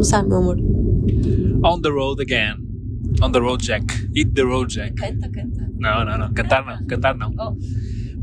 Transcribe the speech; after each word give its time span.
começar, 0.00 0.22
meu 0.22 0.38
amor? 0.38 0.56
On 1.62 1.78
the 1.82 1.90
road 1.90 2.22
again. 2.22 2.56
On 3.22 3.30
the 3.30 3.38
road, 3.38 3.62
Jack. 3.62 3.84
Eat 4.16 4.32
the 4.32 4.42
road, 4.42 4.72
Jack. 4.72 4.94
Canta, 4.94 5.28
canta. 5.30 5.70
Não, 5.78 6.04
não, 6.06 6.16
não. 6.16 6.32
Cantar 6.32 6.64
não. 6.64 6.86
Cantar 6.86 7.14
não. 7.14 7.30
Oh. 7.38 7.54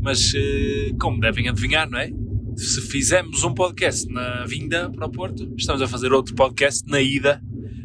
Mas, 0.00 0.32
eh, 0.34 0.92
como 1.00 1.20
devem 1.20 1.48
adivinhar, 1.48 1.88
não 1.88 1.98
é? 1.98 2.10
Se 2.56 2.80
fizemos 2.80 3.44
um 3.44 3.54
podcast 3.54 4.12
na 4.12 4.44
vinda 4.44 4.90
para 4.90 5.06
o 5.06 5.10
Porto, 5.10 5.54
estamos 5.56 5.80
a 5.80 5.86
fazer 5.86 6.12
outro 6.12 6.34
podcast 6.34 6.84
na 6.90 7.00
ida 7.00 7.40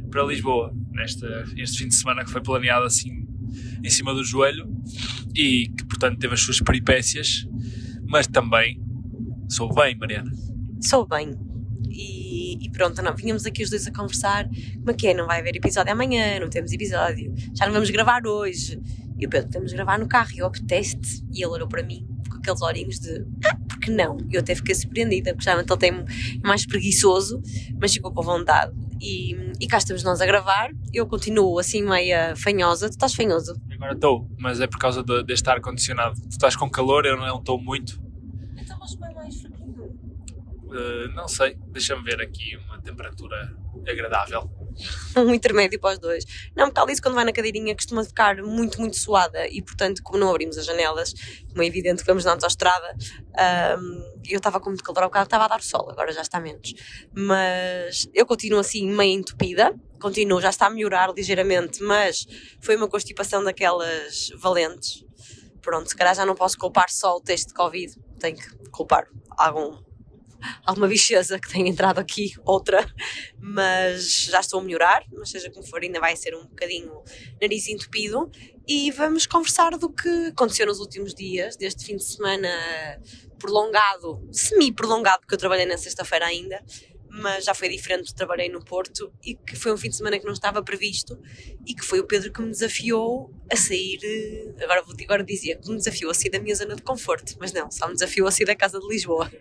para 0.09 0.23
Lisboa. 0.23 0.73
Nesta, 0.91 1.45
este 1.55 1.83
fim 1.83 1.87
de 1.87 1.95
semana 1.95 2.23
que 2.23 2.31
foi 2.31 2.41
planeado 2.41 2.85
assim 2.85 3.27
em 3.83 3.89
cima 3.89 4.11
do 4.15 4.23
joelho 4.23 4.67
e 5.35 5.67
que, 5.67 5.85
portanto, 5.85 6.17
teve 6.17 6.33
as 6.33 6.41
suas 6.41 6.59
peripécias, 6.59 7.47
mas 8.07 8.25
também 8.25 8.81
sou 9.49 9.71
bem, 9.71 9.95
Mariana. 9.95 10.31
Sou 10.81 11.07
bem. 11.07 11.52
E, 12.61 12.69
pronto, 12.69 13.01
não, 13.01 13.15
vínhamos 13.15 13.45
aqui 13.45 13.63
os 13.63 13.69
dois 13.69 13.85
a 13.87 13.91
conversar. 13.91 14.47
Como 14.47 14.91
é 14.91 14.93
que 14.93 15.07
é? 15.07 15.13
Não 15.13 15.25
vai 15.27 15.39
haver 15.39 15.55
episódio 15.55 15.91
amanhã, 15.91 16.39
não 16.39 16.49
temos 16.49 16.71
episódio. 16.71 17.33
Já 17.57 17.65
não 17.65 17.73
vamos 17.73 17.89
gravar 17.89 18.25
hoje. 18.25 18.79
E 19.17 19.25
o 19.25 19.29
Pedro, 19.29 19.65
de 19.65 19.73
gravar 19.75 19.97
no 19.99 20.07
carro. 20.07 20.31
E 20.33 20.39
eu 20.39 20.45
apetece 20.47 21.23
E 21.31 21.37
ele 21.43 21.51
olhou 21.51 21.67
para 21.67 21.83
mim 21.83 22.07
com 22.29 22.37
aqueles 22.37 22.61
olhinhos 22.61 22.99
de 22.99 23.25
ah, 23.45 23.57
porque 23.67 23.91
não? 23.91 24.17
E 24.29 24.35
eu 24.35 24.39
até 24.41 24.55
fiquei 24.55 24.73
surpreendida, 24.75 25.31
porque 25.33 25.43
geralmente 25.43 25.69
ele 25.71 25.79
tem 25.79 26.05
mais 26.43 26.65
preguiçoso, 26.65 27.41
mas 27.79 27.93
ficou 27.93 28.11
com 28.13 28.21
vontade. 28.21 28.71
E, 29.01 29.35
e 29.59 29.67
cá 29.67 29.77
estamos 29.77 30.03
nós 30.03 30.21
a 30.21 30.25
gravar. 30.25 30.71
Eu 30.93 31.05
continuo 31.05 31.59
assim 31.59 31.83
meia 31.83 32.33
fanhosa. 32.37 32.87
Tu 32.89 32.93
estás 32.93 33.13
fanhoso? 33.13 33.55
Agora 33.73 33.93
estou, 33.93 34.29
mas 34.39 34.59
é 34.61 34.67
por 34.67 34.79
causa 34.79 35.03
de- 35.03 35.23
deste 35.25 35.49
ar-condicionado. 35.49 36.19
Tu 36.21 36.29
estás 36.31 36.55
com 36.55 36.69
calor, 36.69 37.05
eu 37.05 37.17
não 37.17 37.37
estou 37.39 37.61
muito. 37.61 38.01
Então 38.57 38.77
mas 38.79 38.95
bem 38.95 39.13
mais 39.13 39.41
fraquinho. 39.41 39.91
Uh, 40.73 41.07
não 41.13 41.27
sei, 41.27 41.55
deixa-me 41.67 42.03
ver 42.03 42.19
aqui 42.19 42.57
uma 42.57 42.81
temperatura 42.81 43.55
agradável. 43.87 44.49
um 45.17 45.33
intermédio 45.33 45.79
para 45.79 45.93
os 45.93 45.99
dois. 45.99 46.25
Não, 46.55 46.65
porque 46.65 46.79
a 46.79 46.83
Alice, 46.83 47.01
quando 47.01 47.15
vai 47.15 47.25
na 47.25 47.31
cadeirinha, 47.31 47.75
costuma 47.75 48.03
ficar 48.03 48.37
muito, 48.37 48.79
muito 48.79 48.97
suada 48.97 49.47
e, 49.47 49.61
portanto, 49.61 50.01
como 50.03 50.17
não 50.17 50.29
abrimos 50.29 50.57
as 50.57 50.65
janelas, 50.65 51.13
como 51.49 51.61
é 51.61 51.65
evidente 51.67 52.01
que 52.01 52.07
vamos 52.07 52.25
na 52.25 52.31
autostrada, 52.31 52.95
hum, 53.79 54.19
eu 54.27 54.37
estava 54.37 54.59
com 54.59 54.69
muito 54.69 54.83
calor, 54.83 55.03
ao 55.03 55.09
bocado 55.09 55.25
estava 55.25 55.45
a 55.45 55.47
dar 55.47 55.61
sol, 55.61 55.89
agora 55.91 56.11
já 56.11 56.21
está 56.21 56.39
menos. 56.39 56.73
Mas 57.13 58.09
eu 58.13 58.25
continuo 58.25 58.59
assim, 58.59 58.89
meio 58.89 59.19
entupida, 59.19 59.75
continuo, 59.99 60.41
já 60.41 60.49
está 60.49 60.67
a 60.67 60.69
melhorar 60.69 61.13
ligeiramente, 61.13 61.83
mas 61.83 62.25
foi 62.61 62.75
uma 62.75 62.87
constipação 62.87 63.43
daquelas 63.43 64.31
valentes. 64.37 65.05
Pronto, 65.61 65.87
se 65.87 65.95
calhar 65.95 66.15
já 66.15 66.25
não 66.25 66.35
posso 66.35 66.57
culpar 66.57 66.89
só 66.89 67.15
o 67.15 67.21
teste 67.21 67.47
de 67.47 67.53
Covid, 67.53 67.93
tenho 68.19 68.37
que 68.37 68.69
culpar 68.69 69.07
algum 69.37 69.77
alguma 70.65 70.87
bicheza 70.87 71.39
que 71.39 71.49
tenha 71.49 71.69
entrado 71.69 71.99
aqui, 71.99 72.33
outra, 72.45 72.85
mas 73.39 74.25
já 74.25 74.39
estou 74.39 74.59
a 74.59 74.63
melhorar, 74.63 75.03
mas 75.11 75.29
seja 75.29 75.49
como 75.51 75.65
for, 75.65 75.81
ainda 75.81 75.99
vai 75.99 76.15
ser 76.15 76.35
um 76.35 76.45
bocadinho 76.45 77.03
nariz 77.41 77.67
entupido. 77.67 78.29
E 78.67 78.91
vamos 78.91 79.25
conversar 79.25 79.77
do 79.77 79.89
que 79.89 80.27
aconteceu 80.27 80.65
nos 80.65 80.79
últimos 80.79 81.13
dias, 81.13 81.57
deste 81.57 81.83
fim 81.85 81.97
de 81.97 82.03
semana 82.03 82.49
prolongado, 83.37 84.25
semi-prolongado, 84.31 85.19
porque 85.19 85.35
eu 85.35 85.37
trabalhei 85.37 85.65
na 85.65 85.77
sexta-feira 85.77 86.25
ainda, 86.25 86.63
mas 87.09 87.45
já 87.45 87.53
foi 87.53 87.69
diferente, 87.69 88.15
trabalhei 88.15 88.49
no 88.49 88.63
Porto 88.63 89.13
e 89.23 89.35
que 89.35 89.55
foi 89.55 89.71
um 89.71 89.77
fim 89.77 89.89
de 89.89 89.97
semana 89.97 90.17
que 90.17 90.25
não 90.25 90.33
estava 90.33 90.63
previsto 90.63 91.19
e 91.63 91.75
que 91.75 91.85
foi 91.85 91.99
o 91.99 92.07
Pedro 92.07 92.31
que 92.31 92.41
me 92.41 92.49
desafiou 92.49 93.31
a 93.51 93.55
sair, 93.55 93.99
eh, 94.03 94.63
agora, 94.63 94.81
vou, 94.81 94.95
agora 94.99 95.23
dizia, 95.23 95.55
que 95.55 95.69
me 95.69 95.77
desafiou 95.77 96.09
a 96.09 96.13
sair 96.13 96.31
da 96.31 96.39
minha 96.39 96.55
zona 96.55 96.75
de 96.75 96.81
conforto, 96.81 97.35
mas 97.39 97.53
não, 97.53 97.69
só 97.69 97.87
me 97.87 97.93
desafiou 97.93 98.27
a 98.27 98.31
sair 98.31 98.45
da 98.45 98.55
casa 98.55 98.79
de 98.79 98.87
Lisboa. 98.87 99.31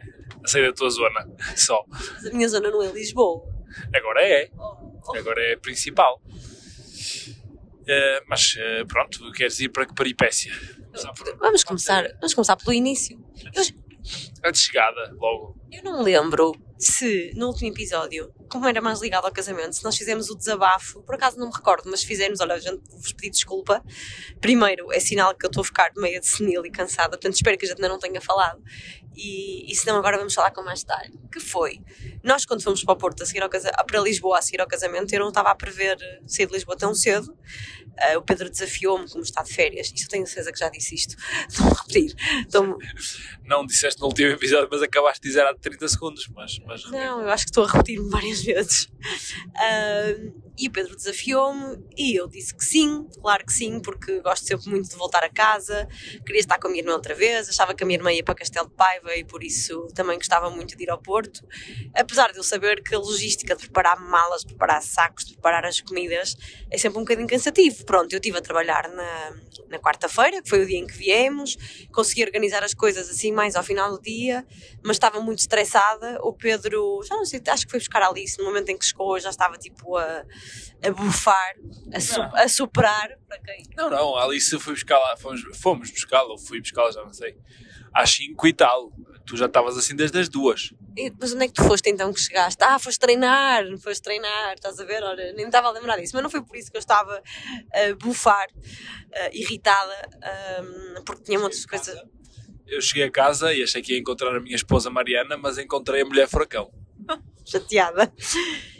A 0.45 0.49
sair 0.49 0.67
da 0.67 0.73
tua 0.73 0.91
zona, 0.91 1.27
só. 1.57 1.85
Mas 1.89 2.27
a 2.27 2.31
minha 2.33 2.49
zona 2.49 2.71
não 2.71 2.83
é 2.83 2.91
Lisboa. 2.91 3.43
Agora 3.95 4.23
é, 4.23 4.51
agora 5.17 5.41
é 5.43 5.55
a 5.55 5.59
principal. 5.59 6.21
Uh, 7.83 8.23
mas 8.29 8.55
uh, 8.57 8.87
pronto, 8.87 9.31
queres 9.33 9.59
ir 9.61 9.69
para 9.71 9.85
que 9.87 9.95
peripécia? 9.95 10.53
Começar 10.87 11.13
por- 11.13 11.37
Vamos 11.39 11.65
começar, 11.65 12.09
vamos 12.15 12.35
começar 12.35 12.57
pelo 12.57 12.73
início. 12.73 13.19
Eu, 13.55 13.63
A 14.45 14.51
de 14.51 14.59
chegada, 14.59 15.13
logo. 15.19 15.57
eu 15.71 15.83
não 15.83 15.99
me 15.99 16.05
lembro 16.05 16.53
se 16.79 17.33
no 17.35 17.49
último 17.49 17.71
episódio, 17.71 18.33
como 18.53 18.69
era 18.69 18.83
mais 18.83 19.01
ligado 19.01 19.25
ao 19.25 19.33
casamento, 19.33 19.75
se 19.75 19.83
nós 19.83 19.97
fizemos 19.97 20.29
o 20.29 20.37
desabafo, 20.37 21.03
por 21.03 21.15
acaso 21.15 21.39
não 21.39 21.47
me 21.47 21.55
recordo, 21.55 21.91
mas 21.91 22.03
fizemos, 22.03 22.39
olha, 22.39 22.61
gente 22.61 22.83
vos 22.91 23.11
pedi 23.15 23.31
desculpa. 23.31 23.83
Primeiro, 24.43 24.93
é 24.93 25.01
sinal 25.01 25.35
que 25.35 25.47
eu 25.47 25.49
estou 25.49 25.63
a 25.63 25.65
ficar 25.65 25.91
meio 25.97 26.21
de 26.21 26.27
senil 26.27 26.67
e 26.67 26.71
cansada, 26.71 27.13
portanto 27.13 27.35
espero 27.35 27.57
que 27.57 27.65
a 27.65 27.69
gente 27.71 27.79
ainda 27.79 27.89
não 27.89 27.99
tenha 27.99 28.21
falado. 28.21 28.63
E, 29.15 29.71
e 29.71 29.75
se 29.75 29.87
não, 29.87 29.97
agora 29.97 30.19
vamos 30.19 30.35
falar 30.35 30.51
com 30.51 30.63
mais 30.63 30.81
detalhe. 30.81 31.19
Que 31.31 31.41
foi, 31.41 31.81
nós 32.23 32.45
quando 32.45 32.63
fomos 32.63 32.85
para 32.85 32.93
o 32.93 32.97
Porto 32.97 33.23
a 33.23 33.27
seguir 33.27 33.43
ao 33.43 33.49
casa, 33.49 33.71
para 33.87 34.01
Lisboa 34.01 34.39
a 34.39 34.43
seguir 34.43 34.61
ao 34.61 34.67
casamento, 34.67 35.13
eu 35.15 35.21
não 35.21 35.29
estava 35.29 35.51
a 35.51 35.55
prever 35.55 35.97
sair 36.27 36.47
de 36.47 36.53
Lisboa 36.53 36.77
tão 36.77 36.95
cedo. 36.95 37.35
Ah, 37.99 38.17
o 38.17 38.23
Pedro 38.23 38.49
desafiou-me 38.49 39.09
como 39.09 39.23
está 39.23 39.43
de 39.43 39.53
férias, 39.53 39.93
isso 39.95 40.07
eu 40.07 40.09
tenho 40.09 40.27
certeza 40.27 40.51
que 40.51 40.59
já 40.59 40.69
disse 40.71 40.95
isto. 40.95 41.15
Estou 41.49 41.67
a 41.67 41.71
repetir. 41.71 42.15
Estou 42.41 42.79
Não 43.45 43.67
disseste 43.67 44.01
no 44.01 44.07
último 44.07 44.31
episódio, 44.31 44.69
mas 44.71 44.83
acabaste 44.83 45.23
de 45.23 45.29
dizer 45.29 45.43
há 45.43 45.55
30 45.55 45.89
segundos. 45.89 46.29
Mas, 46.35 46.59
mas 46.67 46.91
Não, 46.91 47.21
eu 47.21 47.29
acho 47.29 47.45
que 47.45 47.51
estou 47.51 47.65
a 47.65 47.71
repetir-me 47.71 48.09
várias 48.09 48.42
vezes. 48.43 48.89
Ahm, 49.57 50.33
e 50.59 50.69
o 50.69 50.71
Pedro 50.71 50.95
desafiou-me 50.95 51.83
e 51.97 52.15
eu 52.15 52.29
disse 52.29 52.55
que 52.55 52.65
sim, 52.65 53.09
claro 53.21 53.45
que 53.45 53.53
sim, 53.53 53.81
porque 53.81 54.21
gosto 54.21 54.47
sempre 54.47 54.69
muito 54.69 54.89
de 54.89 54.97
voltar 54.97 55.25
a 55.25 55.29
casa, 55.29 55.89
queria 56.25 56.41
estar 56.41 56.59
com 56.59 56.69
a 56.69 56.71
minha 56.71 56.83
irmã 56.83 56.93
outra 56.93 57.15
vez, 57.15 57.49
achava 57.49 57.75
que 57.75 57.83
a 57.83 57.87
minha 57.87 57.99
irmã 57.99 58.13
ia 58.13 58.23
para 58.23 58.35
Castelo 58.35 58.69
de 58.69 58.75
Paiva 58.75 59.17
e 59.17 59.25
por 59.25 59.43
isso 59.43 59.89
também 59.95 60.17
gostava 60.17 60.51
muito 60.51 60.77
de 60.77 60.83
ir 60.83 60.91
ao 60.91 60.99
Porto. 60.99 61.47
Apesar 61.95 62.33
de 62.33 62.39
eu 62.39 62.45
saber 62.45 62.83
que 62.83 62.95
a 62.95 62.99
logística 62.99 63.57
de 63.57 63.63
preparar 63.63 63.99
malas, 63.99 64.43
de 64.43 64.49
preparar 64.49 64.83
sacos, 64.83 65.25
de 65.25 65.33
preparar 65.33 65.65
as 65.65 65.81
comidas 65.81 66.37
é 66.71 66.77
sempre 66.77 66.99
um 66.99 67.03
bocadinho 67.03 67.29
cansativo. 67.29 67.85
Pronto, 67.85 68.13
eu 68.13 68.19
estive 68.19 68.39
a 68.39 68.43
trabalhar 68.43 68.89
na, 68.89 69.37
na 69.69 69.79
quarta-feira, 69.79 70.43
que 70.43 70.49
foi 70.49 70.63
o 70.63 70.67
dia 70.67 70.79
em 70.79 70.87
que 70.87 70.97
viemos, 70.97 71.57
consegui 71.93 72.25
organizar 72.25 72.63
as 72.63 72.75
coisas 72.75 73.09
assim 73.09 73.33
mais 73.33 73.57
ao 73.57 73.63
final 73.63 73.91
do 73.91 74.01
dia, 74.01 74.47
mas 74.83 74.97
estava 74.97 75.21
muito 75.21 75.39
estressada. 75.39 76.19
O 76.23 76.33
Pedro, 76.33 77.01
já 77.05 77.17
não 77.17 77.25
sei, 77.25 77.41
acho 77.49 77.65
que 77.65 77.71
foi 77.71 77.81
buscar 77.81 78.03
a 78.03 78.09
Alice 78.09 78.39
no 78.39 78.45
momento 78.45 78.69
em 78.69 78.77
que 78.77 78.85
chegou, 78.85 79.19
já 79.19 79.31
estava 79.31 79.57
tipo 79.57 79.97
a, 79.97 80.25
a 80.83 80.91
bufar, 80.91 81.55
a, 81.95 82.01
su, 82.01 82.21
a 82.21 82.49
soprar. 82.49 83.17
Para 83.29 83.39
quem? 83.39 83.65
Não, 83.77 83.89
não, 83.89 84.17
a 84.17 84.25
Alice 84.25 84.59
foi 84.59 84.75
buscar 84.75 84.99
lá, 84.99 85.17
fomos, 85.17 85.43
fomos 85.59 85.91
buscá-la, 85.91 86.31
ou 86.31 86.39
fui 86.39 86.61
buscá-la, 86.61 86.91
já 86.91 87.03
não 87.03 87.13
sei, 87.13 87.37
às 87.93 88.11
5 88.11 88.47
e 88.47 88.53
tal. 88.53 88.93
Tu 89.25 89.37
já 89.37 89.47
estavas 89.47 89.79
assim 89.79 89.95
desde 89.95 90.19
as 90.19 90.29
duas. 90.29 90.75
E, 90.97 91.13
mas 91.19 91.33
onde 91.33 91.45
é 91.45 91.47
que 91.47 91.55
tu 91.55 91.63
foste 91.63 91.89
então 91.89 92.13
que 92.13 92.21
chegaste? 92.21 92.63
Ah, 92.65 92.79
foste 92.79 92.99
treinar, 92.99 93.65
foste 93.79 94.03
treinar, 94.03 94.55
estás 94.55 94.81
a 94.81 94.85
ver? 94.85 95.03
Ora, 95.03 95.25
nem 95.33 95.37
me 95.37 95.45
estava 95.45 95.69
a 95.69 95.71
lembrar 95.71 95.97
disso, 95.97 96.13
mas 96.15 96.23
não 96.25 96.31
foi 96.31 96.43
por 96.43 96.57
isso 96.57 96.71
que 96.71 96.77
eu 96.77 96.81
estava 96.81 97.23
a 97.73 97.95
bufar, 97.95 98.49
irritada, 99.33 100.11
ah, 100.23 101.01
porque 101.07 101.23
tinha 101.23 101.39
muitas 101.39 101.65
coisas. 101.65 101.97
Eu 102.67 102.81
cheguei 102.81 103.05
a 103.05 103.11
casa 103.11 103.55
e 103.55 103.63
achei 103.63 103.81
que 103.81 103.93
ia 103.93 103.99
encontrar 103.99 104.35
a 104.35 104.41
minha 104.41 104.57
esposa 104.57 104.91
Mariana, 104.91 105.37
mas 105.37 105.57
encontrei 105.57 106.03
a 106.03 106.05
mulher 106.05 106.29
furacão. 106.29 106.73
chateada, 107.45 108.13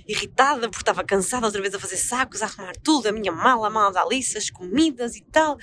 irritada, 0.07 0.69
porque 0.69 0.83
estava 0.83 1.05
cansada 1.05 1.47
outra 1.47 1.61
vez 1.61 1.75
a 1.75 1.79
fazer 1.79 1.97
sacos, 1.97 2.43
a 2.43 2.47
arrumar 2.47 2.73
tudo, 2.83 3.09
a 3.09 3.13
minha 3.13 3.33
mala, 3.33 3.67
a 3.67 3.71
mala 3.71 3.93
da 3.93 4.03
Alice, 4.03 4.37
as 4.37 4.51
comidas 4.51 5.17
e 5.17 5.23
tal. 5.23 5.59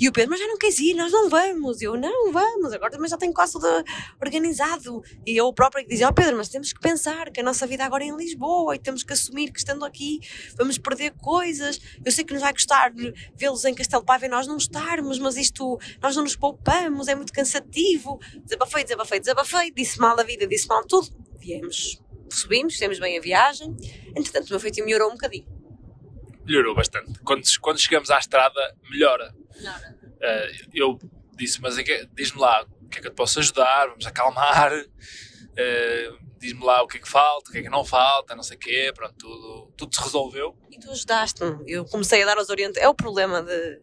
E 0.00 0.08
o 0.08 0.12
Pedro, 0.12 0.30
mas 0.30 0.38
já 0.38 0.46
não 0.46 0.56
queres 0.56 0.78
ir, 0.78 0.94
nós 0.94 1.10
não 1.10 1.28
vamos. 1.28 1.82
Eu, 1.82 1.96
não, 1.96 2.32
vamos, 2.32 2.72
agora 2.72 2.92
também 2.92 3.10
já 3.10 3.16
tenho 3.16 3.32
quase 3.32 3.54
tudo 3.54 3.66
organizado. 4.22 5.02
E 5.26 5.36
eu 5.36 5.52
própria 5.52 5.82
que 5.82 5.90
dizia, 5.90 6.06
ó 6.06 6.12
Pedro, 6.12 6.36
mas 6.36 6.48
temos 6.48 6.72
que 6.72 6.78
pensar 6.78 7.30
que 7.30 7.40
a 7.40 7.42
nossa 7.42 7.66
vida 7.66 7.84
agora 7.84 8.04
é 8.04 8.06
em 8.06 8.16
Lisboa 8.16 8.76
e 8.76 8.78
temos 8.78 9.02
que 9.02 9.12
assumir 9.12 9.50
que 9.50 9.58
estando 9.58 9.84
aqui 9.84 10.20
vamos 10.56 10.78
perder 10.78 11.14
coisas. 11.20 11.80
Eu 12.04 12.12
sei 12.12 12.24
que 12.24 12.32
nos 12.32 12.42
vai 12.42 12.52
gostar 12.52 12.92
vê-los 13.34 13.64
em 13.64 13.74
Castelo 13.74 14.04
Paiva 14.04 14.26
e 14.26 14.28
nós 14.28 14.46
não 14.46 14.56
estarmos, 14.56 15.18
mas 15.18 15.36
isto, 15.36 15.78
nós 16.00 16.14
não 16.14 16.22
nos 16.22 16.36
poupamos, 16.36 17.08
é 17.08 17.16
muito 17.16 17.32
cansativo. 17.32 18.20
Desabafei, 18.44 18.84
desabafei, 18.84 19.18
desabafei, 19.18 19.70
disse 19.72 19.98
mal 19.98 20.18
a 20.18 20.22
vida, 20.22 20.46
disse 20.46 20.68
mal 20.68 20.84
tudo. 20.86 21.08
Viemos 21.40 22.00
subimos, 22.34 22.74
fizemos 22.74 22.98
bem 22.98 23.18
a 23.18 23.20
viagem. 23.20 23.76
Entretanto, 24.16 24.46
o 24.48 24.50
meu 24.50 24.60
feitio 24.60 24.84
melhorou 24.84 25.08
um 25.08 25.12
bocadinho. 25.12 25.46
Melhorou 26.44 26.74
bastante. 26.74 27.18
Quando, 27.20 27.42
quando 27.60 27.78
chegamos 27.78 28.10
à 28.10 28.18
estrada, 28.18 28.76
melhora. 28.90 29.34
Eh, 30.20 30.52
eu 30.74 30.98
disse, 31.36 31.60
mas 31.60 31.78
é 31.78 31.82
diz-me 32.14 32.40
lá 32.40 32.66
o 32.82 32.88
que 32.88 32.98
é 32.98 33.00
que 33.02 33.06
eu 33.06 33.12
te 33.12 33.16
posso 33.16 33.38
ajudar, 33.38 33.88
vamos 33.88 34.06
acalmar, 34.06 34.72
eh, 35.56 36.10
diz-me 36.38 36.64
lá 36.64 36.82
o 36.82 36.86
que 36.86 36.96
é 36.96 37.00
que 37.00 37.08
falta, 37.08 37.50
o 37.50 37.52
que 37.52 37.58
é 37.58 37.62
que 37.62 37.68
não 37.68 37.84
falta, 37.84 38.34
não 38.34 38.42
sei 38.42 38.56
o 38.56 38.60
quê, 38.60 38.92
pronto, 38.94 39.14
tudo, 39.18 39.72
tudo 39.76 39.94
se 39.94 40.02
resolveu. 40.02 40.56
E 40.70 40.78
tu 40.78 40.90
ajudaste-me. 40.90 41.70
Eu 41.70 41.84
comecei 41.84 42.22
a 42.22 42.26
dar 42.26 42.38
as 42.38 42.48
orientações. 42.48 42.84
É 42.84 42.88
o 42.88 42.94
problema 42.94 43.42
de, 43.42 43.82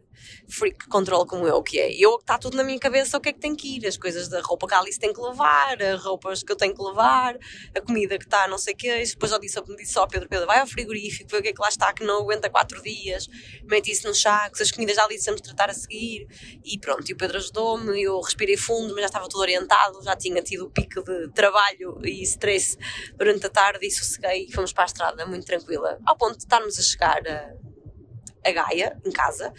freak 0.50 0.88
control 0.88 1.25
como 1.25 1.48
eu, 1.48 1.62
que 1.62 1.80
é. 1.80 1.92
Eu 1.94 2.16
está 2.16 2.38
tudo 2.38 2.57
na 2.57 2.63
minha 2.63 2.80
cabeça 2.80 3.18
o 3.18 3.22
que 3.22 3.30
é 3.30 3.33
que 3.33 3.39
tem 3.39 3.56
que 3.56 3.77
ir, 3.77 3.88
as 3.88 3.98
coisas 3.98 4.27
da 4.27 4.42
roupa 4.42 4.68
que 4.68 4.74
a 4.74 4.80
Alice 4.80 5.00
tem 5.00 5.13
que 5.13 5.22
levar, 5.22 5.81
as 5.81 6.04
roupas 6.04 6.44
que 6.44 6.51
eu 6.51 6.56
tenho 6.56 6.74
que 6.75 6.81
levar, 6.81 7.38
a 7.75 7.81
comida 7.81 8.18
que 8.18 8.25
está, 8.25 8.48
não 8.48 8.57
sei 8.57 8.74
o 8.74 8.77
quê. 8.77 9.04
E 9.04 9.06
depois 9.06 9.31
eu 9.31 9.39
disse, 9.39 9.57
eu 9.57 9.63
disse 9.75 9.98
ao 9.98 10.07
Pedro, 10.07 10.27
Pedro, 10.27 10.45
vai 10.45 10.60
ao 10.60 10.68
frigorífico, 10.68 11.30
vê 11.30 11.38
o 11.38 11.42
que 11.42 11.50
é 11.50 11.54
que 11.54 11.62
lá 11.62 11.69
está, 11.69 11.94
que 11.94 12.04
não 12.04 12.22
aguenta 12.22 12.50
quatro 12.50 12.81
dias, 12.81 13.27
mete 13.63 13.92
isso 13.92 14.07
nos 14.07 14.22
sacos, 14.22 14.62
as 14.62 14.72
comidas 14.72 14.95
da 14.95 15.04
Alice 15.04 15.25
vamos 15.25 15.42
tratar 15.42 15.69
a 15.69 15.74
seguir. 15.74 16.28
E 16.63 16.78
pronto, 16.80 17.10
e 17.10 17.13
o 17.13 17.18
Pedro 17.18 17.38
ajudou-me, 17.38 18.01
eu 18.01 18.19
respirei 18.21 18.57
fundo, 18.57 18.94
mas 18.94 19.01
já 19.01 19.07
estava 19.07 19.28
tudo 19.28 19.42
orientado, 19.42 20.01
já 20.04 20.16
tinha 20.16 20.42
tido 20.42 20.66
o 20.66 20.69
pico 20.69 21.04
de 21.04 21.30
trabalho 21.31 22.00
e 22.04 22.21
stress 22.24 22.78
durante 23.16 23.45
a 23.45 23.50
tarde 23.50 23.86
e 23.86 23.92
sosseguei 23.92 24.45
e 24.50 24.54
fomos 24.54 24.74
para 24.74 24.83
a 24.83 24.88
estrada 24.88 25.25
muito 25.25 25.45
tranquila, 25.45 26.00
ao 26.06 26.18
ponto 26.18 26.38
de 26.38 26.44
estarmos 26.44 26.78
a 26.78 26.81
chegar 26.81 27.21
a, 27.28 27.54
a 28.45 28.51
Gaia, 28.51 29.00
em 29.06 29.12
casa, 29.12 29.53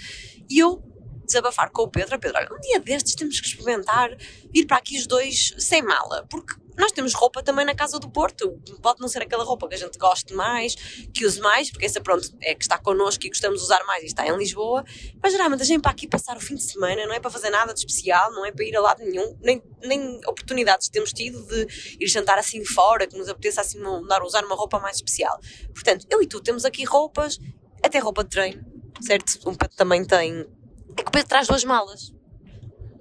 e 0.49 0.59
eu 0.59 0.83
desabafar 1.27 1.71
com 1.71 1.83
o 1.83 1.89
Pedro, 1.89 2.19
Pedro, 2.19 2.39
olha, 2.39 2.49
um 2.53 2.61
dia 2.61 2.79
destes 2.79 3.15
temos 3.15 3.41
que 3.41 3.49
experimentar 3.49 4.17
vir 4.55 4.67
para 4.67 4.77
aqui 4.77 4.97
os 4.97 5.07
dois 5.07 5.55
sem 5.59 5.83
mala, 5.83 6.25
porque 6.31 6.55
nós 6.77 6.93
temos 6.93 7.15
roupa 7.15 7.43
também 7.43 7.65
na 7.65 7.75
casa 7.75 7.99
do 7.99 8.09
Porto. 8.11 8.61
Pode 8.83 9.01
não 9.01 9.09
ser 9.09 9.23
aquela 9.23 9.43
roupa 9.43 9.67
que 9.67 9.75
a 9.75 9.79
gente 9.79 9.99
goste 9.99 10.35
mais, 10.35 10.75
que 11.13 11.25
use 11.25 11.41
mais, 11.41 11.71
porque 11.71 11.87
essa, 11.87 12.01
pronto, 12.03 12.29
é 12.43 12.55
que 12.55 12.63
está 12.63 12.77
connosco 12.77 13.25
e 13.25 13.29
gostamos 13.29 13.61
de 13.61 13.65
usar 13.65 13.83
mais 13.87 14.03
e 14.03 14.07
está 14.07 14.27
em 14.27 14.37
Lisboa. 14.37 14.85
Mas 15.23 15.33
geralmente 15.33 15.63
a 15.63 15.65
gente 15.65 15.81
para 15.81 15.91
aqui 15.91 16.07
passar 16.07 16.37
o 16.37 16.41
fim 16.41 16.55
de 16.55 16.63
semana 16.63 17.07
não 17.07 17.15
é 17.15 17.21
para 17.21 17.31
fazer 17.31 17.49
nada 17.49 17.73
de 17.73 17.81
especial, 17.81 18.31
não 18.33 18.45
é 18.45 18.53
para 18.53 18.65
ir 18.65 18.77
a 18.77 18.81
lado 18.81 19.03
nenhum, 19.03 19.37
nem, 19.41 19.63
nem 19.83 20.17
oportunidades 20.27 20.89
temos 20.91 21.13
tido 21.15 21.43
de 21.47 21.97
ir 21.99 22.09
jantar 22.09 22.39
assim 22.39 22.63
fora, 22.65 23.07
que 23.07 23.17
nos 23.17 23.29
apeteça 23.29 23.63
assim 23.63 23.81
mudar, 23.81 24.23
usar 24.23 24.45
uma 24.45 24.55
roupa 24.55 24.79
mais 24.79 24.97
especial. 24.97 25.41
Portanto, 25.73 26.07
eu 26.11 26.23
e 26.23 26.27
tu 26.27 26.43
temos 26.43 26.67
aqui 26.67 26.85
roupas, 26.85 27.39
até 27.83 27.99
roupa 27.99 28.23
de 28.23 28.31
treino, 28.31 28.76
certo? 29.01 29.49
Um 29.49 29.55
Pedro 29.55 29.77
também 29.77 30.05
tem. 30.05 30.47
É 30.99 31.03
que 31.03 31.09
o 31.09 31.11
Pedro 31.11 31.29
traz 31.29 31.47
duas 31.47 31.65
malas 31.65 32.17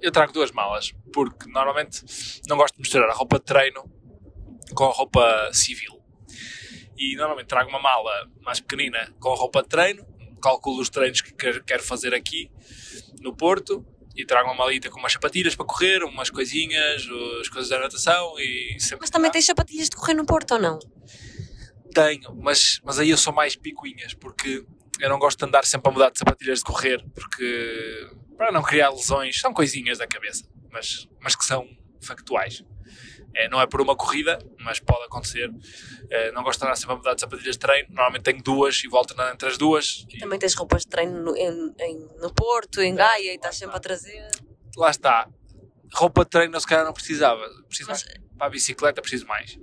eu 0.00 0.12
trago 0.12 0.32
duas 0.32 0.52
malas, 0.52 0.92
porque 1.12 1.50
normalmente 1.50 2.04
não 2.48 2.56
gosto 2.56 2.74
de 2.74 2.80
misturar 2.80 3.08
a 3.10 3.14
roupa 3.14 3.38
de 3.38 3.44
treino 3.44 3.84
com 4.74 4.84
a 4.84 4.92
roupa 4.92 5.50
civil. 5.52 6.02
E 6.96 7.16
normalmente 7.16 7.48
trago 7.48 7.68
uma 7.68 7.80
mala 7.80 8.30
mais 8.42 8.60
pequenina 8.60 9.12
com 9.18 9.32
a 9.32 9.36
roupa 9.36 9.62
de 9.62 9.68
treino, 9.68 10.06
calculo 10.40 10.80
os 10.80 10.88
treinos 10.88 11.20
que 11.20 11.32
quero 11.34 11.82
fazer 11.82 12.14
aqui 12.14 12.50
no 13.20 13.34
Porto 13.34 13.84
e 14.14 14.24
trago 14.24 14.48
uma 14.48 14.54
malita 14.54 14.88
com 14.88 14.98
umas 14.98 15.12
sapatilhas 15.12 15.54
para 15.54 15.66
correr, 15.66 16.02
umas 16.02 16.30
coisinhas, 16.30 17.06
as 17.40 17.48
coisas 17.48 17.68
da 17.68 17.78
natação 17.78 18.38
e 18.38 18.76
sempre. 18.80 19.00
Mas 19.00 19.10
também 19.10 19.30
tens 19.30 19.44
sapatilhas 19.44 19.90
de 19.90 19.96
correr 19.96 20.14
no 20.14 20.24
Porto 20.24 20.52
ou 20.52 20.60
não? 20.60 20.78
Tenho, 21.92 22.34
mas, 22.36 22.80
mas 22.84 22.98
aí 22.98 23.10
eu 23.10 23.16
sou 23.16 23.32
mais 23.32 23.56
picuinhas, 23.56 24.14
porque 24.14 24.64
eu 25.00 25.08
não 25.08 25.18
gosto 25.18 25.38
de 25.38 25.44
andar 25.44 25.64
sempre 25.64 25.90
a 25.90 25.92
mudar 25.92 26.10
de 26.10 26.18
sapatilhas 26.18 26.58
de 26.58 26.64
correr, 26.64 27.04
porque 27.14 28.10
para 28.36 28.52
não 28.52 28.62
criar 28.62 28.90
lesões, 28.90 29.40
são 29.40 29.52
coisinhas 29.52 29.98
da 29.98 30.06
cabeça, 30.06 30.44
mas, 30.70 31.08
mas 31.20 31.34
que 31.34 31.44
são 31.44 31.66
factuais. 32.00 32.62
É, 33.34 33.48
não 33.50 33.60
é 33.60 33.66
por 33.66 33.82
uma 33.82 33.94
corrida, 33.94 34.38
mas 34.60 34.80
pode 34.80 35.04
acontecer. 35.04 35.50
É, 36.10 36.32
não 36.32 36.42
gosto 36.42 36.60
de 36.60 36.64
andar 36.64 36.76
sempre 36.76 36.94
a 36.94 36.96
mudar 36.96 37.14
de 37.14 37.20
sapatilhas 37.20 37.56
de 37.56 37.58
treino. 37.58 37.88
Normalmente 37.90 38.22
tenho 38.22 38.42
duas 38.42 38.82
e 38.82 38.88
volto 38.88 39.14
entre 39.30 39.48
as 39.48 39.58
duas. 39.58 40.06
E 40.08 40.18
também 40.18 40.38
tens 40.38 40.54
roupas 40.54 40.82
de 40.82 40.88
treino 40.88 41.22
no, 41.22 41.36
em, 41.36 41.74
em, 41.80 41.98
no 42.18 42.32
Porto, 42.32 42.80
em 42.80 42.94
Gaia, 42.94 43.32
e 43.32 43.36
estás 43.36 43.56
sempre 43.56 43.76
a 43.76 43.80
trazer. 43.80 44.26
Lá 44.74 44.90
está. 44.90 45.28
Roupa 45.92 46.24
de 46.24 46.30
treino, 46.30 46.58
se 46.58 46.66
calhar, 46.66 46.86
não 46.86 46.94
precisava. 46.94 47.46
Preciso 47.68 47.90
mas... 47.90 48.04
Para 48.38 48.46
a 48.46 48.50
bicicleta, 48.50 49.02
preciso 49.02 49.26
mais. 49.26 49.58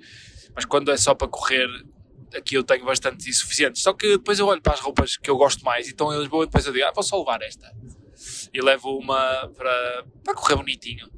Mas 0.56 0.66
quando 0.66 0.92
é 0.92 0.98
só 0.98 1.16
para 1.16 1.28
correr, 1.28 1.68
aqui 2.36 2.56
eu 2.56 2.64
tenho 2.64 2.86
bastante 2.86 3.30
insuficiente. 3.30 3.80
Só 3.80 3.94
que 3.94 4.18
depois 4.18 4.40
eu 4.40 4.48
olho 4.48 4.62
para 4.62 4.74
as 4.74 4.80
roupas 4.80 5.18
que 5.18 5.30
eu 5.30 5.38
gosto 5.38 5.64
mais 5.64 5.88
e 5.88 5.92
estão 5.92 6.14
em 6.14 6.20
Lisboa 6.20 6.44
e 6.44 6.48
depois 6.48 6.66
eu 6.66 6.74
digo, 6.74 6.86
ah, 6.86 6.92
vou 6.94 7.04
só 7.04 7.18
levar 7.18 7.42
esta 7.42 7.72
e 8.54 8.62
levo 8.62 8.98
uma 8.98 9.50
para, 9.56 10.06
para 10.24 10.36
correr 10.36 10.56
bonitinho. 10.56 11.10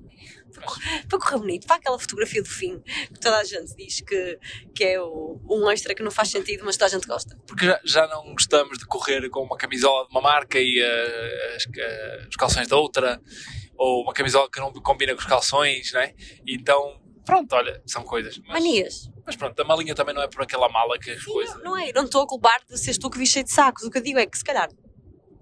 para 1.10 1.20
correr 1.20 1.38
bonito, 1.38 1.68
para 1.68 1.76
aquela 1.76 2.00
fotografia 2.00 2.42
do 2.42 2.50
fim 2.50 2.80
que 2.80 3.20
toda 3.20 3.38
a 3.38 3.44
gente 3.44 3.76
diz 3.76 4.00
que, 4.02 4.40
que 4.74 4.84
é 4.84 5.02
o, 5.02 5.40
um 5.50 5.70
extra 5.70 5.94
que 5.94 6.02
não 6.02 6.10
faz 6.10 6.30
sentido, 6.30 6.64
mas 6.64 6.78
toda 6.78 6.86
a 6.86 6.90
gente 6.90 7.08
gosta. 7.08 7.38
Porque 7.46 7.66
já, 7.66 7.80
já 7.84 8.08
não 8.08 8.34
gostamos 8.34 8.78
de 8.78 8.86
correr 8.86 9.30
com 9.30 9.42
uma 9.42 9.58
camisola 9.58 10.08
de 10.08 10.12
uma 10.12 10.22
marca 10.22 10.58
e 10.60 10.82
uh, 10.82 11.56
as, 11.56 11.66
uh, 11.66 12.30
os 12.30 12.36
calções 12.36 12.68
da 12.68 12.78
outra, 12.78 13.22
ou 13.78 14.04
uma 14.04 14.14
camisola 14.14 14.50
que 14.50 14.60
não 14.60 14.72
combina 14.74 15.14
com 15.14 15.20
os 15.20 15.28
calções, 15.28 15.92
né? 15.92 16.14
Então, 16.48 17.02
pronto, 17.26 17.54
olha, 17.54 17.82
são 17.86 18.04
coisas. 18.04 18.40
Mas, 18.40 18.64
Manias. 18.64 19.15
Mas 19.25 19.36
pronto, 19.36 19.60
a 19.60 19.66
malinha 19.66 19.95
também 19.95 20.13
não 20.13 20.22
é 20.22 20.27
por 20.27 20.44
aquela 20.44 20.69
mala 20.69 21.00
que 21.00 21.12
as 21.12 21.24
coisas. 21.24 21.56
Não, 21.56 21.72
não 21.72 21.77
é, 21.77 21.92
não 21.94 22.06
estou 22.06 22.22
a 22.22 22.27
culpar 22.27 22.62
de 22.69 22.77
seres 22.77 22.98
tu 22.98 23.10
que 23.10 23.18
vi 23.18 23.25
cheio 23.25 23.44
de 23.45 23.51
sacos. 23.51 23.83
O 23.83 23.89
que 23.89 23.98
eu 23.98 24.01
digo 24.04 24.19
é 24.19 24.25
que 24.25 24.38
se 24.38 24.44
calhar 24.44 24.69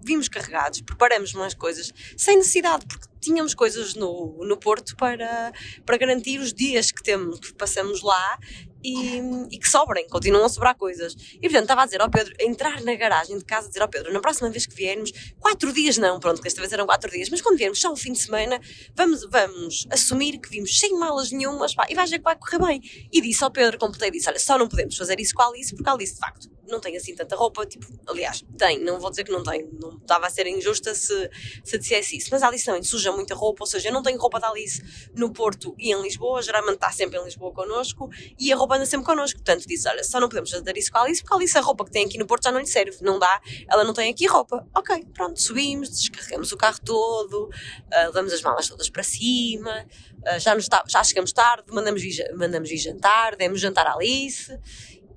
vimos 0.04 0.28
carregados, 0.28 0.82
preparamos 0.82 1.32
mais 1.32 1.54
coisas 1.54 1.90
sem 2.16 2.36
necessidade, 2.36 2.86
porque 2.86 3.06
tínhamos 3.20 3.54
coisas 3.54 3.94
no, 3.94 4.38
no 4.44 4.56
Porto 4.56 4.94
para, 4.96 5.52
para 5.84 5.96
garantir 5.96 6.38
os 6.38 6.52
dias 6.52 6.90
que, 6.90 7.02
temos, 7.02 7.40
que 7.40 7.54
passamos 7.54 8.02
lá 8.02 8.38
e, 8.84 9.22
e, 9.50 9.58
que 9.58 9.68
sobrem, 9.68 10.06
continuam 10.08 10.44
a 10.44 10.48
sobrar 10.48 10.76
coisas. 10.76 11.14
E 11.34 11.40
portanto 11.40 11.62
estava 11.62 11.82
a 11.82 11.84
dizer 11.86 12.00
ao 12.02 12.10
Pedro, 12.10 12.34
entrar 12.38 12.82
na 12.82 12.94
garagem 12.94 13.38
de 13.38 13.44
casa, 13.44 13.68
dizer 13.68 13.80
ao 13.80 13.88
Pedro, 13.88 14.12
na 14.12 14.20
próxima 14.20 14.50
vez 14.50 14.66
que 14.66 14.74
viermos, 14.74 15.10
quatro 15.40 15.72
dias 15.72 15.96
não, 15.96 16.20
pronto, 16.20 16.42
desta 16.42 16.60
vez 16.60 16.72
eram 16.72 16.86
quatro 16.86 17.10
dias, 17.10 17.28
mas 17.30 17.40
quando 17.40 17.56
viermos 17.56 17.80
só 17.80 17.90
o 17.90 17.96
fim 17.96 18.12
de 18.12 18.20
semana, 18.20 18.60
vamos, 18.94 19.26
vamos 19.30 19.86
assumir 19.90 20.38
que 20.38 20.50
vimos 20.50 20.78
sem 20.78 20.92
malas 20.98 21.30
nenhumas 21.30 21.74
pá, 21.74 21.86
e 21.88 21.94
vais 21.94 22.10
ver 22.10 22.18
que 22.18 22.24
vai 22.24 22.36
correr 22.36 22.58
bem. 22.58 23.08
E 23.10 23.20
disse 23.20 23.42
ao 23.42 23.50
Pedro, 23.50 23.78
completei, 23.78 24.10
disse: 24.10 24.28
Olha, 24.28 24.38
só 24.38 24.58
não 24.58 24.68
podemos 24.68 24.96
fazer 24.96 25.18
isso 25.18 25.34
com 25.34 25.42
a 25.42 25.48
Alice, 25.48 25.74
porque 25.74 25.88
a 25.88 25.92
Alice 25.92 26.14
de 26.14 26.20
facto 26.20 26.53
não 26.68 26.80
tem 26.80 26.96
assim 26.96 27.14
tanta 27.14 27.36
roupa, 27.36 27.64
tipo, 27.66 27.86
aliás, 28.06 28.44
tem, 28.56 28.78
não 28.80 28.98
vou 28.98 29.10
dizer 29.10 29.24
que 29.24 29.32
não 29.32 29.42
tem, 29.42 29.68
não 29.80 29.96
estava 29.98 30.26
a 30.26 30.30
ser 30.30 30.46
injusta 30.46 30.94
se, 30.94 31.30
se 31.62 31.78
dissesse 31.78 32.16
isso, 32.16 32.28
mas 32.30 32.42
a 32.42 32.48
Alice 32.48 32.64
também 32.64 32.82
suja 32.82 33.12
muita 33.12 33.34
roupa, 33.34 33.62
ou 33.62 33.66
seja, 33.66 33.88
eu 33.88 33.92
não 33.92 34.02
tenho 34.02 34.18
roupa 34.18 34.40
da 34.40 34.48
Alice 34.48 34.82
no 35.14 35.32
Porto 35.32 35.74
e 35.78 35.92
em 35.92 36.02
Lisboa, 36.02 36.42
geralmente 36.42 36.76
está 36.76 36.90
sempre 36.90 37.18
em 37.18 37.24
Lisboa 37.24 37.52
connosco 37.52 38.08
e 38.38 38.52
a 38.52 38.56
roupa 38.56 38.76
anda 38.76 38.86
sempre 38.86 39.06
connosco, 39.06 39.38
portanto 39.38 39.66
disse, 39.66 39.88
olha, 39.88 40.02
só 40.04 40.20
não 40.20 40.28
podemos 40.28 40.50
fazer 40.50 40.76
isso 40.76 40.90
com 40.90 40.98
a 40.98 41.02
Alice, 41.02 41.22
porque 41.22 41.34
a 41.34 41.36
Alice 41.36 41.58
a 41.58 41.60
roupa 41.60 41.84
que 41.84 41.90
tem 41.90 42.04
aqui 42.04 42.18
no 42.18 42.26
Porto 42.26 42.44
já 42.44 42.52
não 42.52 42.60
lhe 42.60 42.66
serve, 42.66 42.96
não 43.02 43.18
dá, 43.18 43.40
ela 43.70 43.84
não 43.84 43.92
tem 43.92 44.10
aqui 44.10 44.26
roupa, 44.26 44.66
ok, 44.74 45.04
pronto, 45.12 45.40
subimos, 45.40 45.90
descarregamos 45.90 46.52
o 46.52 46.56
carro 46.56 46.78
todo, 46.84 47.44
uh, 47.44 48.06
levamos 48.06 48.32
as 48.32 48.42
malas 48.42 48.68
todas 48.68 48.88
para 48.88 49.02
cima, 49.02 49.86
uh, 50.18 50.38
já, 50.38 50.54
nos, 50.54 50.68
já 50.88 51.04
chegamos 51.04 51.32
tarde, 51.32 51.64
mandamos 51.68 52.02
vir, 52.02 52.34
mandamos 52.34 52.68
vir 52.68 52.78
jantar, 52.78 53.36
demos 53.36 53.60
jantar 53.60 53.86
à 53.86 53.94
Alice 53.94 54.58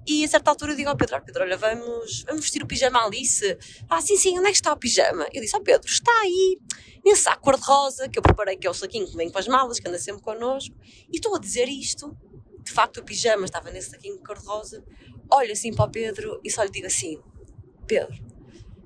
e 0.08 0.24
a 0.24 0.28
certa 0.28 0.50
altura 0.50 0.72
eu 0.72 0.78
digo 0.78 0.90
ao 0.90 0.96
Pedro: 0.96 1.22
Pedro, 1.22 1.44
olha, 1.44 1.58
vamos, 1.58 2.24
vamos 2.24 2.42
vestir 2.42 2.64
o 2.64 2.68
pijama 2.68 3.06
Alice. 3.06 3.58
Ah, 3.90 4.02
sim, 4.02 4.16
sim, 4.16 4.40
onde 4.40 4.48
é 4.48 4.52
que 4.52 4.58
está 4.58 4.72
o 4.72 4.78
pijama? 4.78 5.28
Eu 5.34 5.42
disse 5.42 5.56
ao 5.56 5.62
Pedro: 5.62 5.86
está 5.88 6.12
aí, 6.22 6.58
nesse 7.04 7.24
saco 7.24 7.42
cor-de-rosa 7.42 8.08
que 8.08 8.18
eu 8.18 8.24
preparei, 8.24 8.56
que 8.56 8.66
é 8.66 8.70
o 8.70 8.74
saquinho 8.74 9.06
que 9.06 9.18
vem 9.18 9.30
com 9.30 9.38
as 9.38 9.48
malas, 9.48 9.80
que 9.80 9.88
anda 9.88 10.00
sempre 10.00 10.22
connosco. 10.22 10.74
E 11.12 11.18
estou 11.18 11.36
a 11.36 11.40
dizer 11.40 11.68
isto. 11.68 12.16
De 12.64 12.74
facto, 12.74 12.98
o 12.98 13.04
pijama 13.04 13.46
estava 13.46 13.70
nesse 13.70 13.90
saquinho 13.90 14.18
cor-de-rosa. 14.20 14.84
Olho 15.32 15.52
assim 15.52 15.74
para 15.74 15.86
o 15.86 15.92
Pedro 15.92 16.40
e 16.44 16.50
só 16.50 16.64
lhe 16.64 16.72
digo 16.72 16.88
assim: 16.88 17.22
Pedro, 17.86 18.16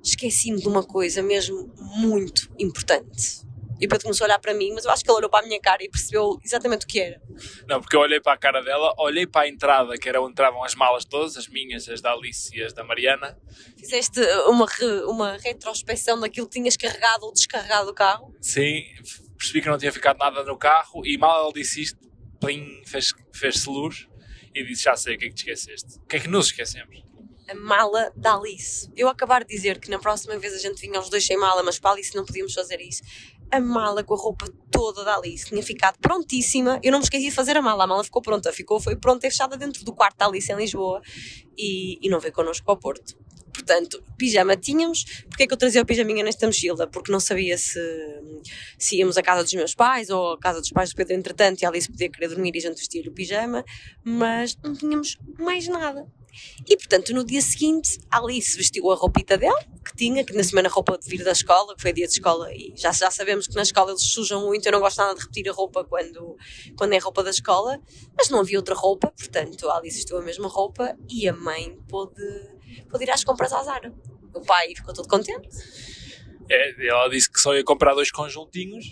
esqueci-me 0.04 0.60
de 0.60 0.68
uma 0.68 0.84
coisa 0.84 1.22
mesmo 1.22 1.72
muito 1.78 2.52
importante. 2.58 3.51
E 3.82 3.88
o 3.88 3.90
Pedro 3.90 4.04
começou 4.04 4.26
a 4.26 4.28
olhar 4.28 4.40
para 4.40 4.54
mim, 4.54 4.72
mas 4.76 4.86
eu 4.86 4.92
acho 4.92 5.04
que 5.04 5.10
ele 5.10 5.18
olhou 5.18 5.30
para 5.30 5.44
a 5.44 5.48
minha 5.48 5.60
cara 5.60 5.84
e 5.84 5.90
percebeu 5.90 6.40
exatamente 6.46 6.86
o 6.86 6.88
que 6.88 7.00
era. 7.00 7.20
Não, 7.68 7.82
porque 7.82 7.96
eu 7.96 8.00
olhei 8.00 8.22
para 8.22 8.34
a 8.34 8.38
cara 8.38 8.62
dela, 8.62 8.94
olhei 9.00 9.26
para 9.26 9.42
a 9.42 9.50
entrada, 9.50 9.98
que 9.98 10.08
era 10.08 10.22
onde 10.22 10.34
entravam 10.34 10.64
as 10.64 10.76
malas 10.76 11.04
todas, 11.04 11.36
as 11.36 11.48
minhas, 11.48 11.90
as 11.90 12.00
da 12.00 12.12
Alice 12.12 12.56
e 12.56 12.62
as 12.62 12.74
da 12.74 12.84
Mariana. 12.84 13.36
Fizeste 13.76 14.22
uma, 14.46 14.68
uma 15.08 15.38
retrospecção 15.38 16.20
daquilo 16.20 16.48
que 16.48 16.60
tinhas 16.60 16.78
carregado 16.78 17.26
ou 17.26 17.34
descarregado 17.34 17.88
do 17.88 17.94
carro? 17.96 18.32
Sim, 18.40 18.84
percebi 19.36 19.64
que 19.64 19.68
não 19.68 19.80
tinha 19.80 19.92
ficado 19.92 20.20
nada 20.20 20.44
no 20.44 20.56
carro 20.56 21.02
e 21.04 21.18
mal 21.18 21.46
ela 21.46 21.52
disse 21.52 21.82
isto, 21.82 22.00
plim, 22.40 22.84
fez-se 22.86 23.16
fez 23.34 23.66
luz 23.66 24.08
e 24.54 24.64
disse: 24.64 24.84
Já 24.84 24.96
sei 24.96 25.16
o 25.16 25.18
que 25.18 25.26
é 25.26 25.30
que 25.30 25.34
te 25.34 25.40
esqueceste. 25.40 25.98
O 25.98 26.06
que 26.06 26.18
é 26.18 26.20
que 26.20 26.28
nos 26.28 26.48
esquecemos? 26.48 27.02
a 27.50 27.56
mala 27.56 28.14
da 28.16 28.36
Alice. 28.36 28.90
Eu 28.96 29.10
acabar 29.10 29.44
de 29.44 29.54
dizer 29.54 29.78
que 29.78 29.90
na 29.90 30.00
próxima 30.00 30.38
vez 30.38 30.54
a 30.54 30.58
gente 30.58 30.80
vinha 30.80 31.00
os 31.02 31.10
dois 31.10 31.26
sem 31.26 31.36
mala, 31.36 31.62
mas 31.62 31.78
para 31.80 31.90
a 31.90 31.94
Alice 31.96 32.16
não 32.16 32.26
podíamos 32.26 32.54
fazer 32.54 32.80
isso 32.80 33.02
a 33.52 33.60
mala 33.60 34.04
com 34.04 34.14
a 34.14 34.18
roupa 34.18 34.46
toda 34.72 35.04
da 35.04 35.16
Alice 35.18 35.46
tinha 35.46 35.62
ficado 35.62 35.98
prontíssima. 36.00 36.80
Eu 36.82 36.92
não 36.92 37.00
me 37.00 37.04
esqueci 37.04 37.26
de 37.26 37.32
fazer 37.32 37.58
a 37.58 37.62
mala, 37.62 37.84
a 37.84 37.88
mala 37.88 38.04
ficou 38.04 38.22
pronta, 38.22 38.52
ficou, 38.54 38.80
foi 38.80 38.96
pronta 38.96 39.28
e 39.28 39.30
fechada 39.30 39.58
dentro 39.58 39.84
do 39.84 39.94
quarto 39.94 40.18
da 40.18 40.26
Alice 40.26 40.52
em 40.52 40.56
Lisboa 40.56 41.02
e, 41.58 42.00
e 42.02 42.10
não 42.10 42.20
veio 42.20 42.34
connosco 42.34 42.66
para 42.66 42.74
o 42.74 42.78
Porto. 42.78 43.18
Portanto, 43.54 44.02
pijama 44.18 44.56
tínhamos. 44.56 45.04
Porquê 45.28 45.44
é 45.44 45.48
que 45.48 45.54
eu 45.54 45.58
trazia 45.58 45.82
o 45.82 45.86
pijaminha 45.86 46.24
nesta 46.24 46.48
mochila? 46.48 46.88
Porque 46.88 47.12
não 47.12 47.20
sabia 47.20 47.58
se, 47.58 47.80
se 48.78 48.98
íamos 48.98 49.18
à 49.18 49.22
casa 49.22 49.44
dos 49.44 49.54
meus 49.54 49.76
pais 49.76 50.10
ou 50.10 50.34
à 50.34 50.40
casa 50.40 50.62
dos 50.62 50.72
pais 50.72 50.92
do 50.92 50.96
Pedro 50.96 51.14
entretanto 51.14 51.62
e 51.62 51.66
a 51.66 51.70
Alice 51.70 51.90
podia 51.90 52.10
querer 52.10 52.30
dormir 52.30 52.56
e 52.56 52.60
a 52.60 52.62
gente 52.62 52.78
vestir 52.78 53.08
o 53.08 53.12
pijama, 53.12 53.64
mas 54.04 54.58
não 54.64 54.74
tínhamos 54.74 55.18
mais 55.38 55.68
nada. 55.68 56.08
E 56.68 56.78
portanto, 56.78 57.14
no 57.14 57.24
dia 57.24 57.42
seguinte, 57.42 58.00
a 58.10 58.20
Alice 58.20 58.58
vestiu 58.58 58.92
a 58.92 58.96
roupita 58.96 59.38
dela, 59.38 59.60
que 59.86 59.96
tinha, 59.96 60.24
que 60.24 60.34
na 60.34 60.44
semana 60.44 60.70
roupa 60.70 60.98
de 60.98 61.08
vir 61.10 61.24
da 61.24 61.32
escola, 61.32 61.76
que 61.76 61.82
foi 61.82 61.94
dia 61.94 62.08
de 62.08 62.14
escola, 62.14 62.54
e 62.54 62.74
já, 62.76 62.92
já 62.92 63.10
sabemos 63.12 63.48
que 63.48 63.56
na 63.56 63.64
escola 63.64 63.92
eles 63.92 64.04
sujam 64.04 64.46
muito. 64.46 64.66
Eu 64.66 64.72
não 64.72 64.80
gosto 64.80 64.98
nada 64.98 65.16
de 65.16 65.22
repetir 65.22 65.50
a 65.50 65.54
roupa 65.54 65.84
quando, 65.84 66.38
quando 66.78 66.94
é 66.94 66.98
roupa 66.98 67.24
da 67.24 67.30
escola, 67.30 67.80
mas 68.18 68.30
não 68.30 68.40
havia 68.40 68.58
outra 68.60 68.76
roupa, 68.76 69.12
portanto, 69.12 69.70
a 69.70 69.78
Alice 69.78 69.98
vestiu 69.98 70.18
a 70.18 70.22
mesma 70.22 70.48
roupa 70.48 70.96
e 71.10 71.28
a 71.28 71.34
mãe 71.34 71.78
pôde, 71.88 72.22
pôde 72.90 73.04
ir 73.04 73.12
às 73.12 73.24
compras 73.24 73.52
à 73.54 73.64
Zara. 73.64 73.94
O 74.34 74.42
pai 74.42 74.74
ficou 74.76 74.94
todo 74.94 75.08
contente. 75.08 75.50
É, 76.50 76.88
ela 76.88 77.08
disse 77.10 77.32
que 77.32 77.40
só 77.40 77.56
ia 77.56 77.64
comprar 77.64 77.94
dois 77.94 78.12
conjuntinhos. 78.12 78.86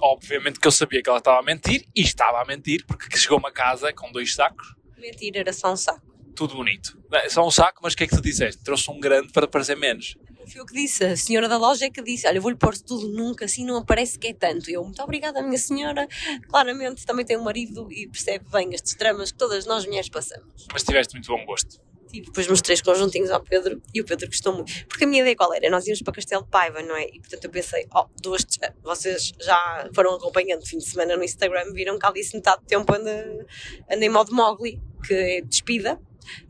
Obviamente 0.00 0.60
que 0.60 0.66
eu 0.66 0.70
sabia 0.70 1.02
que 1.02 1.08
ela 1.08 1.18
estava 1.18 1.40
a 1.40 1.42
mentir, 1.42 1.84
e 1.94 2.02
estava 2.02 2.40
a 2.40 2.44
mentir, 2.44 2.84
porque 2.86 3.16
chegou 3.16 3.38
uma 3.38 3.50
casa 3.50 3.92
com 3.92 4.12
dois 4.12 4.34
sacos. 4.34 4.74
Mentira, 4.96 5.40
era 5.40 5.52
só 5.52 5.72
um 5.72 5.76
saco. 5.76 6.06
Tudo 6.38 6.54
bonito. 6.54 6.96
É 7.14 7.28
só 7.28 7.44
um 7.44 7.50
saco, 7.50 7.80
mas 7.82 7.94
o 7.94 7.96
que 7.96 8.04
é 8.04 8.06
que 8.06 8.14
tu 8.14 8.22
disseste? 8.22 8.62
Trouxe 8.62 8.88
um 8.92 9.00
grande 9.00 9.32
para 9.32 9.48
parecer 9.48 9.76
menos. 9.76 10.16
Foi 10.46 10.60
o 10.60 10.64
que 10.64 10.72
disse, 10.72 11.04
a 11.04 11.16
senhora 11.16 11.48
da 11.48 11.58
loja 11.58 11.86
é 11.86 11.90
que 11.90 12.00
disse: 12.00 12.28
Olha, 12.28 12.40
vou-lhe 12.40 12.56
pôr 12.56 12.78
tudo 12.78 13.08
nunca, 13.08 13.46
assim 13.46 13.64
não 13.64 13.78
aparece 13.78 14.16
que 14.16 14.28
é 14.28 14.32
tanto. 14.32 14.70
Eu, 14.70 14.84
muito 14.84 15.02
obrigada, 15.02 15.42
minha 15.42 15.58
senhora. 15.58 16.06
Claramente 16.48 17.04
também 17.04 17.24
tem 17.24 17.36
um 17.36 17.42
marido 17.42 17.88
e 17.90 18.06
percebe 18.06 18.44
bem 18.52 18.72
estes 18.72 18.94
dramas 18.94 19.32
que 19.32 19.36
todas 19.36 19.66
nós 19.66 19.84
mulheres 19.84 20.08
passamos. 20.08 20.68
Mas 20.72 20.84
tiveste 20.84 21.14
muito 21.14 21.26
bom 21.26 21.44
gosto. 21.44 21.80
E 22.12 22.20
depois 22.20 22.46
mostrei 22.46 22.74
os 22.76 22.82
conjuntinhos 22.82 23.32
ao 23.32 23.42
Pedro 23.42 23.82
e 23.92 24.00
o 24.00 24.04
Pedro 24.04 24.28
gostou 24.28 24.54
muito. 24.54 24.72
Porque 24.86 25.02
a 25.02 25.06
minha 25.08 25.22
ideia 25.22 25.34
qual 25.34 25.52
era? 25.52 25.68
Nós 25.68 25.88
íamos 25.88 26.02
para 26.02 26.14
Castelo 26.14 26.44
de 26.44 26.50
Paiva, 26.50 26.80
não 26.82 26.94
é? 26.94 27.08
E 27.08 27.18
portanto 27.18 27.46
eu 27.46 27.50
pensei: 27.50 27.84
Oh, 27.92 28.06
duas. 28.22 28.46
Vocês 28.84 29.32
já 29.40 29.90
foram 29.92 30.14
acompanhando 30.14 30.64
fim 30.64 30.78
de 30.78 30.88
semana 30.88 31.16
no 31.16 31.24
Instagram, 31.24 31.72
viram 31.72 31.98
que 31.98 32.06
ali 32.06 32.20
metade 32.32 32.62
do 32.62 32.66
tempo 32.68 32.94
anda, 32.94 33.44
anda 33.90 34.04
em 34.04 34.08
modo 34.08 34.32
Mowgli, 34.32 34.80
que 35.04 35.12
é 35.12 35.40
despida 35.40 36.00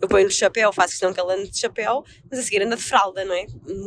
eu 0.00 0.08
ponho-lhe 0.08 0.32
chapéu, 0.32 0.72
faço 0.72 0.90
questão 0.90 1.12
que 1.12 1.20
ela 1.20 1.34
ande 1.34 1.50
de 1.50 1.58
chapéu, 1.58 2.04
mas 2.30 2.40
a 2.40 2.42
seguir 2.42 2.62
anda 2.62 2.76
de 2.76 2.82
fralda, 2.82 3.24
não 3.24 3.34
é? 3.34 3.46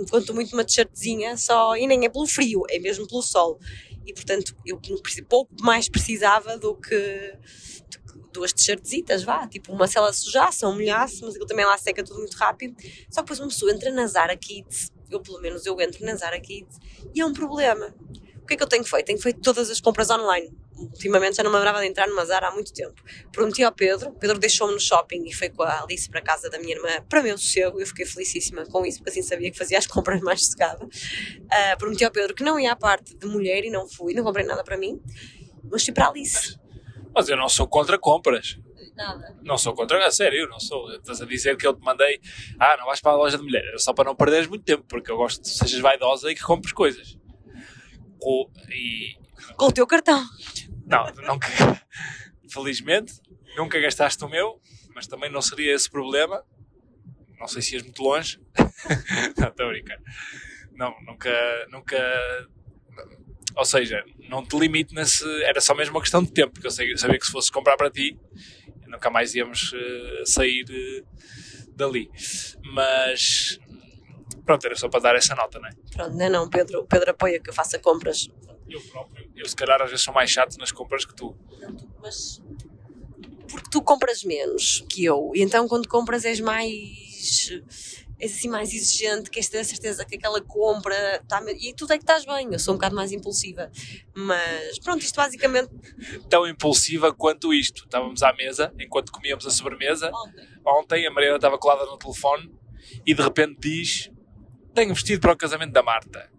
Quanto 0.10 0.34
muito 0.34 0.54
uma 0.54 0.64
t-shirtzinha 0.64 1.38
só, 1.38 1.76
e 1.76 1.88
nem 1.88 2.06
é 2.06 2.10
pelo 2.10 2.28
frio, 2.28 2.64
é 2.70 2.80
mesmo 2.80 3.08
pelo 3.08 3.22
sol. 3.22 3.60
E 4.06 4.14
portanto, 4.14 4.56
eu 4.66 4.80
pouco 5.28 5.52
mais 5.62 5.88
precisava 5.88 6.58
do 6.58 6.76
que 6.76 7.38
duas 8.34 8.54
t-shirtsitas, 8.54 9.24
vá, 9.24 9.48
tipo 9.48 9.74
uma 9.74 9.88
se 9.88 9.98
ela 9.98 10.12
sujasse 10.14 10.66
ou 10.66 10.74
molhasse, 10.74 11.22
mas 11.22 11.32
aquilo 11.32 11.46
também 11.46 11.66
lá 11.66 11.78
seca 11.78 12.04
tudo 12.04 12.20
muito 12.20 12.36
rápido. 12.36 12.76
Só 13.10 13.22
que 13.22 13.26
depois 13.26 13.40
uma 13.40 13.50
pessoa 13.50 13.72
entra 13.72 13.92
na 13.92 14.08
Zara 14.08 14.36
Kids, 14.38 14.92
eu 15.10 15.20
pelo 15.20 15.40
menos 15.42 15.66
eu 15.66 15.80
entro 15.82 16.06
na 16.06 16.16
Zara 16.16 16.40
Kids, 16.40 16.78
e 17.14 17.22
é 17.22 17.26
um 17.26 17.34
problema. 17.34 17.94
O 18.42 18.46
que 18.46 18.54
é 18.54 18.58
que 18.58 18.64
eu 18.64 18.68
tenho 18.68 18.84
feito? 18.84 19.06
Tenho 19.06 19.20
feito 19.20 19.40
todas 19.42 19.70
as 19.70 19.80
compras 19.80 20.10
online 20.10 20.52
ultimamente 20.84 21.38
já 21.38 21.44
não 21.44 21.52
me 21.52 21.58
lembrava 21.58 21.80
de 21.82 21.88
entrar 21.88 22.08
numa 22.08 22.26
Zara 22.26 22.48
há 22.48 22.52
muito 22.52 22.74
tempo. 22.74 23.02
Prometi 23.32 23.64
ao 23.64 23.72
Pedro, 23.72 24.12
Pedro 24.14 24.38
deixou-me 24.40 24.74
no 24.74 24.80
shopping 24.80 25.24
e 25.26 25.34
foi 25.34 25.50
com 25.50 25.64
a 25.64 25.84
Alice 25.84 26.10
para 26.10 26.20
a 26.20 26.24
casa 26.24 26.50
da 26.50 26.60
minha 26.60 26.76
irmã, 26.76 26.90
para 27.10 27.22
meu 27.22 27.38
sossego, 27.38 27.80
eu 27.80 27.88
fiquei 27.88 28.06
felicíssima 28.06 28.66
com 28.66 28.86
isso, 28.86 29.00
porque 29.00 29.12
assim 29.12 29.22
sabia 29.22 29.52
que 29.52 29.58
fazia 29.58 29.78
as 29.78 29.86
compras 29.88 30.22
mais 30.22 30.46
sossegada. 30.46 30.86
Uh, 30.86 31.78
prometi 31.78 32.04
ao 32.06 32.12
Pedro 32.12 32.36
que 32.36 32.44
não 32.44 32.60
ia 32.60 32.72
à 32.72 32.76
parte 32.76 33.16
de 33.16 33.26
mulher 33.28 33.64
e 33.64 33.70
não 33.70 33.88
fui, 33.88 34.14
não 34.14 34.24
comprei 34.24 34.46
nada 34.46 34.64
para 34.64 34.78
mim, 34.78 35.02
mas 35.70 35.84
fui 35.84 35.94
para 35.94 36.06
a 36.06 36.10
Alice. 36.10 36.58
Mas 37.14 37.28
eu 37.30 37.38
não 37.38 37.50
sou 37.50 37.68
contra 37.68 37.98
compras. 37.98 38.58
Nada. 38.96 39.36
Não 39.42 39.58
sou 39.58 39.74
contra, 39.74 40.06
a 40.06 40.12
sério, 40.12 40.48
não 40.50 40.60
sou. 40.60 40.92
Estás 40.94 41.22
a 41.22 41.26
dizer 41.26 41.58
que 41.58 41.66
eu 41.66 41.74
te 41.74 41.82
mandei, 41.82 42.20
ah, 42.60 42.76
não 42.78 42.86
vais 42.86 43.00
para 43.00 43.12
a 43.12 43.16
loja 43.16 43.38
de 43.38 43.44
mulher, 43.44 43.64
era 43.66 43.80
só 43.80 43.94
para 43.94 44.06
não 44.06 44.16
perderes 44.16 44.48
muito 44.48 44.64
tempo, 44.64 44.84
porque 44.88 45.12
eu 45.12 45.18
gosto 45.18 45.42
que 45.42 45.50
sejas 45.50 45.80
vaidosa 45.80 46.32
e 46.32 46.36
que 46.36 46.42
compres 46.42 46.74
coisas. 46.74 47.18
e... 48.70 49.16
Com 49.58 49.66
o 49.66 49.72
teu 49.72 49.88
cartão. 49.88 50.24
Não, 50.86 51.06
nunca. 51.28 51.48
Felizmente, 52.52 53.14
nunca 53.56 53.80
gastaste 53.80 54.24
o 54.26 54.30
meu, 54.30 54.62
mas 54.94 55.08
também 55.08 55.32
não 55.32 55.42
seria 55.42 55.74
esse 55.74 55.90
problema. 55.90 56.44
Não 57.40 57.48
sei 57.48 57.62
se 57.62 57.74
ias 57.76 57.84
muito 57.84 58.04
longe. 58.04 58.40
não, 59.38 59.48
estou 59.48 59.66
a 59.66 59.70
brincar. 59.70 60.00
Não, 60.74 60.94
nunca. 61.02 61.32
nunca 61.70 61.98
ou 63.56 63.66
seja, 63.66 64.04
não 64.30 64.46
te 64.46 64.58
limite 64.58 64.94
nesse. 64.94 65.26
Era 65.44 65.60
só 65.60 65.76
mesmo 65.76 65.96
uma 65.96 66.02
questão 66.02 66.24
de 66.24 66.32
tempo, 66.32 66.54
porque 66.54 66.68
eu 66.68 66.72
sabia 66.72 67.20
que 67.20 67.26
se 67.26 67.32
fosse 67.32 67.52
comprar 67.52 67.76
para 67.76 67.90
ti, 67.90 68.18
nunca 68.88 69.10
mais 69.10 69.34
íamos 69.36 69.74
uh, 69.74 70.26
sair 70.26 70.66
uh, 70.70 71.76
dali. 71.76 72.10
Mas. 72.64 73.60
Pronto, 74.46 74.66
era 74.66 74.76
só 74.76 74.90
para 74.90 75.02
dar 75.02 75.16
essa 75.16 75.36
nota, 75.36 75.60
não 75.60 75.70
é? 75.70 75.72
Pronto, 75.94 76.16
não, 76.16 76.30
não, 76.30 76.50
Pedro, 76.50 76.86
Pedro 76.86 77.12
apoia 77.12 77.40
que 77.40 77.50
eu 77.50 77.54
faça 77.54 77.78
compras 77.80 78.28
eu 78.74 78.82
próprio. 78.82 79.30
Eu, 79.36 79.48
se 79.48 79.56
calhar, 79.56 79.82
às 79.82 79.90
vezes 79.90 80.04
sou 80.04 80.14
mais 80.14 80.30
chato 80.30 80.58
nas 80.58 80.72
compras 80.72 81.06
que 81.06 81.16
tu. 81.16 81.36
Mas. 82.02 82.42
Porque 83.50 83.70
tu 83.70 83.82
compras 83.82 84.24
menos 84.24 84.86
que 84.90 85.04
eu. 85.04 85.32
E 85.36 85.42
então, 85.42 85.68
quando 85.68 85.88
compras, 85.88 86.26
és 86.26 86.40
mais. 86.40 87.50
És 88.20 88.36
assim 88.36 88.50
mais 88.50 88.72
exigente, 88.72 89.32
queres 89.32 89.50
ter 89.50 89.58
a 89.58 89.64
certeza 89.64 90.06
que 90.06 90.16
aquela 90.16 90.40
compra 90.42 91.16
está. 91.16 91.44
E 91.60 91.74
tu 91.74 91.86
é 91.86 91.98
que 91.98 92.04
estás 92.04 92.24
bem. 92.24 92.50
Eu 92.52 92.60
sou 92.60 92.76
um 92.76 92.78
bocado 92.78 92.96
mais 92.96 93.12
impulsiva. 93.12 93.72
Mas 94.14 94.78
pronto, 94.80 95.02
isto 95.02 95.16
basicamente. 95.16 95.72
Tão 96.30 96.48
impulsiva 96.48 97.12
quanto 97.12 97.52
isto. 97.52 97.84
Estávamos 97.86 98.22
à 98.22 98.32
mesa, 98.34 98.72
enquanto 98.80 99.12
comíamos 99.12 99.46
a 99.48 99.50
sobremesa. 99.50 100.12
Ontem, 100.14 100.48
Ontem 100.64 101.08
a 101.08 101.12
Mariana 101.12 101.38
estava 101.38 101.58
colada 101.58 101.86
no 101.86 101.98
telefone 101.98 102.52
e 103.06 103.14
de 103.14 103.22
repente 103.22 103.58
diz: 103.60 104.12
Tenho 104.74 104.94
vestido 104.94 105.20
para 105.20 105.34
o 105.34 105.38
casamento 105.38 105.72
da 105.72 105.84
Marta. 105.84 106.30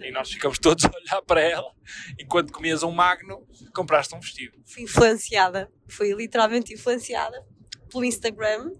E 0.00 0.10
nós 0.10 0.30
ficamos 0.30 0.58
todos 0.58 0.84
a 0.84 0.90
olhar 0.90 1.22
para 1.22 1.40
ela. 1.40 1.72
Enquanto 2.18 2.52
comias 2.52 2.82
um 2.82 2.90
magno, 2.90 3.46
compraste 3.74 4.14
um 4.14 4.20
vestido. 4.20 4.58
Fui 4.64 4.82
influenciada, 4.82 5.70
fui 5.88 6.12
literalmente 6.12 6.72
influenciada 6.72 7.44
pelo 7.90 8.04
Instagram, 8.04 8.72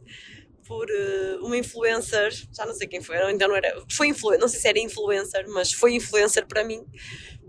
por 0.66 0.86
uh, 0.88 1.44
uma 1.44 1.56
influencer, 1.56 2.32
já 2.52 2.64
não 2.64 2.74
sei 2.74 2.86
quem 2.86 3.02
foi, 3.02 3.16
ainda 3.18 3.46
não 3.46 3.54
era, 3.54 3.84
foi 3.90 4.08
influencer, 4.08 4.40
não 4.40 4.48
sei 4.48 4.60
se 4.60 4.68
era 4.68 4.78
influencer, 4.78 5.44
mas 5.48 5.72
foi 5.72 5.94
influencer 5.94 6.46
para 6.46 6.64
mim, 6.64 6.84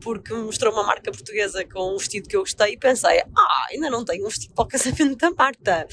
porque 0.03 0.33
mostrou 0.33 0.73
uma 0.73 0.83
marca 0.83 1.11
portuguesa 1.11 1.63
com 1.65 1.95
um 1.95 1.97
vestido 1.97 2.27
que 2.27 2.35
eu 2.35 2.41
gostei 2.41 2.73
e 2.73 2.77
pensei, 2.77 3.21
ah, 3.21 3.67
ainda 3.71 3.89
não 3.89 4.03
tenho 4.03 4.25
um 4.25 4.29
vestido 4.29 4.53
para 4.53 4.65
o 4.65 4.67
casamento 4.67 5.15
da 5.15 5.31
Marta. 5.31 5.87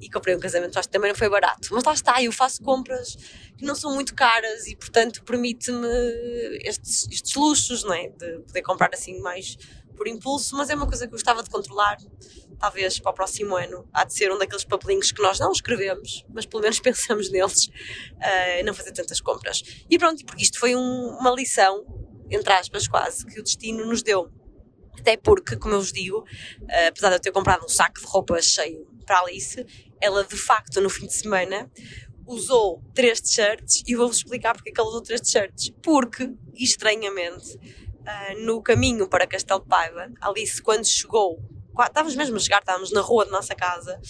E 0.00 0.10
comprei 0.10 0.34
um 0.34 0.40
casamento, 0.40 0.78
acho 0.78 0.88
que 0.88 0.92
também 0.92 1.10
não 1.10 1.16
foi 1.16 1.28
barato. 1.28 1.68
Mas 1.70 1.84
lá 1.84 1.92
está, 1.92 2.22
eu 2.22 2.32
faço 2.32 2.60
compras 2.62 3.16
que 3.56 3.64
não 3.64 3.74
são 3.74 3.94
muito 3.94 4.14
caras 4.14 4.66
e, 4.66 4.74
portanto, 4.74 5.22
permite-me 5.22 5.86
estes, 6.64 7.08
estes 7.10 7.34
luxos, 7.36 7.84
não 7.84 7.94
é? 7.94 8.08
De 8.08 8.40
poder 8.40 8.62
comprar 8.62 8.90
assim 8.92 9.20
mais 9.20 9.56
por 9.96 10.08
impulso, 10.08 10.56
mas 10.56 10.68
é 10.68 10.74
uma 10.74 10.86
coisa 10.86 11.06
que 11.06 11.14
eu 11.14 11.16
gostava 11.16 11.42
de 11.42 11.50
controlar. 11.50 11.96
Talvez 12.58 12.98
para 12.98 13.10
o 13.10 13.14
próximo 13.14 13.56
ano 13.56 13.88
há 13.92 14.04
de 14.04 14.14
ser 14.14 14.32
um 14.32 14.38
daqueles 14.38 14.64
papelinhos 14.64 15.12
que 15.12 15.22
nós 15.22 15.38
não 15.38 15.52
escrevemos, 15.52 16.24
mas 16.32 16.46
pelo 16.46 16.62
menos 16.62 16.78
pensamos 16.80 17.30
neles, 17.30 17.66
uh, 17.66 18.64
não 18.64 18.74
fazer 18.74 18.92
tantas 18.92 19.20
compras. 19.20 19.62
E 19.88 19.98
pronto, 19.98 20.24
porque 20.24 20.42
isto 20.42 20.58
foi 20.58 20.74
um, 20.74 21.16
uma 21.20 21.30
lição 21.30 22.01
entre 22.34 22.52
aspas, 22.52 22.88
quase, 22.88 23.26
que 23.26 23.40
o 23.40 23.42
destino 23.42 23.86
nos 23.86 24.02
deu. 24.02 24.30
Até 24.98 25.16
porque, 25.16 25.56
como 25.56 25.74
eu 25.74 25.80
vos 25.80 25.92
digo, 25.92 26.18
uh, 26.18 26.88
apesar 26.88 27.08
de 27.10 27.16
eu 27.16 27.20
ter 27.20 27.32
comprado 27.32 27.64
um 27.64 27.68
saco 27.68 28.00
de 28.00 28.06
roupa 28.06 28.40
cheio 28.40 28.86
para 29.04 29.18
a 29.18 29.20
Alice, 29.22 29.64
ela 30.00 30.24
de 30.24 30.36
facto 30.36 30.80
no 30.80 30.90
fim 30.90 31.06
de 31.06 31.14
semana 31.14 31.70
usou 32.26 32.82
três 32.94 33.20
t-shirts 33.20 33.82
e 33.86 33.96
vou-vos 33.96 34.18
explicar 34.18 34.54
porque 34.54 34.70
é 34.70 34.72
que 34.72 34.80
ela 34.80 34.88
usou 34.88 35.02
três 35.02 35.20
t-shirts. 35.20 35.72
Porque, 35.82 36.32
estranhamente, 36.54 37.56
uh, 37.56 38.44
no 38.44 38.62
caminho 38.62 39.08
para 39.08 39.26
Castelo 39.26 39.60
de 39.60 39.68
Paiva, 39.68 40.10
Alice, 40.20 40.62
quando 40.62 40.84
chegou, 40.84 41.42
estávamos 41.80 42.14
mesmo 42.14 42.36
a 42.36 42.40
chegar, 42.40 42.60
estávamos 42.60 42.92
na 42.92 43.00
rua 43.00 43.24
da 43.24 43.32
nossa 43.32 43.54
casa, 43.54 44.00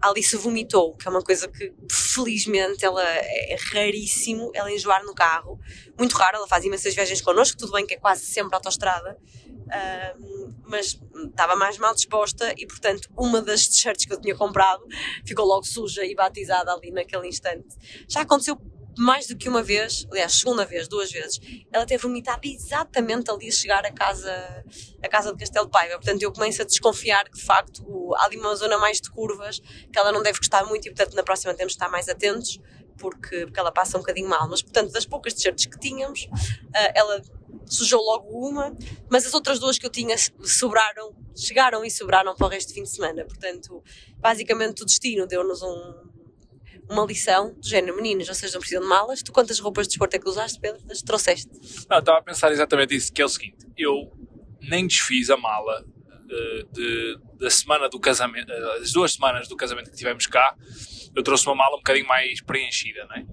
a 0.00 0.08
Alice 0.08 0.36
vomitou, 0.36 0.94
que 0.96 1.06
é 1.06 1.10
uma 1.10 1.22
coisa 1.22 1.48
que 1.48 1.72
felizmente 1.90 2.84
ela 2.84 3.02
é 3.02 3.56
raríssimo 3.72 4.50
ela 4.54 4.70
enjoar 4.70 5.04
no 5.04 5.14
carro, 5.14 5.58
muito 5.98 6.14
raro, 6.16 6.36
ela 6.36 6.48
faz 6.48 6.64
imensas 6.64 6.94
viagens 6.94 7.20
connosco, 7.20 7.58
tudo 7.58 7.72
bem 7.72 7.86
que 7.86 7.94
é 7.94 7.98
quase 7.98 8.24
sempre 8.24 8.54
autostrada, 8.54 9.18
uh, 9.46 10.54
mas 10.64 11.00
estava 11.30 11.56
mais 11.56 11.78
mal 11.78 11.94
disposta 11.94 12.54
e 12.56 12.66
portanto 12.66 13.08
uma 13.16 13.42
das 13.42 13.66
t-shirts 13.66 14.04
que 14.04 14.12
eu 14.12 14.20
tinha 14.20 14.36
comprado 14.36 14.84
ficou 15.26 15.44
logo 15.46 15.64
suja 15.64 16.04
e 16.04 16.14
batizada 16.14 16.72
ali 16.72 16.90
naquele 16.90 17.26
instante. 17.26 17.76
Já 18.08 18.22
aconteceu 18.22 18.56
mais 18.98 19.26
do 19.26 19.36
que 19.36 19.48
uma 19.48 19.62
vez, 19.62 20.06
aliás, 20.10 20.32
segunda 20.32 20.64
vez, 20.64 20.88
duas 20.88 21.10
vezes, 21.10 21.40
ela 21.72 21.86
teve 21.86 22.02
vomitado 22.02 22.40
exatamente 22.44 23.30
ali 23.30 23.48
a 23.48 23.52
chegar 23.52 23.86
à 23.86 23.92
casa, 23.92 24.64
à 25.02 25.08
casa 25.08 25.32
de 25.32 25.38
Castelo 25.38 25.66
de 25.66 25.70
Paiva. 25.70 25.94
Portanto, 25.94 26.22
eu 26.22 26.32
começo 26.32 26.62
a 26.62 26.64
desconfiar 26.64 27.24
que, 27.24 27.38
de 27.38 27.44
facto, 27.44 28.14
há 28.16 28.24
ali 28.24 28.36
uma 28.36 28.54
zona 28.56 28.76
mais 28.76 29.00
de 29.00 29.10
curvas 29.10 29.60
que 29.60 29.98
ela 29.98 30.10
não 30.10 30.22
deve 30.22 30.38
gostar 30.38 30.64
muito 30.64 30.86
e, 30.88 30.90
portanto, 30.90 31.14
na 31.14 31.22
próxima 31.22 31.54
temos 31.54 31.72
de 31.72 31.76
estar 31.76 31.88
mais 31.88 32.08
atentos 32.08 32.58
porque, 32.98 33.46
porque 33.46 33.60
ela 33.60 33.70
passa 33.70 33.96
um 33.96 34.00
bocadinho 34.00 34.28
mal. 34.28 34.48
Mas, 34.48 34.62
portanto, 34.62 34.92
das 34.92 35.06
poucas 35.06 35.32
t-shirts 35.32 35.66
que 35.66 35.78
tínhamos, 35.78 36.24
uh, 36.24 36.92
ela 36.94 37.22
sujou 37.66 38.02
logo 38.02 38.28
uma, 38.30 38.76
mas 39.10 39.26
as 39.26 39.34
outras 39.34 39.58
duas 39.58 39.78
que 39.78 39.86
eu 39.86 39.90
tinha 39.90 40.16
sobraram, 40.42 41.14
chegaram 41.36 41.84
e 41.84 41.90
sobraram 41.90 42.34
para 42.34 42.46
o 42.46 42.50
resto 42.50 42.68
do 42.68 42.74
fim 42.74 42.82
de 42.82 42.90
semana. 42.90 43.24
Portanto, 43.24 43.82
basicamente 44.16 44.82
o 44.82 44.86
destino 44.86 45.26
deu-nos 45.26 45.62
um, 45.62 46.17
uma 46.90 47.04
lição 47.04 47.54
do 47.54 47.66
género, 47.66 47.96
meninos, 47.96 48.26
vocês 48.26 48.52
não 48.52 48.60
precisam 48.60 48.82
de 48.82 48.88
malas. 48.88 49.22
Tu 49.22 49.32
quantas 49.32 49.58
roupas 49.58 49.86
de 49.86 49.90
desporto 49.90 50.16
é 50.16 50.18
que 50.18 50.28
usaste, 50.28 50.58
Pedro? 50.60 50.80
As 50.90 51.02
trouxeste? 51.02 51.50
Não, 51.88 51.98
estava 51.98 52.18
a 52.18 52.22
pensar 52.22 52.50
exatamente 52.52 52.94
isso, 52.94 53.12
que 53.12 53.22
é 53.22 53.24
o 53.24 53.28
seguinte, 53.28 53.66
eu 53.76 54.10
nem 54.60 54.86
desfiz 54.86 55.30
a 55.30 55.36
mala 55.36 55.84
uh, 55.84 56.72
de, 56.72 57.18
da 57.38 57.50
semana 57.50 57.88
do 57.88 58.00
casamento, 58.00 58.50
uh, 58.50 58.82
as 58.82 58.92
duas 58.92 59.12
semanas 59.12 59.48
do 59.48 59.56
casamento 59.56 59.90
que 59.90 59.96
tivemos 59.96 60.26
cá, 60.26 60.56
eu 61.14 61.22
trouxe 61.22 61.46
uma 61.46 61.54
mala 61.54 61.74
um 61.76 61.78
bocadinho 61.78 62.06
mais 62.06 62.40
preenchida, 62.40 63.04
não 63.06 63.16
é? 63.16 63.26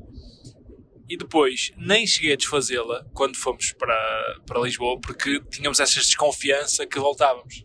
E 1.07 1.15
depois 1.17 1.71
nem 1.77 2.07
cheguei 2.07 2.33
a 2.33 2.35
desfazê-la 2.35 3.05
quando 3.13 3.37
fomos 3.37 3.73
para, 3.73 4.39
para 4.47 4.59
Lisboa, 4.61 4.99
porque 4.99 5.39
tínhamos 5.51 5.79
essa 5.79 5.99
desconfiança 5.99 6.85
que 6.87 6.97
voltávamos. 6.97 7.63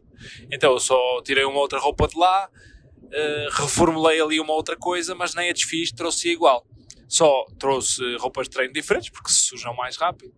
Então 0.52 0.72
eu 0.72 0.80
só 0.80 1.22
tirei 1.22 1.44
uma 1.44 1.58
outra 1.58 1.78
roupa 1.78 2.06
de 2.06 2.18
lá, 2.18 2.50
uh, 3.10 3.60
reformulei 3.60 4.20
ali 4.20 4.40
uma 4.40 4.54
outra 4.54 4.76
coisa, 4.76 5.14
mas 5.14 5.34
nem 5.34 5.50
a 5.50 5.52
desfiz, 5.52 5.92
trouxe 5.92 6.30
igual. 6.30 6.66
Só 7.08 7.44
trouxe 7.58 8.02
roupas 8.16 8.46
de 8.48 8.54
treino 8.54 8.72
diferentes, 8.72 9.10
porque 9.10 9.30
se 9.30 9.40
sujam 9.40 9.74
mais 9.74 9.96
rápido. 9.96 10.32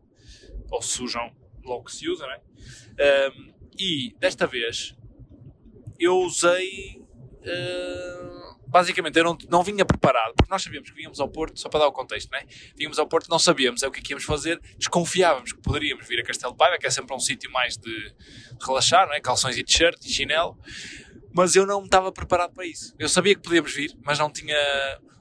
ou 0.70 0.80
sujam 0.80 1.30
logo 1.64 1.84
que 1.84 1.92
se 1.92 2.08
usa, 2.08 2.26
não 2.26 2.32
é? 2.32 2.40
Um, 3.28 3.52
e 3.78 4.14
desta 4.18 4.46
vez 4.46 4.94
eu 5.98 6.16
usei. 6.18 7.00
Uh, 7.42 8.52
basicamente, 8.72 9.18
eu 9.18 9.24
não, 9.24 9.36
não 9.50 9.62
vinha 9.62 9.84
preparado, 9.84 10.32
porque 10.34 10.50
nós 10.50 10.62
sabíamos 10.62 10.88
que 10.88 10.96
vínhamos 10.96 11.20
ao 11.20 11.28
Porto, 11.28 11.60
só 11.60 11.68
para 11.68 11.80
dar 11.80 11.88
o 11.88 11.92
contexto, 11.92 12.30
não 12.30 12.38
é? 12.38 12.46
Vínhamos 12.74 12.98
ao 12.98 13.06
Porto, 13.06 13.28
não 13.28 13.38
sabíamos 13.38 13.82
é 13.82 13.86
o 13.88 13.90
que 13.90 14.00
é 14.00 14.02
que 14.02 14.12
íamos 14.12 14.24
fazer, 14.24 14.58
desconfiávamos 14.78 15.52
que 15.52 15.60
poderíamos 15.60 16.06
vir 16.08 16.20
a 16.20 16.24
Castelo 16.24 16.52
de 16.52 16.58
Paiva, 16.58 16.78
que 16.78 16.86
é 16.86 16.90
sempre 16.90 17.14
um 17.14 17.20
sítio 17.20 17.50
mais 17.52 17.76
de 17.76 18.14
relaxar, 18.64 19.06
não 19.06 19.14
é? 19.14 19.20
Calções 19.20 19.58
e 19.58 19.62
t-shirt 19.62 20.02
e 20.04 20.08
chinelo, 20.08 20.58
mas 21.34 21.54
eu 21.56 21.66
não 21.66 21.84
estava 21.84 22.12
preparado 22.12 22.52
para 22.52 22.66
isso. 22.66 22.94
Eu 22.98 23.08
sabia 23.08 23.34
que 23.34 23.42
podíamos 23.42 23.72
vir, 23.72 23.96
mas 24.04 24.18
não 24.18 24.30
tinha 24.30 24.56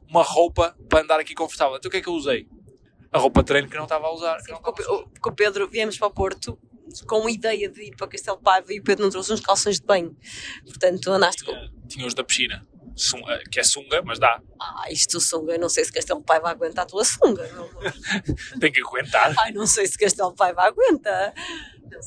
uma 0.07 0.23
roupa 0.23 0.75
para 0.89 1.03
andar 1.03 1.19
aqui 1.19 1.33
confortável. 1.33 1.77
Então 1.77 1.89
o 1.89 1.91
que 1.91 1.97
é 1.97 2.01
que 2.01 2.09
eu 2.09 2.13
usei? 2.13 2.47
A 3.11 3.17
roupa 3.17 3.41
de 3.41 3.47
treino 3.47 3.69
que 3.69 3.75
não 3.75 3.83
estava 3.83 4.07
a 4.07 4.13
usar. 4.13 4.39
Sim, 4.39 4.53
porque, 4.63 4.83
o, 4.83 5.07
porque 5.07 5.29
o 5.29 5.31
Pedro, 5.33 5.67
viemos 5.67 5.97
para 5.97 6.07
o 6.07 6.11
Porto 6.11 6.57
com 7.07 7.27
a 7.27 7.31
ideia 7.31 7.69
de 7.69 7.83
ir 7.83 7.95
para 7.95 8.07
Castelo 8.07 8.37
Paiva 8.37 8.73
e 8.73 8.79
o 8.79 8.83
Pedro 8.83 9.03
não 9.03 9.11
trouxe 9.11 9.31
uns 9.33 9.39
calções 9.39 9.79
de 9.79 9.85
banho. 9.85 10.15
Portanto, 10.65 11.11
andaste 11.11 11.43
tinha, 11.43 11.69
com. 11.69 11.87
Tinha 11.87 12.05
os 12.05 12.13
da 12.13 12.23
piscina, 12.23 12.65
sunga, 12.95 13.41
que 13.49 13.59
é 13.59 13.63
sunga, 13.63 14.01
mas 14.03 14.19
dá. 14.19 14.41
Ah, 14.59 14.85
isto 14.91 15.19
sunga, 15.19 15.57
não 15.57 15.69
sei 15.69 15.85
se 15.85 15.91
Castelo 15.91 16.19
de 16.19 16.25
Paiva 16.25 16.49
aguenta 16.49 16.81
a 16.81 16.85
tua 16.85 17.03
sunga. 17.03 17.49
Tem 18.59 18.71
que 18.71 18.81
aguentar. 18.81 19.33
Ai, 19.39 19.51
não 19.51 19.65
sei 19.65 19.87
se 19.87 19.97
Castelo 19.97 20.31
de 20.31 20.37
Paiva 20.37 20.63
aguenta. 20.63 21.33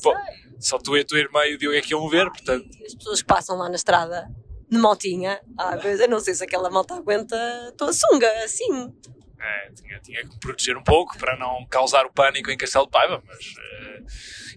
Pô, 0.01 0.13
só 0.59 0.77
tu 0.77 0.95
e 0.97 1.01
a 1.01 1.05
tua 1.05 1.19
irmã 1.19 1.45
e 1.45 1.55
o 1.55 1.57
Diogo 1.57 1.75
é 1.77 1.81
que 1.81 1.91
iam 1.91 2.07
ver, 2.09 2.29
portanto. 2.29 2.67
As 2.85 2.95
pessoas 2.95 3.21
que 3.21 3.27
passam 3.27 3.57
lá 3.57 3.69
na 3.69 3.75
estrada 3.75 4.27
de 4.69 4.77
motinha, 4.77 5.39
ah, 5.57 5.77
mas 5.83 5.99
eu 5.99 6.07
não 6.09 6.19
sei 6.19 6.33
se 6.33 6.43
aquela 6.43 6.69
malta 6.69 6.95
aguenta 6.95 7.35
a 7.67 7.71
tua 7.73 7.93
sunga, 7.93 8.29
assim. 8.43 8.93
É, 9.39 9.71
tinha, 9.73 9.99
tinha 9.99 10.21
que 10.23 10.29
me 10.29 10.39
proteger 10.39 10.75
um 10.77 10.83
pouco 10.83 11.17
para 11.19 11.37
não 11.37 11.65
causar 11.69 12.05
o 12.05 12.11
pânico 12.11 12.49
em 12.49 12.57
Castelo 12.57 12.85
de 12.85 12.91
Paiva, 12.91 13.21
mas 13.27 13.39
eh, 13.59 14.03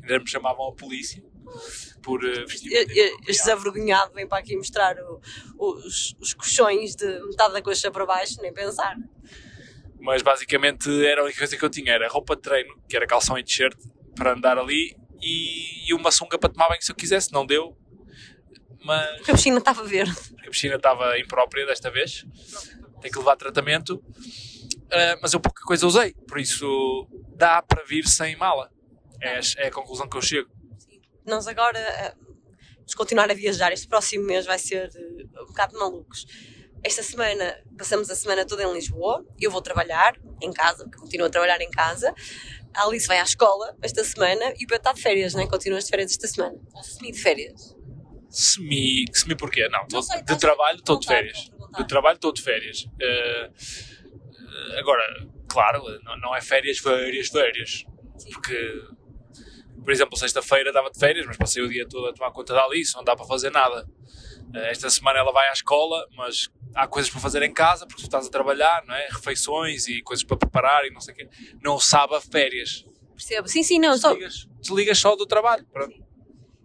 ainda 0.03 0.19
me 0.21 0.27
chamavam 0.31 0.69
a 0.69 0.73
polícia 0.73 1.23
por 2.03 2.25
uh, 2.25 2.47
vestimento 2.47 2.91
E- 2.93 2.99
e- 2.99 3.17
Este 3.27 3.43
desavergonhado 3.45 4.15
vem 4.15 4.27
para 4.27 4.39
aqui 4.39 4.57
mostrar 4.57 4.97
o- 4.99 5.21
os, 5.59 6.15
os 6.21 6.33
colchões 6.33 6.95
de 6.97 7.07
metade 7.27 7.53
da 7.53 7.61
coxa 7.61 7.91
para 7.91 8.07
baixo, 8.07 8.41
nem 8.41 8.53
pensar. 8.53 8.97
Mas 10.01 10.23
basicamente 10.23 10.89
era 11.05 11.21
a 11.21 11.25
única 11.25 11.39
coisa 11.39 11.57
que 11.57 11.65
eu 11.65 11.69
tinha, 11.71 11.93
era 11.93 12.09
roupa 12.09 12.35
de 12.37 12.43
treino, 12.43 12.75
que 12.89 12.97
era 12.97 13.07
calção 13.07 13.37
e 13.37 13.43
t-shirt, 13.45 13.77
para 14.15 14.33
andar 14.33 14.57
ali, 14.57 14.97
e, 15.21 15.89
e 15.91 15.95
uma 15.95 16.11
sunga 16.11 16.39
para 16.39 16.51
tomar 16.51 16.69
banho 16.69 16.83
se 16.83 16.91
eu 16.91 16.97
quisesse, 16.97 17.33
não 17.33 17.47
deu. 17.47 17.77
Mas 18.85 19.17
Porque 19.17 19.31
a 19.33 19.35
piscina 19.35 19.59
estava 19.59 19.83
verde. 19.83 20.17
a 20.47 20.51
piscina 20.51 20.77
estava 20.77 21.19
imprópria 21.19 21.67
desta 21.67 21.91
vez, 21.91 22.25
tem 23.01 23.11
que 23.11 23.19
levar 23.19 23.37
tratamento. 23.37 24.03
Ah, 24.91 25.19
mas 25.21 25.33
eu 25.33 25.41
pouca 25.41 25.63
coisa 25.63 25.87
usei, 25.87 26.15
por 26.27 26.39
isso 26.39 27.07
dá 27.37 27.61
para 27.63 27.83
vir 27.85 28.07
sem 28.07 28.37
mala. 28.37 28.71
É, 29.21 29.41
é 29.59 29.67
a 29.67 29.71
conclusão 29.71 30.09
que 30.09 30.17
eu 30.17 30.23
chego. 30.23 30.49
Nós 31.27 31.47
agora 31.47 31.79
eh, 31.79 32.15
vamos 32.77 32.95
continuar 32.95 33.31
a 33.31 33.35
viajar. 33.35 33.73
Este 33.73 33.87
próximo 33.89 34.25
mês 34.25 34.47
vai 34.47 34.59
ser 34.59 34.89
eh, 34.95 35.43
um 35.43 35.47
bocado 35.47 35.77
malucos. 35.79 36.25
Esta 36.83 37.03
semana, 37.03 37.61
passamos 37.77 38.09
a 38.09 38.15
semana 38.15 38.47
toda 38.47 38.63
em 38.63 38.73
Lisboa. 38.73 39.27
Eu 39.39 39.51
vou 39.51 39.61
trabalhar 39.61 40.17
em 40.41 40.53
casa, 40.53 40.85
porque 40.85 40.99
continuo 40.99 41.27
a 41.27 41.31
trabalhar 41.31 41.61
em 41.61 41.71
casa. 41.71 42.15
A 42.75 42.85
Alice 42.87 43.07
vai 43.07 43.19
à 43.19 43.23
escola 43.23 43.77
esta 43.83 44.05
semana 44.05 44.51
e 44.59 44.65
o 44.65 44.67
Pedro 44.69 44.77
está 44.77 44.93
de 44.93 45.01
férias, 45.03 45.35
não 45.35 45.43
é? 45.43 45.47
Continua 45.49 45.79
de 45.81 45.87
férias 45.89 46.11
esta 46.13 46.29
semana. 46.29 46.57
Ou 46.75 46.83
semi 46.83 47.13
de 47.13 47.19
férias. 47.21 47.77
Semi, 48.31 49.05
semi 49.13 49.35
porquê? 49.37 49.69
Não, 49.69 49.87
tô- 49.89 50.03
sei, 50.03 50.17
de 50.17 50.23
estás 50.23 50.39
trabalho 50.39 50.79
estou 50.79 50.99
de 50.99 51.07
férias. 51.07 51.51
De 51.77 51.87
trabalho 51.87 52.15
estou 52.17 52.33
de 52.33 52.43
férias. 52.43 52.87
Eh, 53.01 53.51
eh, 53.51 54.79
agora, 54.79 55.03
claro, 55.49 55.83
não, 56.05 56.19
não 56.21 56.37
é 56.37 56.41
férias, 56.41 56.79
férias, 56.79 57.29
férias. 57.29 57.85
Sim. 58.19 58.31
Porque, 58.33 58.83
por 59.83 59.91
exemplo, 59.91 60.17
sexta-feira 60.19 60.71
estava 60.71 60.91
de 60.91 60.99
férias, 60.99 61.27
mas 61.27 61.37
passei 61.37 61.63
o 61.63 61.69
dia 61.69 61.87
todo 61.89 62.07
a 62.09 62.13
tomar 62.13 62.31
conta 62.33 62.53
da 62.55 62.65
Alice, 62.65 62.95
não 62.95 63.03
dá 63.05 63.17
para 63.17 63.27
fazer 63.27 63.51
nada. 63.51 63.89
Eh, 64.55 64.71
esta 64.71 64.89
semana 64.91 65.19
ela 65.19 65.33
vai 65.33 65.49
à 65.49 65.53
escola, 65.53 66.07
mas 66.17 66.49
há 66.75 66.87
coisas 66.87 67.11
para 67.11 67.21
fazer 67.21 67.43
em 67.43 67.53
casa, 67.53 67.87
porque 67.87 68.03
tu 68.03 68.07
estás 68.07 68.27
a 68.27 68.31
trabalhar, 68.31 68.85
não 68.87 68.95
é? 68.95 69.09
Refeições 69.11 69.89
e 69.89 70.03
coisas 70.03 70.25
para 70.25 70.37
preparar 70.37 70.85
e 70.87 70.91
não 70.91 71.01
sei 71.01 71.15
o 71.15 71.17
quê. 71.17 71.29
Não 71.63 71.79
sabe 71.79 72.15
a 72.15 72.21
férias. 72.21 72.85
Percebo? 73.15 73.49
Sim, 73.49 73.63
sim, 73.63 73.79
não. 73.79 73.97
Só... 73.97 74.11
Desligas, 74.11 74.49
desligas 74.61 74.99
só 74.99 75.17
do 75.17 75.27
trabalho. 75.27 75.67
Pronto. 75.73 75.95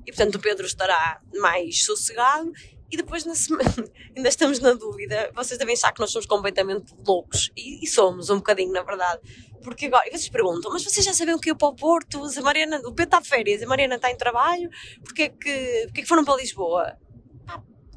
E 0.06 0.12
portanto 0.12 0.36
o 0.36 0.40
Pedro 0.40 0.66
estará 0.66 1.22
mais 1.36 1.86
sossegado. 1.86 2.52
E 2.92 2.98
depois 2.98 3.26
na 3.26 3.34
semana, 3.34 3.74
ainda 4.16 4.30
estamos 4.30 4.60
na 4.60 4.74
dúvida. 4.74 5.32
Vocês 5.34 5.58
devem 5.58 5.74
achar 5.74 5.92
que 5.92 6.00
nós 6.00 6.12
somos 6.12 6.28
completamente 6.28 6.94
loucos. 7.06 7.52
E, 7.58 7.84
e 7.84 7.88
somos 7.88 8.30
um 8.30 8.36
bocadinho, 8.36 8.72
na 8.72 8.84
verdade. 8.84 9.20
Porque 9.64 9.88
agora, 9.88 10.08
e 10.08 10.12
vocês 10.12 10.30
perguntam, 10.30 10.72
mas 10.72 10.84
vocês 10.84 11.04
já 11.04 11.14
sabiam 11.14 11.40
que 11.40 11.50
eu 11.50 11.56
para 11.56 11.70
o 11.70 11.76
Porto, 11.76 12.22
a 12.24 12.42
Mariana, 12.42 12.78
o 12.80 12.94
Pedro 12.94 13.04
está 13.06 13.20
de 13.22 13.30
férias, 13.30 13.64
a 13.64 13.66
Mariana 13.66 13.96
está 13.96 14.12
em 14.12 14.18
trabalho, 14.18 14.70
porque 15.02 15.24
é 15.24 15.30
que, 15.30 15.84
porque 15.86 16.02
é 16.02 16.04
que 16.04 16.06
foram 16.06 16.26
para 16.26 16.36
Lisboa? 16.36 16.98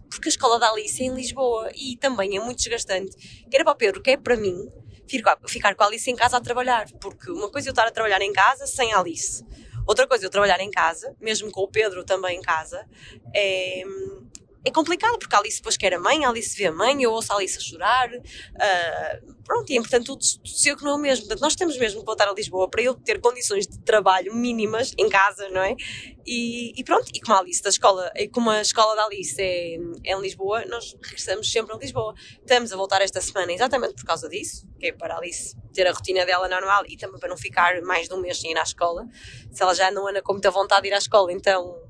Porque 0.08 0.28
a 0.28 0.30
escola 0.30 0.58
da 0.58 0.70
Alice 0.70 1.02
é 1.02 1.06
em 1.06 1.14
Lisboa 1.14 1.70
e 1.74 1.96
também 1.96 2.36
é 2.36 2.40
muito 2.40 2.58
desgastante. 2.58 3.16
Quer 3.50 3.64
para 3.64 3.72
o 3.72 3.76
Pedro, 3.76 4.02
quer 4.02 4.18
para 4.18 4.36
mim, 4.36 4.68
ficar, 5.08 5.38
ficar 5.46 5.74
com 5.74 5.84
a 5.84 5.86
Alice 5.86 6.10
em 6.10 6.16
casa 6.16 6.36
a 6.36 6.40
trabalhar. 6.40 6.86
Porque 7.00 7.30
uma 7.30 7.50
coisa 7.50 7.68
é 7.68 7.70
eu 7.70 7.72
estar 7.72 7.86
a 7.86 7.90
trabalhar 7.90 8.20
em 8.22 8.32
casa 8.32 8.66
sem 8.66 8.92
a 8.92 9.00
Alice. 9.00 9.44
Outra 9.86 10.06
coisa 10.06 10.24
é 10.24 10.26
eu 10.26 10.30
trabalhar 10.30 10.60
em 10.60 10.70
casa, 10.70 11.14
mesmo 11.20 11.50
com 11.50 11.62
o 11.62 11.68
Pedro 11.68 12.04
também 12.04 12.38
em 12.38 12.42
casa, 12.42 12.84
é, 13.32 13.84
é 14.66 14.70
complicado, 14.72 15.16
porque 15.16 15.34
a 15.34 15.38
Alice 15.38 15.58
depois 15.58 15.76
quer 15.76 15.94
a 15.94 16.00
mãe, 16.00 16.24
a 16.24 16.28
Alice 16.28 16.56
vê 16.56 16.66
a 16.66 16.72
mãe, 16.72 17.00
eu 17.00 17.12
ouço 17.12 17.32
a 17.32 17.36
Alice 17.36 17.56
a 17.56 17.60
chorar. 17.60 18.10
ah, 18.58 19.18
pronto, 19.44 19.70
e 19.70 19.76
portanto 19.76 20.06
tudo 20.06 20.24
seu 20.44 20.76
que 20.76 20.82
não 20.82 20.90
é 20.90 20.94
o 20.94 20.98
mesmo. 20.98 21.24
Portanto, 21.24 21.40
nós 21.40 21.54
temos 21.54 21.78
mesmo 21.78 22.00
que 22.00 22.06
voltar 22.06 22.28
a 22.28 22.32
Lisboa 22.32 22.68
para 22.68 22.82
eu 22.82 22.94
ter 22.94 23.20
condições 23.20 23.68
de 23.68 23.78
trabalho 23.78 24.34
mínimas 24.34 24.92
em 24.98 25.08
casa, 25.08 25.48
não 25.50 25.60
é? 25.60 25.76
E, 26.26 26.72
e 26.76 26.82
pronto, 26.82 27.08
e 27.14 27.20
como 27.20 27.36
a 27.36 27.40
Alice 27.40 27.62
da 27.62 27.70
escola, 27.70 28.10
como 28.32 28.50
a 28.50 28.60
escola 28.60 28.96
da 28.96 29.04
Alice 29.04 29.40
é, 29.40 29.76
é 30.04 30.16
em 30.16 30.20
Lisboa, 30.20 30.64
nós 30.64 30.96
regressamos 31.00 31.50
sempre 31.50 31.72
a 31.72 31.78
Lisboa. 31.78 32.12
Estamos 32.40 32.72
a 32.72 32.76
voltar 32.76 33.00
esta 33.02 33.20
semana 33.20 33.52
exatamente 33.52 33.94
por 33.94 34.04
causa 34.04 34.28
disso, 34.28 34.66
que 34.80 34.86
é 34.86 34.92
para 34.92 35.14
a 35.14 35.18
Alice 35.18 35.56
ter 35.72 35.86
a 35.86 35.92
rotina 35.92 36.26
dela 36.26 36.48
normal 36.48 36.82
e 36.88 36.96
também 36.96 37.20
para 37.20 37.28
não 37.28 37.36
ficar 37.36 37.80
mais 37.82 38.08
de 38.08 38.14
um 38.14 38.18
mês 38.18 38.40
sem 38.40 38.50
ir 38.50 38.58
à 38.58 38.62
escola. 38.62 39.06
Se 39.52 39.62
ela 39.62 39.74
já 39.74 39.92
não 39.92 40.08
anda 40.08 40.20
com 40.20 40.32
muita 40.32 40.50
vontade 40.50 40.82
de 40.82 40.88
ir 40.88 40.94
à 40.94 40.98
escola, 40.98 41.32
então 41.32 41.86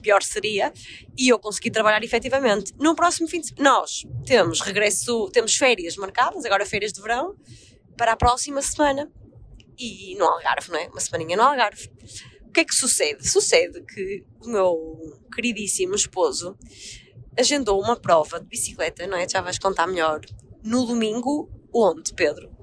pior 0.00 0.22
seria. 0.22 0.72
E 1.16 1.28
eu 1.28 1.38
consegui 1.38 1.70
trabalhar 1.70 2.02
efetivamente. 2.02 2.72
No 2.78 2.94
próximo 2.94 3.28
fim 3.28 3.40
de 3.40 3.48
semana, 3.48 3.70
nós 3.70 4.02
temos 4.26 4.60
regresso, 4.60 5.30
temos 5.30 5.56
férias 5.56 5.96
marcadas, 5.96 6.44
agora 6.44 6.64
férias 6.66 6.92
de 6.92 7.00
verão, 7.00 7.36
para 7.96 8.12
a 8.12 8.16
próxima 8.16 8.62
semana. 8.62 9.10
E 9.78 10.16
no 10.16 10.24
Algarve, 10.24 10.70
não 10.70 10.78
é? 10.78 10.88
Uma 10.88 11.00
semaninha 11.00 11.36
no 11.36 11.42
Algarve. 11.42 11.90
O 12.42 12.50
que 12.50 12.60
é 12.60 12.64
que 12.64 12.74
sucede? 12.74 13.28
Sucede 13.28 13.82
que 13.82 14.24
o 14.42 14.48
meu 14.48 14.98
queridíssimo 15.32 15.94
esposo 15.94 16.56
agendou 17.38 17.80
uma 17.80 17.94
prova 17.94 18.40
de 18.40 18.46
bicicleta, 18.46 19.06
não 19.06 19.16
é? 19.16 19.28
Já 19.28 19.40
vais 19.40 19.58
contar 19.58 19.86
melhor. 19.86 20.20
No 20.64 20.84
domingo, 20.84 21.48
onde, 21.72 22.12
Pedro? 22.14 22.57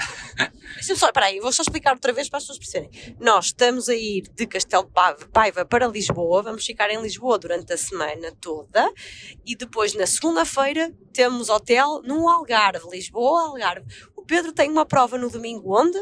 Só, 0.96 1.12
peraí, 1.12 1.40
vou 1.40 1.52
só 1.52 1.62
explicar 1.62 1.92
outra 1.92 2.12
vez 2.12 2.28
para 2.28 2.38
as 2.38 2.44
pessoas 2.44 2.58
perceberem. 2.58 3.16
Nós 3.20 3.46
estamos 3.46 3.88
a 3.88 3.94
ir 3.94 4.22
de 4.34 4.46
Castelo 4.46 4.84
de 5.18 5.26
Paiva- 5.28 5.64
para 5.64 5.86
Lisboa, 5.86 6.42
vamos 6.42 6.64
ficar 6.64 6.90
em 6.90 7.00
Lisboa 7.02 7.38
durante 7.38 7.72
a 7.72 7.76
semana 7.76 8.32
toda 8.40 8.90
e 9.44 9.54
depois 9.54 9.94
na 9.94 10.06
segunda-feira 10.06 10.92
temos 11.12 11.48
hotel 11.48 12.00
no 12.02 12.28
Algarve, 12.28 12.88
Lisboa, 12.90 13.48
Algarve. 13.48 13.86
O 14.16 14.24
Pedro 14.24 14.52
tem 14.52 14.70
uma 14.70 14.86
prova 14.86 15.18
no 15.18 15.28
domingo 15.30 15.78
onde? 15.78 15.98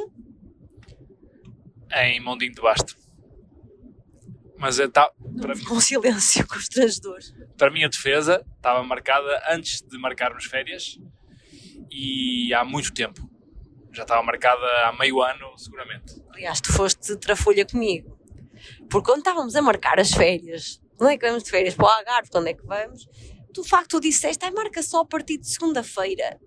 Em 1.95 2.21
Mondinho 2.21 2.55
de 2.55 2.61
Basto. 2.61 2.97
Mas 4.57 4.79
é, 4.79 4.89
tá, 4.89 5.11
para, 5.41 5.55
mim- 5.55 5.65
Com 5.65 5.81
silêncio 5.81 6.47
constrangedor. 6.47 7.19
para 7.57 7.69
a 7.69 7.71
minha 7.71 7.89
defesa, 7.89 8.45
estava 8.57 8.83
marcada 8.83 9.43
antes 9.51 9.83
de 9.83 9.97
marcarmos 9.99 10.45
férias 10.47 10.99
e 11.91 12.53
há 12.55 12.65
muito 12.65 12.93
tempo. 12.93 13.29
Já 13.99 14.05
estava 14.05 14.23
marcada 14.23 14.65
há 14.87 14.93
meio 14.93 15.21
ano, 15.21 15.59
seguramente. 15.59 16.23
Aliás, 16.33 16.61
tu 16.61 16.73
foste 16.73 17.17
trafulha 17.17 17.67
comigo. 17.67 18.17
Porque 18.89 19.07
quando 19.07 19.19
estávamos 19.19 19.57
a 19.57 19.61
marcar 19.61 19.99
as 19.99 20.13
férias, 20.13 20.81
não 21.01 21.09
é 21.09 21.19
que 21.19 21.27
vamos 21.27 21.43
de 21.43 21.51
férias 21.51 21.75
para 21.75 21.87
o 21.87 21.89
Algarve, 21.89 22.31
quando 22.31 22.47
é 22.47 22.55
que 22.55 22.65
vamos? 22.65 23.09
Tu, 23.53 23.61
de 23.61 23.69
facto, 23.69 23.89
tu 23.91 24.01
disseste, 24.01 24.45
ai, 24.45 24.53
marca 24.53 24.85
só 24.85 25.01
a 25.01 25.05
partir 25.05 25.39
de 25.39 25.49
segunda-feira. 25.49 26.39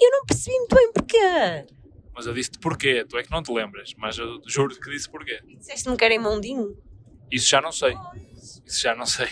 Eu 0.00 0.10
não 0.12 0.24
percebi 0.24 0.56
muito 0.56 0.74
bem 0.74 0.92
porquê. 0.94 1.66
Mas 2.14 2.24
eu 2.24 2.32
disse-te 2.32 2.58
porquê, 2.58 3.04
tu 3.06 3.18
é 3.18 3.22
que 3.22 3.30
não 3.30 3.42
te 3.42 3.52
lembras, 3.52 3.92
mas 3.98 4.16
eu 4.16 4.40
juro 4.46 4.74
que 4.74 4.90
disse 4.90 5.10
porquê. 5.10 5.42
Disseste-me 5.58 5.94
que 5.94 6.06
era 6.06 6.14
em 6.14 6.18
Mondinho. 6.18 6.74
Isso 7.30 7.50
já 7.50 7.60
não 7.60 7.70
sei. 7.70 7.94
Isso 8.64 8.80
já 8.80 8.94
não 8.94 9.04
sei. 9.04 9.28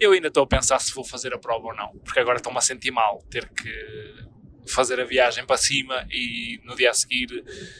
Eu 0.00 0.12
ainda 0.12 0.28
estou 0.28 0.44
a 0.44 0.46
pensar 0.46 0.78
se 0.78 0.90
vou 0.94 1.04
fazer 1.04 1.34
a 1.34 1.38
prova 1.38 1.66
ou 1.66 1.76
não, 1.76 1.90
porque 1.98 2.18
agora 2.18 2.38
estou-me 2.38 2.56
a 2.56 2.62
sentir 2.62 2.92
mal 2.92 3.22
ter 3.28 3.46
que 3.50 4.29
fazer 4.68 5.00
a 5.00 5.04
viagem 5.04 5.44
para 5.46 5.56
cima 5.56 6.06
e 6.10 6.60
no 6.64 6.74
dia 6.76 6.90
a 6.90 6.94
seguir, 6.94 7.28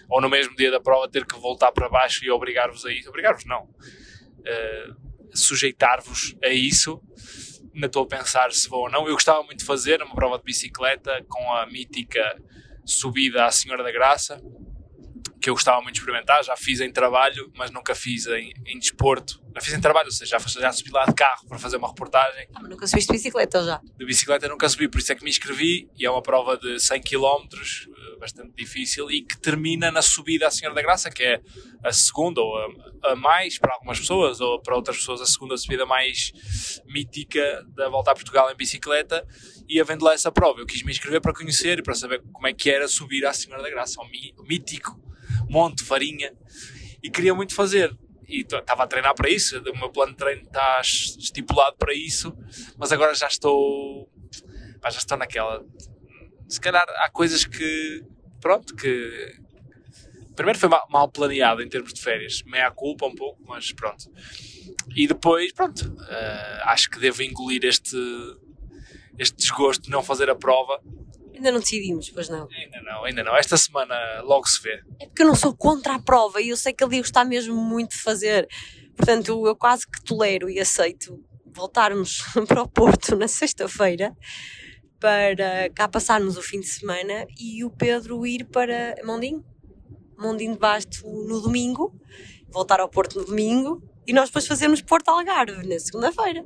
ou 0.09 0.21
no 0.21 0.29
mesmo 0.29 0.55
dia 0.57 0.71
da 0.71 0.81
prova, 0.81 1.09
ter 1.09 1.27
que 1.27 1.39
voltar 1.39 1.73
para 1.73 1.89
baixo 1.89 2.25
e 2.25 2.31
obrigar-vos 2.31 2.85
a 2.85 2.93
isso. 2.93 3.09
Obrigar-vos 3.09 3.45
não. 3.45 3.69
Eh, 4.45 4.89
sujeitar-vos 5.35 6.37
a 6.43 6.49
isso. 6.49 7.01
Ainda 7.75 7.87
estou 7.87 8.03
a 8.03 8.07
pensar 8.07 8.53
se 8.53 8.69
vou 8.69 8.83
ou 8.83 8.91
não. 8.91 9.07
Eu 9.07 9.15
gostava 9.15 9.43
muito 9.43 9.61
de 9.61 9.65
fazer 9.65 10.03
uma 10.03 10.15
prova 10.15 10.39
de 10.39 10.45
bicicleta 10.45 11.25
com 11.29 11.53
a 11.53 11.67
mítica 11.67 12.41
subida 12.85 13.45
à 13.45 13.51
Senhora 13.51 13.83
da 13.83 13.93
Graça, 13.93 14.43
que 15.41 15.49
eu 15.49 15.55
gostava 15.55 15.81
muito 15.81 15.95
de 15.95 16.01
experimentar, 16.01 16.45
já 16.45 16.55
fiz 16.57 16.81
em 16.81 16.93
trabalho, 16.93 17.51
mas 17.57 17.71
nunca 17.71 17.95
fiz 17.95 18.27
em, 18.27 18.53
em 18.67 18.79
desporto. 18.79 19.41
Já 19.55 19.61
fiz 19.61 19.73
em 19.75 19.81
trabalho, 19.81 20.07
ou 20.07 20.13
seja, 20.13 20.39
já, 20.39 20.61
já 20.61 20.73
subi 20.73 20.91
lá 20.91 21.07
de 21.07 21.15
carro 21.15 21.49
para 21.49 21.59
fazer 21.59 21.79
uma 21.79 21.89
reportagem. 21.89 22.47
Ah, 22.55 22.61
mas 22.61 22.71
nunca 22.71 22.87
subiste 22.87 23.11
de 23.11 23.19
bicicleta 23.19 23.65
já? 23.65 23.81
De 23.97 24.05
bicicleta 24.05 24.47
nunca 24.49 24.69
subi, 24.69 24.89
por 24.89 24.99
isso 24.99 25.11
é 25.11 25.15
que 25.15 25.25
me 25.25 25.31
inscrevi 25.31 25.89
e 25.97 26.05
é 26.05 26.11
uma 26.11 26.23
prova 26.23 26.59
de 26.59 26.79
100 26.79 27.01
km, 27.01 27.49
bastante 28.21 28.53
difícil, 28.55 29.11
e 29.11 29.23
que 29.23 29.41
termina 29.41 29.91
na 29.91 30.03
subida 30.03 30.47
à 30.47 30.51
Senhora 30.51 30.75
da 30.75 30.83
Graça, 30.83 31.11
que 31.11 31.23
é 31.23 31.41
a 31.83 31.93
segunda 31.93 32.43
ou 32.43 32.57
a, 32.57 33.13
a 33.13 33.17
mais 33.17 33.59
para 33.59 33.73
algumas 33.73 33.99
pessoas, 33.99 34.41
ou 34.41 34.61
para 34.61 34.77
outras 34.77 34.99
pessoas 34.99 35.23
a 35.23 35.27
segunda 35.27 35.57
subida 35.57 35.87
mais 35.87 36.33
mítica 36.85 37.65
da 37.69 37.89
volta 37.89 38.11
a 38.11 38.15
Portugal 38.15 38.53
em 38.53 38.57
bicicleta, 38.57 39.27
e 39.67 39.81
havendo 39.81 40.05
lá 40.05 40.13
essa 40.13 40.31
prova, 40.31 40.61
eu 40.61 40.67
quis 40.67 40.83
me 40.83 40.93
inscrever 40.93 41.21
para 41.21 41.33
conhecer 41.33 41.79
e 41.79 41.83
para 41.83 41.95
saber 41.95 42.23
como 42.31 42.47
é 42.47 42.53
que 42.53 42.71
era 42.71 42.87
subir 42.87 43.25
à 43.25 43.33
Senhora 43.33 43.63
da 43.63 43.71
Graça, 43.71 44.01
ao 44.01 44.09
mítico 44.45 45.10
Monte 45.51 45.83
Farinha, 45.83 46.33
e 47.03 47.11
queria 47.11 47.35
muito 47.35 47.55
fazer. 47.55 47.93
E 48.29 48.43
estava 48.43 48.85
a 48.85 48.87
treinar 48.87 49.13
para 49.15 49.29
isso, 49.29 49.59
o 49.59 49.77
meu 49.77 49.91
plano 49.91 50.13
de 50.13 50.19
treino 50.19 50.43
está 50.43 50.81
estipulado 50.81 51.77
para 51.77 51.93
isso, 51.93 52.33
mas 52.79 52.93
agora 52.93 53.13
já 53.13 53.27
estou. 53.27 54.09
já 54.85 54.89
estou 54.91 55.19
naquela. 55.19 55.67
Se 56.49 56.61
calhar 56.61 56.87
há 56.99 57.11
coisas 57.11 57.45
que. 57.45 58.05
Pronto, 58.41 58.77
que. 58.77 59.35
Primeiro 60.37 60.59
foi 60.61 60.69
mal, 60.69 61.11
planeado 61.11 61.61
em 61.61 61.69
termos 61.69 61.93
de 61.93 62.01
férias, 62.01 62.43
meia 62.45 62.71
culpa 62.71 63.05
um 63.05 63.15
pouco, 63.15 63.43
mas 63.47 63.73
pronto. 63.73 64.11
E 64.95 65.09
depois, 65.09 65.53
pronto, 65.53 65.81
uh, 65.81 66.63
acho 66.67 66.89
que 66.89 67.01
devo 67.01 67.23
engolir 67.23 67.65
este, 67.65 67.99
este 69.19 69.37
desgosto 69.37 69.83
de 69.83 69.91
não 69.91 70.03
fazer 70.03 70.31
a 70.31 70.37
prova 70.37 70.81
Ainda 71.41 71.53
não 71.53 71.61
decidimos, 71.61 72.11
pois 72.11 72.29
não? 72.29 72.47
Ainda 72.53 72.83
não, 72.83 73.05
ainda 73.05 73.25
não. 73.25 73.35
Esta 73.35 73.57
semana 73.57 73.95
logo 74.21 74.47
se 74.47 74.63
vê. 74.63 74.83
É 75.01 75.07
porque 75.07 75.23
eu 75.23 75.27
não 75.27 75.35
sou 75.35 75.57
contra 75.57 75.95
a 75.95 75.99
prova 75.99 76.39
e 76.43 76.51
eu 76.51 76.57
sei 76.57 76.75
que 76.75 76.85
ele 76.85 77.01
está 77.01 77.25
mesmo 77.25 77.57
muito 77.57 77.93
de 77.93 78.03
fazer. 78.03 78.47
Portanto, 78.95 79.47
eu 79.47 79.57
quase 79.57 79.87
que 79.87 80.05
tolero 80.05 80.51
e 80.51 80.61
aceito 80.61 81.19
voltarmos 81.47 82.23
para 82.47 82.63
o 82.63 82.69
Porto 82.69 83.17
na 83.17 83.27
sexta-feira 83.27 84.15
para 85.01 85.71
cá 85.71 85.89
passarmos 85.89 86.37
o 86.37 86.43
fim 86.43 86.61
de 86.61 86.67
semana 86.67 87.27
e 87.39 87.65
o 87.65 87.71
Pedro 87.71 88.27
ir 88.27 88.45
para 88.45 88.97
Mondinho. 89.03 89.43
Mondinho 90.19 90.53
de 90.53 90.59
Basto 90.59 91.09
no 91.27 91.41
domingo, 91.41 91.99
voltar 92.51 92.81
ao 92.81 92.91
Porto 92.91 93.19
no 93.19 93.25
domingo 93.25 93.83
e 94.07 94.13
nós 94.13 94.29
depois 94.29 94.47
fazemos 94.47 94.83
Porto 94.83 95.09
Algarve 95.09 95.67
na 95.67 95.79
segunda-feira. 95.79 96.45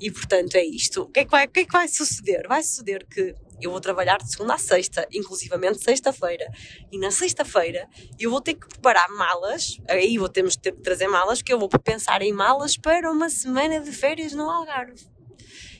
E 0.00 0.10
portanto 0.10 0.54
é 0.54 0.64
isto. 0.64 1.02
O 1.02 1.08
que 1.10 1.20
é 1.20 1.24
que, 1.26 1.30
vai, 1.30 1.44
o 1.44 1.50
que 1.50 1.60
é 1.60 1.64
que 1.66 1.72
vai 1.72 1.88
suceder? 1.88 2.48
Vai 2.48 2.62
suceder 2.62 3.06
que 3.06 3.34
eu 3.60 3.70
vou 3.70 3.80
trabalhar 3.80 4.18
de 4.18 4.30
segunda 4.30 4.54
a 4.54 4.58
sexta, 4.58 5.06
inclusivamente 5.12 5.82
sexta-feira. 5.82 6.50
E 6.90 6.98
na 6.98 7.10
sexta-feira 7.10 7.88
eu 8.18 8.30
vou 8.30 8.40
ter 8.40 8.54
que 8.54 8.66
preparar 8.66 9.08
malas, 9.10 9.78
aí 9.88 10.18
vou 10.18 10.28
ter, 10.28 10.44
que 10.44 10.72
trazer 10.72 11.08
malas, 11.08 11.42
que 11.42 11.52
eu 11.52 11.58
vou 11.58 11.68
pensar 11.68 12.22
em 12.22 12.32
malas 12.32 12.76
para 12.76 13.10
uma 13.10 13.28
semana 13.28 13.80
de 13.80 13.92
férias 13.92 14.32
no 14.32 14.48
Algarve. 14.48 15.06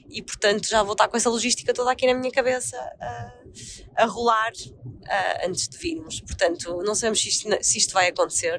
E 0.09 0.23
portanto 0.23 0.69
já 0.69 0.83
vou 0.83 0.93
estar 0.93 1.09
com 1.09 1.17
essa 1.17 1.31
logística 1.31 1.73
toda 1.73 1.91
aqui 1.91 2.07
na 2.07 2.15
minha 2.15 2.31
cabeça 2.31 2.77
a, 3.01 3.33
a 3.97 4.07
rolar 4.07 4.53
a, 5.09 5.47
antes 5.47 5.69
de 5.69 5.77
virmos. 5.79 6.21
Portanto, 6.21 6.83
não 6.85 6.95
sabemos 6.95 7.21
se 7.21 7.29
isto, 7.29 7.49
se 7.63 7.79
isto 7.79 7.95
vai 7.95 8.09
acontecer 8.09 8.59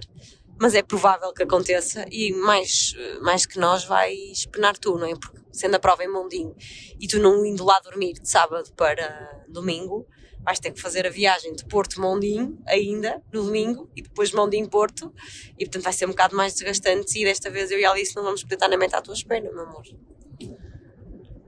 mas 0.60 0.74
é 0.74 0.82
provável 0.82 1.34
que 1.34 1.44
aconteça 1.44 2.06
e 2.10 2.32
mais, 2.34 2.96
mais 3.22 3.46
que 3.46 3.60
nós 3.60 3.84
vais 3.84 4.46
penar 4.46 4.78
tu, 4.78 4.98
não 4.98 5.06
é? 5.06 5.14
Porque 5.14 5.45
sendo 5.58 5.76
a 5.76 5.80
prova 5.80 6.04
em 6.04 6.12
Mondinho 6.12 6.56
e 7.00 7.08
tu 7.08 7.20
não 7.20 7.46
indo 7.46 7.64
lá 7.64 7.80
dormir 7.80 8.14
de 8.14 8.30
sábado 8.30 8.72
para 8.76 9.44
domingo, 9.48 10.08
vais 10.44 10.60
ter 10.60 10.72
que 10.72 10.80
fazer 10.80 11.08
a 11.08 11.10
viagem 11.10 11.54
de 11.54 11.66
Porto 11.66 12.00
Mondinho 12.00 12.62
ainda 12.68 13.22
no 13.34 13.44
domingo 13.44 13.90
e 13.96 14.02
depois 14.02 14.32
Mondinho 14.32 14.70
Porto 14.70 15.14
e 15.58 15.66
portanto 15.66 15.84
vai 15.84 15.94
ser 15.94 16.06
um 16.06 16.10
bocado 16.10 16.36
mais 16.36 16.54
desgastante 16.54 17.20
e 17.20 17.26
desta 17.26 17.50
vez 17.50 17.72
eu 17.72 17.80
e 17.80 17.86
a 17.86 17.92
Alice 17.92 18.16
não 18.16 18.24
vamos 18.24 18.44
poder 18.44 18.56
estar 18.56 18.68
na 18.68 18.78
meta 18.78 18.98
à 18.98 19.02
tua 19.02 19.14
espera, 19.14 19.52
meu 19.52 19.62
amor. 19.62 19.84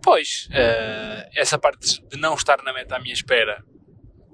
Pois, 0.02 0.48
uh, 0.52 1.30
essa 1.36 1.60
parte 1.60 2.02
de 2.08 2.17
não 2.17 2.34
estar 2.34 2.63
na 2.63 2.74
meta 2.74 2.96
à 2.96 3.00
minha 3.00 3.13
espera 3.13 3.63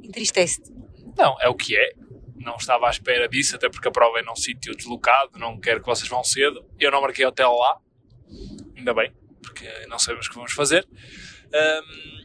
entristece-te. 0.02 0.72
Não, 1.18 1.36
é 1.42 1.50
o 1.50 1.56
que 1.56 1.76
é 1.76 1.94
não 2.44 2.58
estava 2.58 2.88
à 2.88 2.90
espera 2.90 3.28
disso, 3.28 3.56
até 3.56 3.70
porque 3.70 3.88
a 3.88 3.92
prova 3.92 4.20
é 4.20 4.22
num 4.22 4.36
sítio 4.36 4.76
deslocado, 4.76 5.40
não 5.40 5.60
quero 5.60 5.80
que 5.80 5.86
vocês 5.86 6.10
vão 6.10 6.24
cedo. 6.24 6.66
Eu 6.80 6.92
não 6.92 7.02
marquei 7.02 7.26
hotel 7.26 7.54
lá, 7.54 7.80
ainda 8.76 8.94
bem, 8.94 9.14
porque 9.43 9.67
não 9.88 9.99
sabemos 9.99 10.25
o 10.25 10.29
que 10.29 10.36
vamos 10.36 10.53
fazer. 10.53 10.88
Um, 11.53 12.23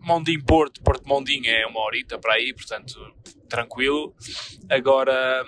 Mondim 0.00 0.38
Porto, 0.40 0.82
Porto 0.82 1.08
Mondim 1.08 1.46
é 1.46 1.66
uma 1.66 1.80
horita 1.80 2.18
para 2.18 2.34
aí, 2.34 2.52
portanto, 2.52 2.94
tranquilo. 3.48 4.14
Agora, 4.68 5.44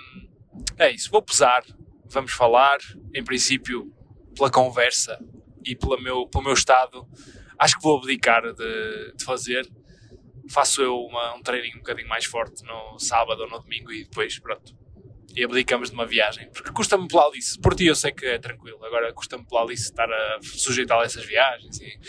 é 0.77 0.91
isso, 0.91 1.11
vou 1.11 1.21
pesar, 1.21 1.63
vamos 2.05 2.31
falar, 2.31 2.79
em 3.13 3.23
princípio, 3.23 3.93
pela 4.35 4.49
conversa 4.49 5.19
e 5.63 5.75
pelo 5.75 6.01
meu, 6.01 6.27
pelo 6.27 6.43
meu 6.43 6.53
estado, 6.53 7.07
acho 7.57 7.77
que 7.77 7.83
vou 7.83 7.99
abdicar 7.99 8.41
de, 8.53 9.13
de 9.15 9.23
fazer 9.23 9.69
faço 10.49 10.81
eu 10.81 10.97
uma, 10.97 11.35
um 11.35 11.41
treininho 11.41 11.75
um 11.75 11.79
bocadinho 11.79 12.07
mais 12.07 12.25
forte 12.25 12.63
no 12.63 12.97
sábado 12.99 13.43
ou 13.43 13.49
no 13.49 13.59
domingo 13.59 13.91
e 13.91 14.03
depois, 14.03 14.39
pronto, 14.39 14.75
e 15.39 15.43
abdicamos 15.45 15.89
de 15.89 15.95
uma 15.95 16.05
viagem. 16.05 16.49
Porque 16.51 16.71
custa-me 16.71 17.07
pela 17.07 17.25
Alice, 17.25 17.57
por 17.59 17.73
ti 17.73 17.85
eu 17.85 17.95
sei 17.95 18.11
que 18.11 18.25
é 18.25 18.37
tranquilo, 18.37 18.83
agora 18.83 19.13
custa-me 19.13 19.45
pela 19.45 19.61
Alice 19.61 19.83
estar 19.83 20.11
a 20.11 20.39
sujeitar 20.41 20.99
a 20.99 21.03
essas 21.03 21.23
viagens 21.23 21.79
e, 21.79 21.99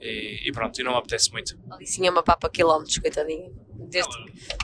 e, 0.00 0.48
e, 0.48 0.52
pronto, 0.52 0.78
e 0.80 0.82
não 0.82 0.92
me 0.92 0.98
apetece 0.98 1.30
muito. 1.30 1.56
A 1.70 1.76
Alice 1.76 2.04
é 2.04 2.10
uma 2.10 2.22
papa 2.22 2.50
quilómetros, 2.50 2.98
coitadinha. 2.98 3.50
Desde, 3.88 4.12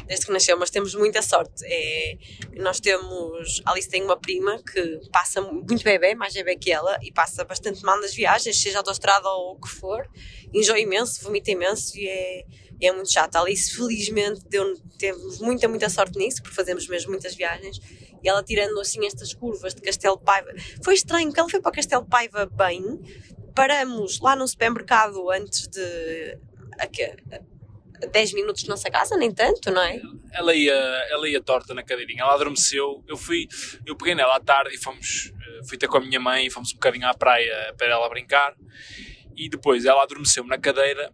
desde 0.07 0.27
que 0.27 0.33
nasceu, 0.33 0.59
mas 0.59 0.71
temos 0.71 0.95
muita 0.95 1.23
sorte. 1.23 1.65
É, 1.65 2.17
nós 2.57 2.81
temos. 2.81 3.63
A 3.65 3.73
Alice 3.73 3.89
tem 3.89 4.03
uma 4.03 4.17
prima 4.17 4.63
que 4.63 5.01
passa 5.11 5.41
muito 5.41 5.83
bebê, 5.83 6.15
mais 6.15 6.35
bebê 6.35 6.57
que 6.57 6.71
ela, 6.71 6.99
e 7.03 7.11
passa 7.13 7.45
bastante 7.45 7.83
mal 7.83 8.01
nas 8.01 8.15
viagens, 8.15 8.61
seja 8.61 8.79
autostrada 8.79 9.29
ou 9.29 9.53
o 9.53 9.61
que 9.61 9.69
for, 9.69 10.07
enjoa 10.53 10.79
imenso, 10.79 11.23
vomita 11.23 11.51
imenso 11.51 11.99
e 11.99 12.07
é 12.07 12.45
é 12.81 12.93
muito 12.93 13.13
chato. 13.13 13.37
A 13.37 13.41
Alice, 13.41 13.75
felizmente, 13.75 14.41
deu, 14.49 14.77
teve 14.99 15.19
muita, 15.41 15.69
muita 15.69 15.89
sorte 15.89 16.19
nisso, 16.19 16.43
porque 16.43 16.57
fazemos 16.57 16.87
mesmo 16.89 17.11
muitas 17.11 17.35
viagens. 17.35 17.81
E 18.23 18.29
ela 18.29 18.43
tirando 18.43 18.79
assim 18.81 19.05
estas 19.07 19.35
curvas 19.35 19.75
de 19.75 19.83
Castelo 19.83 20.19
Paiva. 20.19 20.51
Foi 20.83 20.95
estranho, 20.95 21.29
porque 21.29 21.41
ela 21.41 21.49
foi 21.49 21.61
para 21.61 21.73
Castelo 21.73 22.07
Paiva 22.07 22.47
bem. 22.47 23.01
Paramos 23.55 24.21
lá 24.21 24.35
no 24.35 24.47
supermercado 24.47 25.31
antes 25.31 25.69
de. 25.69 26.39
A, 28.05 28.09
a 28.09 28.11
10 28.11 28.33
minutos 28.35 28.63
de 28.63 28.69
nossa 28.69 28.91
casa, 28.91 29.17
nem 29.17 29.33
tanto, 29.33 29.71
não 29.71 29.83
é? 29.83 30.01
Ela 30.33 30.55
ia, 30.55 30.73
ela 31.11 31.29
ia 31.29 31.43
torta 31.43 31.75
na 31.75 31.83
cadeirinha, 31.83 32.23
ela 32.23 32.35
adormeceu. 32.35 33.05
Eu 33.07 33.17
fui, 33.17 33.47
eu 33.87 33.97
peguei 33.97 34.15
nela 34.15 34.37
à 34.37 34.41
tarde 34.41 34.75
e 34.75 34.79
fomos, 34.79 35.33
eh, 35.33 35.61
fui 35.69 35.79
ter 35.79 35.89
com 35.89 35.99
a 35.99 36.01
minha 36.01 36.21
mãe 36.21 36.47
e 36.47 36.51
fomos 36.51 36.71
um 36.71 36.75
bocadinho 36.75 37.07
à 37.07 37.15
praia 37.15 37.75
para 37.77 37.89
ela 37.89 38.09
brincar. 38.09 38.55
E 39.37 39.49
depois 39.49 39.85
ela 39.85 40.03
adormeceu-me 40.03 40.49
na 40.49 40.59
cadeira 40.59 41.13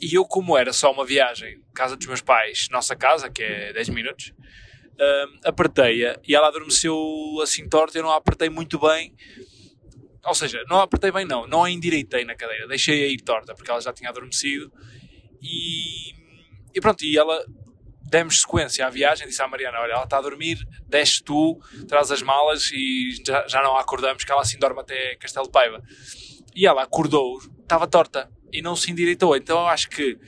e 0.00 0.14
eu, 0.14 0.24
como 0.24 0.56
era 0.56 0.72
só 0.72 0.92
uma 0.92 1.04
viagem, 1.04 1.60
casa 1.74 1.96
dos 1.96 2.06
meus 2.06 2.20
pais, 2.20 2.68
nossa 2.70 2.94
casa, 2.94 3.28
que 3.28 3.42
é 3.42 3.72
10 3.72 3.88
minutos, 3.88 4.32
um, 5.00 5.38
apertei-a 5.44 6.20
e 6.26 6.34
ela 6.34 6.48
adormeceu 6.48 6.94
assim 7.42 7.68
torta. 7.68 7.98
Eu 7.98 8.04
não 8.04 8.10
a 8.10 8.16
apertei 8.16 8.48
muito 8.48 8.78
bem, 8.78 9.14
ou 10.24 10.34
seja, 10.34 10.62
não 10.68 10.78
a 10.78 10.84
apertei 10.84 11.10
bem, 11.10 11.24
não, 11.24 11.46
não 11.46 11.64
a 11.64 11.70
endireitei 11.70 12.24
na 12.24 12.34
cadeira, 12.34 12.68
deixei-a 12.68 13.08
ir 13.08 13.20
torta 13.22 13.54
porque 13.54 13.70
ela 13.70 13.80
já 13.80 13.92
tinha 13.92 14.10
adormecido. 14.10 14.72
E, 15.42 16.12
e 16.74 16.80
pronto, 16.80 17.04
e 17.04 17.16
ela 17.16 17.44
demos 18.08 18.40
sequência 18.40 18.86
à 18.86 18.90
viagem. 18.90 19.26
Disse 19.26 19.42
à 19.42 19.48
Mariana: 19.48 19.80
Olha, 19.80 19.92
ela 19.92 20.04
está 20.04 20.18
a 20.18 20.22
dormir, 20.22 20.58
desce 20.86 21.22
tu, 21.22 21.58
traz 21.86 22.10
as 22.10 22.22
malas 22.22 22.70
e 22.72 23.22
já, 23.26 23.46
já 23.46 23.62
não 23.62 23.76
a 23.76 23.80
acordamos, 23.80 24.24
que 24.24 24.32
ela 24.32 24.42
assim 24.42 24.58
dorme 24.58 24.80
até 24.80 25.16
Castelo 25.16 25.50
Paiva. 25.50 25.82
E 26.54 26.66
ela 26.66 26.82
acordou, 26.82 27.38
estava 27.60 27.86
torta 27.86 28.30
e 28.52 28.62
não 28.62 28.74
se 28.74 28.90
endireitou. 28.90 29.36
Então 29.36 29.60
eu 29.60 29.66
acho 29.66 29.88
que 29.88 30.18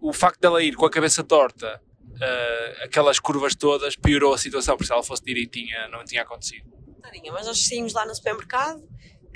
o 0.00 0.12
facto 0.12 0.40
dela 0.40 0.62
ir 0.62 0.74
com 0.74 0.86
a 0.86 0.90
cabeça 0.90 1.24
torta, 1.24 1.80
uh, 2.06 2.84
aquelas 2.84 3.18
curvas 3.18 3.54
todas, 3.54 3.96
piorou 3.96 4.32
a 4.32 4.38
situação, 4.38 4.76
porque 4.76 4.86
se 4.86 4.92
ela 4.92 5.02
fosse 5.02 5.24
direitinha 5.24 5.88
não 5.88 6.04
tinha 6.04 6.22
acontecido. 6.22 6.66
Tadinha, 7.02 7.32
mas 7.32 7.46
nós 7.46 7.66
saímos 7.66 7.92
lá 7.92 8.06
no 8.06 8.14
supermercado, 8.14 8.82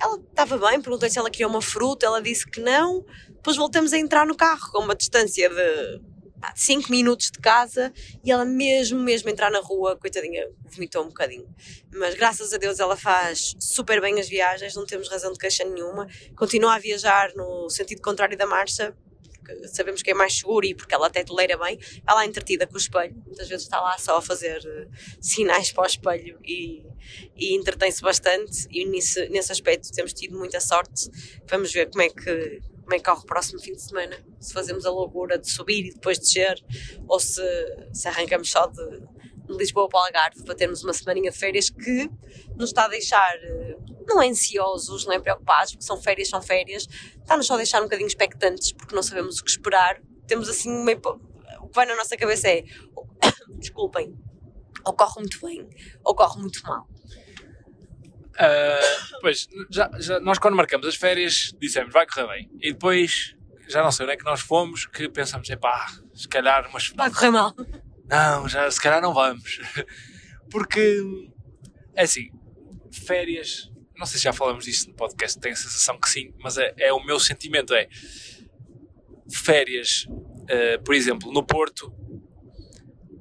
ela 0.00 0.16
estava 0.16 0.58
bem, 0.58 0.80
perguntei 0.80 1.10
se 1.10 1.18
ela 1.18 1.30
queria 1.30 1.48
uma 1.48 1.62
fruta, 1.62 2.06
ela 2.06 2.20
disse 2.20 2.46
que 2.46 2.60
não, 2.60 3.04
depois 3.28 3.56
voltamos 3.56 3.92
a 3.92 3.98
entrar 3.98 4.26
no 4.26 4.36
carro 4.36 4.70
com 4.70 4.80
uma 4.80 4.94
distância 4.94 5.48
de 5.48 6.00
5 6.56 6.90
minutos 6.90 7.30
de 7.30 7.38
casa 7.38 7.92
e 8.24 8.30
ela 8.30 8.44
mesmo, 8.44 8.98
mesmo 8.98 9.30
entrar 9.30 9.50
na 9.50 9.60
rua, 9.60 9.96
coitadinha, 9.96 10.48
vomitou 10.64 11.04
um 11.04 11.08
bocadinho. 11.08 11.48
Mas 11.92 12.14
graças 12.14 12.52
a 12.52 12.58
Deus 12.58 12.80
ela 12.80 12.96
faz 12.96 13.54
super 13.60 14.00
bem 14.00 14.18
as 14.18 14.28
viagens, 14.28 14.74
não 14.74 14.84
temos 14.84 15.08
razão 15.08 15.32
de 15.32 15.38
queixa 15.38 15.64
nenhuma. 15.64 16.08
Continua 16.36 16.74
a 16.74 16.78
viajar 16.78 17.32
no 17.34 17.70
sentido 17.70 18.02
contrário 18.02 18.36
da 18.36 18.46
marcha, 18.46 18.96
porque 19.42 19.68
sabemos 19.68 20.02
que 20.02 20.10
é 20.10 20.14
mais 20.14 20.38
seguro 20.38 20.64
e 20.64 20.74
porque 20.74 20.94
ela 20.94 21.08
até 21.08 21.24
toleira 21.24 21.58
bem. 21.58 21.78
Ela 22.06 22.22
é 22.22 22.26
entretida 22.26 22.66
com 22.66 22.74
o 22.74 22.78
espelho, 22.78 23.14
muitas 23.26 23.48
vezes 23.48 23.64
está 23.64 23.80
lá 23.80 23.98
só 23.98 24.16
a 24.16 24.22
fazer 24.22 24.58
uh, 24.58 24.90
sinais 25.20 25.72
para 25.72 25.82
o 25.82 25.86
espelho 25.86 26.38
e, 26.44 26.84
e 27.36 27.54
entretém-se 27.54 28.00
bastante. 28.00 28.66
E 28.70 28.84
nesse, 28.84 29.28
nesse 29.28 29.50
aspecto 29.52 29.92
temos 29.92 30.12
tido 30.12 30.38
muita 30.38 30.60
sorte. 30.60 31.10
Vamos 31.48 31.72
ver 31.72 31.90
como 31.90 32.02
é 32.02 32.08
que 32.08 32.60
como 32.82 32.94
é 32.94 32.98
que 32.98 33.04
corre 33.04 33.20
o 33.20 33.26
próximo 33.26 33.60
fim 33.60 33.72
de 33.72 33.80
semana. 33.80 34.18
Se 34.40 34.52
fazemos 34.52 34.84
a 34.84 34.90
loucura 34.90 35.38
de 35.38 35.48
subir 35.48 35.86
e 35.86 35.94
depois 35.94 36.18
descer, 36.18 36.62
ou 37.06 37.18
se, 37.18 37.40
se 37.92 38.08
arrancamos 38.08 38.50
só 38.50 38.66
de 38.66 38.82
Lisboa 39.56 39.88
para 39.88 40.00
o 40.00 40.04
Algarve 40.04 40.44
para 40.44 40.54
termos 40.54 40.82
uma 40.82 40.92
semaninha 40.92 41.30
de 41.30 41.38
férias 41.38 41.70
que 41.70 42.10
nos 42.56 42.70
está 42.70 42.84
a 42.84 42.88
deixar, 42.88 43.34
eh, 43.36 43.76
não 44.06 44.22
é 44.22 44.28
ansiosos, 44.28 45.06
não 45.06 45.12
é 45.12 45.18
preocupados, 45.18 45.72
porque 45.72 45.84
são 45.84 46.00
férias, 46.00 46.28
são 46.28 46.42
férias, 46.42 46.88
está-nos 47.20 47.46
só 47.46 47.54
a 47.54 47.58
deixar 47.58 47.80
um 47.80 47.84
bocadinho 47.84 48.06
expectantes 48.06 48.72
porque 48.72 48.94
não 48.94 49.02
sabemos 49.02 49.38
o 49.38 49.44
que 49.44 49.50
esperar. 49.50 50.00
Temos 50.26 50.48
assim 50.48 50.70
meio. 50.84 51.00
O 51.60 51.68
que 51.68 51.74
vai 51.74 51.86
na 51.86 51.96
nossa 51.96 52.16
cabeça 52.16 52.48
é. 52.48 52.64
Desculpem, 53.58 54.14
ou 54.84 54.92
corre 54.92 55.20
muito 55.20 55.40
bem, 55.46 55.68
ou 56.04 56.14
corre 56.14 56.40
muito 56.40 56.62
mal. 56.62 56.88
Uh, 58.32 59.20
pois, 59.20 59.46
já, 59.70 59.90
já, 59.98 60.18
nós 60.20 60.38
quando 60.38 60.56
marcamos 60.56 60.86
as 60.86 60.96
férias 60.96 61.54
dissemos 61.60 61.92
vai 61.92 62.06
correr 62.06 62.26
bem. 62.28 62.50
E 62.60 62.72
depois, 62.72 63.36
já 63.68 63.82
não 63.82 63.92
sei 63.92 64.04
onde 64.04 64.14
é 64.14 64.16
que 64.16 64.24
nós 64.24 64.40
fomos, 64.40 64.86
que 64.86 65.08
pensamos, 65.08 65.48
epá, 65.50 65.86
se 66.14 66.28
calhar 66.28 66.68
umas... 66.68 66.88
Vai 66.88 67.10
correr 67.10 67.30
mal. 67.30 67.54
Não, 68.12 68.46
já, 68.46 68.70
se 68.70 68.78
calhar 68.78 69.00
não 69.00 69.14
vamos. 69.14 69.58
Porque, 70.52 71.02
é 71.94 72.02
assim, 72.02 72.28
férias, 73.06 73.72
não 73.96 74.04
sei 74.04 74.18
se 74.18 74.24
já 74.24 74.34
falamos 74.34 74.66
disso 74.66 74.90
no 74.90 74.94
podcast, 74.94 75.40
tenho 75.40 75.54
a 75.54 75.56
sensação 75.56 75.98
que 75.98 76.10
sim, 76.10 76.30
mas 76.38 76.58
é, 76.58 76.74
é 76.76 76.92
o 76.92 77.02
meu 77.02 77.18
sentimento, 77.18 77.72
é 77.72 77.88
férias, 79.32 80.06
uh, 80.10 80.82
por 80.84 80.94
exemplo, 80.94 81.32
no 81.32 81.42
Porto, 81.42 81.90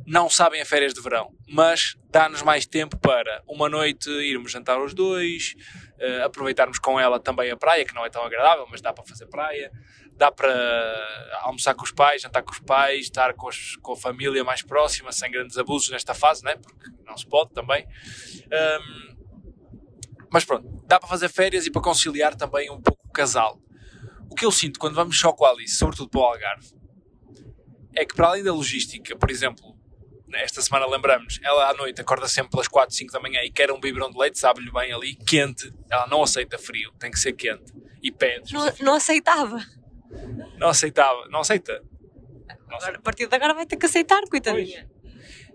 não 0.05 0.29
sabem 0.29 0.61
a 0.61 0.65
férias 0.65 0.93
de 0.93 0.99
verão, 0.99 1.33
mas 1.47 1.95
dá-nos 2.09 2.41
mais 2.41 2.65
tempo 2.65 2.99
para 2.99 3.41
uma 3.47 3.69
noite 3.69 4.09
irmos 4.09 4.51
jantar 4.51 4.77
os 4.81 4.93
dois, 4.93 5.55
uh, 6.01 6.25
aproveitarmos 6.25 6.79
com 6.79 6.99
ela 6.99 7.17
também 7.17 7.49
a 7.49 7.55
praia, 7.55 7.85
que 7.85 7.95
não 7.95 8.05
é 8.05 8.09
tão 8.09 8.25
agradável, 8.25 8.67
mas 8.69 8.81
dá 8.81 8.91
para 8.91 9.05
fazer 9.05 9.27
praia, 9.27 9.71
dá 10.17 10.31
para 10.31 10.51
almoçar 11.41 11.73
com 11.73 11.83
os 11.83 11.91
pais, 11.91 12.21
jantar 12.21 12.43
com 12.43 12.51
os 12.51 12.59
pais, 12.59 13.01
estar 13.01 13.33
com, 13.33 13.47
os, 13.47 13.75
com 13.77 13.93
a 13.93 13.97
família 13.97 14.43
mais 14.43 14.61
próxima, 14.61 15.11
sem 15.11 15.31
grandes 15.31 15.57
abusos 15.57 15.89
nesta 15.89 16.13
fase, 16.13 16.43
né? 16.43 16.55
porque 16.55 16.89
não 17.05 17.17
se 17.17 17.25
pode 17.25 17.51
também. 17.51 17.87
Um, 18.51 19.11
mas 20.31 20.45
pronto, 20.45 20.67
dá 20.85 20.99
para 20.99 21.09
fazer 21.09 21.29
férias 21.29 21.65
e 21.65 21.71
para 21.71 21.81
conciliar 21.81 22.35
também 22.35 22.69
um 22.69 22.81
pouco 22.81 23.07
o 23.07 23.11
casal. 23.11 23.59
O 24.29 24.35
que 24.35 24.45
eu 24.45 24.51
sinto 24.51 24.79
quando 24.79 24.95
vamos 24.95 25.19
só 25.19 25.33
com 25.33 25.43
a 25.45 25.49
Alice, 25.49 25.75
sobretudo 25.75 26.09
para 26.09 26.21
o 26.21 26.23
Algarve, 26.23 26.73
é 27.93 28.05
que 28.05 28.15
para 28.15 28.27
além 28.27 28.43
da 28.43 28.53
logística, 28.53 29.15
por 29.17 29.29
exemplo, 29.29 29.75
esta 30.33 30.61
semana 30.61 30.85
lembramos, 30.87 31.39
ela 31.43 31.69
à 31.69 31.73
noite 31.73 31.99
acorda 31.99 32.27
sempre 32.27 32.51
pelas 32.51 32.67
4, 32.67 32.95
5 32.95 33.11
da 33.11 33.19
manhã 33.19 33.41
e 33.43 33.51
quer 33.51 33.71
um 33.71 33.79
biberão 33.79 34.09
de 34.09 34.17
leite, 34.17 34.39
sabe-lhe 34.39 34.71
bem 34.71 34.93
ali, 34.93 35.15
quente. 35.15 35.73
Ela 35.89 36.07
não 36.07 36.23
aceita 36.23 36.57
frio, 36.57 36.93
tem 36.97 37.11
que 37.11 37.19
ser 37.19 37.33
quente. 37.33 37.73
E 38.01 38.11
pede. 38.11 38.53
Não, 38.53 38.73
não 38.79 38.95
aceitava. 38.95 39.59
Não 40.57 40.67
aceitava, 40.67 41.27
não 41.29 41.39
aceita. 41.39 41.83
Não 42.67 42.77
agora, 42.77 42.97
a 42.97 43.01
partir 43.01 43.27
de 43.27 43.35
agora 43.35 43.53
vai 43.53 43.65
ter 43.65 43.75
que 43.75 43.85
aceitar, 43.85 44.21
coitadinha. 44.29 44.87
Pois. 44.89 45.01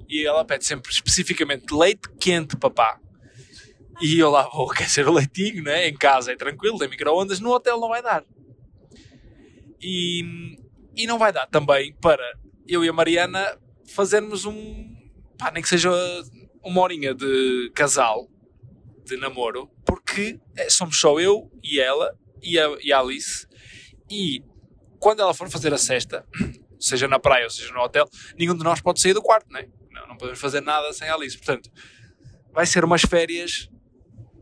E 0.09 0.25
ela 0.25 0.45
pede 0.45 0.65
sempre 0.65 0.91
especificamente 0.93 1.75
leite 1.75 2.09
quente, 2.21 2.57
papá. 2.57 3.01
E 4.01 4.19
eu 4.19 4.31
lá 4.31 4.49
vou 4.49 4.71
aquecer 4.73 5.09
o 5.09 5.13
leitinho, 5.13 5.63
né? 5.63 5.89
Em 5.89 5.97
casa 5.97 6.33
é 6.33 6.37
tranquilo, 6.37 6.79
tem 6.79 6.89
micro-ondas, 6.89 7.41
no 7.41 7.51
hotel 7.51 7.81
não 7.81 7.89
vai 7.89 8.03
dar. 8.03 8.25
E, 9.81 10.59
e 10.95 11.07
não 11.07 11.19
vai 11.19 11.33
dar 11.33 11.47
também 11.47 11.95
para 11.95 12.25
eu 12.67 12.85
e 12.85 12.89
a 12.89 12.93
Mariana 12.93 13.59
fazermos 13.89 14.45
um. 14.45 14.95
Pá, 15.39 15.51
nem 15.51 15.63
que 15.63 15.69
seja 15.69 15.91
uma 16.63 16.81
horinha 16.81 17.15
de 17.15 17.71
casal, 17.75 18.29
de 19.05 19.17
namoro, 19.17 19.71
porque 19.85 20.41
é, 20.57 20.69
somos 20.69 20.99
só 20.99 21.21
eu 21.21 21.51
e 21.63 21.79
ela 21.79 22.17
e 22.43 22.59
a, 22.59 22.77
e 22.83 22.93
a 22.93 23.01
Alice. 23.01 23.47
E 24.11 24.43
quando 24.99 25.21
ela 25.21 25.35
for 25.35 25.49
fazer 25.51 25.73
a 25.73 25.79
cesta, 25.79 26.27
seja 26.79 27.09
na 27.09 27.19
praia 27.19 27.45
ou 27.45 27.51
seja 27.51 27.73
no 27.73 27.81
hotel, 27.81 28.09
nenhum 28.39 28.57
de 28.57 28.65
nós 28.65 28.81
pode 28.81 29.01
sair 29.01 29.15
do 29.15 29.23
quarto, 29.23 29.51
né? 29.51 29.69
não, 29.97 30.07
não 30.09 30.17
podemos 30.17 30.41
fazer 30.41 30.61
nada 30.61 30.93
sem 30.93 31.09
a 31.09 31.15
Alice. 31.15 31.37
Portanto, 31.37 31.71
vai 32.53 32.67
ser 32.67 32.85
umas 32.85 33.03
férias 33.03 33.69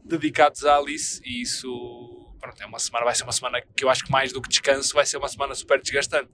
dedicadas 0.05 0.65
à 0.65 0.77
Alice 0.77 1.21
e 1.25 1.43
isso 1.43 1.69
pronto, 2.41 2.61
é 2.63 2.67
uma 2.67 2.79
semana, 2.79 3.07
vai 3.07 3.15
ser 3.15 3.23
uma 3.23 3.33
semana 3.33 3.63
que 3.75 3.85
eu 3.85 3.89
acho 3.89 4.05
que 4.05 4.11
mais 4.11 4.31
do 4.31 4.43
que 4.43 4.49
descanso 4.51 4.93
vai 4.93 5.07
ser 5.07 5.17
uma 5.17 5.29
semana 5.29 5.55
super 5.55 5.81
desgastante. 5.81 6.31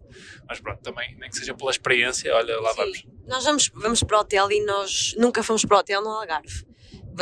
Mas 0.48 0.58
pronto, 0.58 0.82
também, 0.82 1.14
nem 1.16 1.30
que 1.30 1.36
seja 1.36 1.54
pela 1.54 1.70
experiência, 1.70 2.34
olha, 2.34 2.60
lá 2.60 2.70
Sim. 2.70 2.76
vamos. 2.76 3.06
Nós 3.26 3.44
vamos, 3.44 3.70
vamos 3.74 4.02
para 4.02 4.16
o 4.16 4.20
hotel 4.20 4.50
e 4.50 4.64
nós 4.64 5.14
nunca 5.16 5.42
fomos 5.42 5.64
para 5.64 5.76
o 5.76 5.80
hotel 5.80 6.02
no 6.02 6.10
Algarve 6.10 6.69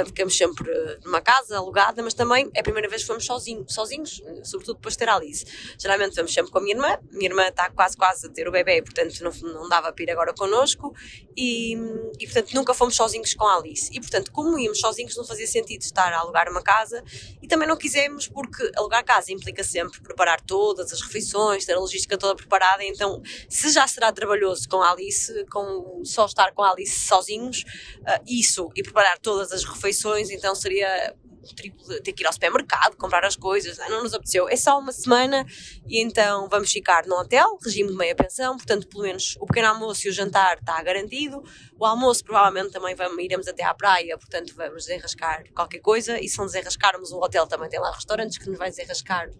ficamos 0.06 0.36
sempre 0.36 0.70
numa 1.04 1.20
casa 1.20 1.56
alugada, 1.56 2.02
mas 2.02 2.14
também 2.14 2.50
é 2.54 2.60
a 2.60 2.62
primeira 2.62 2.88
vez 2.88 3.02
que 3.02 3.08
fomos 3.08 3.24
sozinhos, 3.24 3.72
sozinhos, 3.72 4.22
sobretudo 4.44 4.76
depois 4.76 4.94
de 4.94 4.98
ter 4.98 5.08
a 5.08 5.16
Alice. 5.16 5.44
Geralmente 5.78 6.14
vamos 6.14 6.32
sempre 6.32 6.52
com 6.52 6.58
a 6.58 6.60
minha 6.60 6.74
irmã, 6.74 6.98
minha 7.10 7.30
irmã 7.30 7.46
está 7.48 7.70
quase 7.70 7.96
quase 7.96 8.26
a 8.26 8.30
ter 8.30 8.46
o 8.46 8.52
bebê, 8.52 8.82
portanto 8.82 9.18
não, 9.22 9.30
não 9.52 9.68
dava 9.68 9.92
para 9.92 10.02
ir 10.02 10.10
agora 10.10 10.34
connosco 10.34 10.94
e, 11.36 11.74
e 12.18 12.26
portanto 12.26 12.52
nunca 12.54 12.74
fomos 12.74 12.94
sozinhos 12.94 13.34
com 13.34 13.46
a 13.46 13.56
Alice. 13.56 13.90
E 13.92 14.00
portanto, 14.00 14.30
como 14.30 14.58
íamos 14.58 14.78
sozinhos, 14.78 15.16
não 15.16 15.24
fazia 15.24 15.46
sentido 15.46 15.82
estar 15.82 16.12
a 16.12 16.18
alugar 16.18 16.50
uma 16.50 16.62
casa 16.62 17.02
e 17.42 17.48
também 17.48 17.66
não 17.66 17.76
quisemos 17.76 18.28
porque 18.28 18.70
alugar 18.76 19.04
casa 19.04 19.32
implica 19.32 19.64
sempre 19.64 20.00
preparar 20.00 20.40
todas 20.40 20.92
as 20.92 21.00
refeições, 21.00 21.64
ter 21.64 21.74
a 21.74 21.78
logística 21.78 22.16
toda 22.18 22.36
preparada, 22.36 22.84
então 22.84 23.22
se 23.48 23.70
já 23.70 23.86
será 23.86 24.12
trabalhoso 24.12 24.68
com 24.68 24.82
a 24.82 24.92
Alice, 24.92 25.44
com 25.50 26.02
só 26.04 26.26
estar 26.26 26.52
com 26.52 26.62
a 26.62 26.70
Alice 26.70 27.06
sozinhos, 27.06 27.64
uh, 28.00 28.22
isso 28.26 28.70
e 28.76 28.82
preparar 28.82 29.18
todas 29.18 29.50
as 29.52 29.64
refeições 29.64 29.77
refeições, 29.78 30.30
então 30.30 30.54
seria 30.54 31.14
triplo, 31.54 32.00
ter 32.02 32.12
que 32.12 32.22
ir 32.22 32.26
ao 32.26 32.32
supermercado, 32.32 32.96
comprar 32.96 33.24
as 33.24 33.36
coisas, 33.36 33.78
não 33.88 34.02
nos 34.02 34.14
apeteceu. 34.14 34.48
É 34.48 34.56
só 34.56 34.78
uma 34.78 34.92
semana 34.92 35.46
e 35.86 36.00
então 36.00 36.48
vamos 36.48 36.70
ficar 36.70 37.06
no 37.06 37.16
hotel, 37.16 37.58
regime 37.62 37.90
de 37.90 37.96
meia 37.96 38.14
pensão, 38.14 38.56
portanto, 38.56 38.88
pelo 38.88 39.02
menos 39.02 39.36
o 39.40 39.46
pequeno 39.46 39.68
almoço 39.68 40.06
e 40.06 40.10
o 40.10 40.12
jantar 40.12 40.58
está 40.58 40.80
garantido. 40.82 41.42
O 41.78 41.84
almoço 41.84 42.24
provavelmente 42.24 42.72
também 42.72 42.94
vamos, 42.94 43.22
iremos 43.22 43.48
até 43.48 43.62
à 43.64 43.74
praia, 43.74 44.16
portanto, 44.18 44.54
vamos 44.56 44.84
desenrascar 44.84 45.44
qualquer 45.54 45.80
coisa. 45.80 46.18
E 46.20 46.28
se 46.28 46.38
não 46.38 46.46
desenrascarmos, 46.46 47.12
o 47.12 47.18
hotel 47.18 47.46
também 47.46 47.68
tem 47.68 47.80
lá 47.80 47.92
restaurantes 47.92 48.38
que 48.38 48.48
nos 48.48 48.58
vai 48.58 48.70
desenrascar 48.70 49.30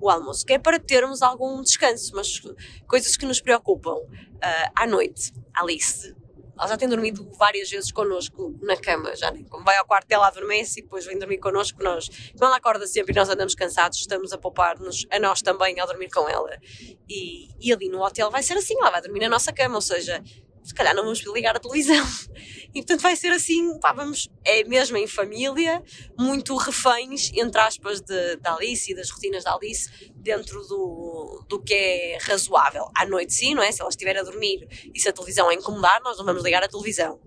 o 0.00 0.10
almoço, 0.10 0.44
que 0.44 0.54
é 0.54 0.58
para 0.58 0.78
termos 0.78 1.22
algum 1.22 1.60
descanso, 1.62 2.12
mas 2.14 2.40
coisas 2.86 3.16
que 3.16 3.26
nos 3.26 3.40
preocupam. 3.40 3.94
Uh, 3.94 4.72
à 4.74 4.86
noite, 4.86 5.32
Alice 5.54 6.14
ela 6.62 6.68
já 6.68 6.76
tem 6.76 6.88
dormido 6.88 7.28
várias 7.36 7.68
vezes 7.68 7.90
connosco 7.90 8.56
na 8.62 8.76
cama, 8.76 9.16
já 9.16 9.32
nem 9.32 9.42
como 9.42 9.64
vai 9.64 9.76
ao 9.76 9.84
quarto 9.84 10.06
dela 10.06 10.28
adormece 10.28 10.78
e 10.78 10.82
depois 10.84 11.04
vem 11.04 11.18
dormir 11.18 11.38
connosco. 11.38 11.82
Nós, 11.82 12.08
como 12.38 12.44
ela 12.44 12.56
acorda 12.56 12.86
sempre 12.86 13.12
e 13.12 13.16
nós 13.16 13.28
andamos 13.28 13.56
cansados, 13.56 13.98
estamos 13.98 14.32
a 14.32 14.38
poupar-nos 14.38 15.04
a 15.10 15.18
nós 15.18 15.42
também 15.42 15.80
ao 15.80 15.88
dormir 15.88 16.08
com 16.08 16.28
ela. 16.28 16.56
E, 17.08 17.48
e 17.60 17.72
ali 17.72 17.88
no 17.88 18.00
hotel 18.00 18.30
vai 18.30 18.44
ser 18.44 18.56
assim, 18.56 18.76
ela 18.78 18.90
vai 18.90 19.02
dormir 19.02 19.18
na 19.18 19.28
nossa 19.28 19.52
cama, 19.52 19.74
ou 19.74 19.80
seja, 19.80 20.22
se 20.62 20.74
calhar 20.74 20.94
não 20.94 21.04
vamos 21.04 21.20
ligar 21.26 21.56
a 21.56 21.60
televisão. 21.60 22.04
E 22.74 22.80
portanto 22.80 23.02
vai 23.02 23.14
ser 23.14 23.28
assim, 23.28 23.78
pá, 23.80 23.92
vamos, 23.92 24.30
é 24.42 24.64
mesmo 24.64 24.96
em 24.96 25.06
família, 25.06 25.82
muito 26.18 26.56
reféns, 26.56 27.30
entre 27.34 27.60
aspas, 27.60 28.00
de, 28.00 28.36
da 28.36 28.54
Alice 28.54 28.90
e 28.90 28.94
das 28.94 29.10
rotinas 29.10 29.44
da 29.44 29.54
Alice, 29.54 29.90
dentro 30.16 30.66
do, 30.66 31.44
do 31.50 31.62
que 31.62 31.74
é 31.74 32.18
razoável. 32.22 32.86
À 32.96 33.04
noite 33.04 33.34
sim, 33.34 33.54
não 33.54 33.62
é? 33.62 33.70
Se 33.70 33.82
ela 33.82 33.90
estiver 33.90 34.16
a 34.16 34.22
dormir 34.22 34.66
e 34.94 34.98
se 34.98 35.06
a 35.06 35.12
televisão 35.12 35.50
a 35.50 35.54
incomodar, 35.54 36.00
nós 36.02 36.16
não 36.16 36.24
vamos 36.24 36.42
ligar 36.42 36.62
a 36.62 36.68
televisão 36.68 37.20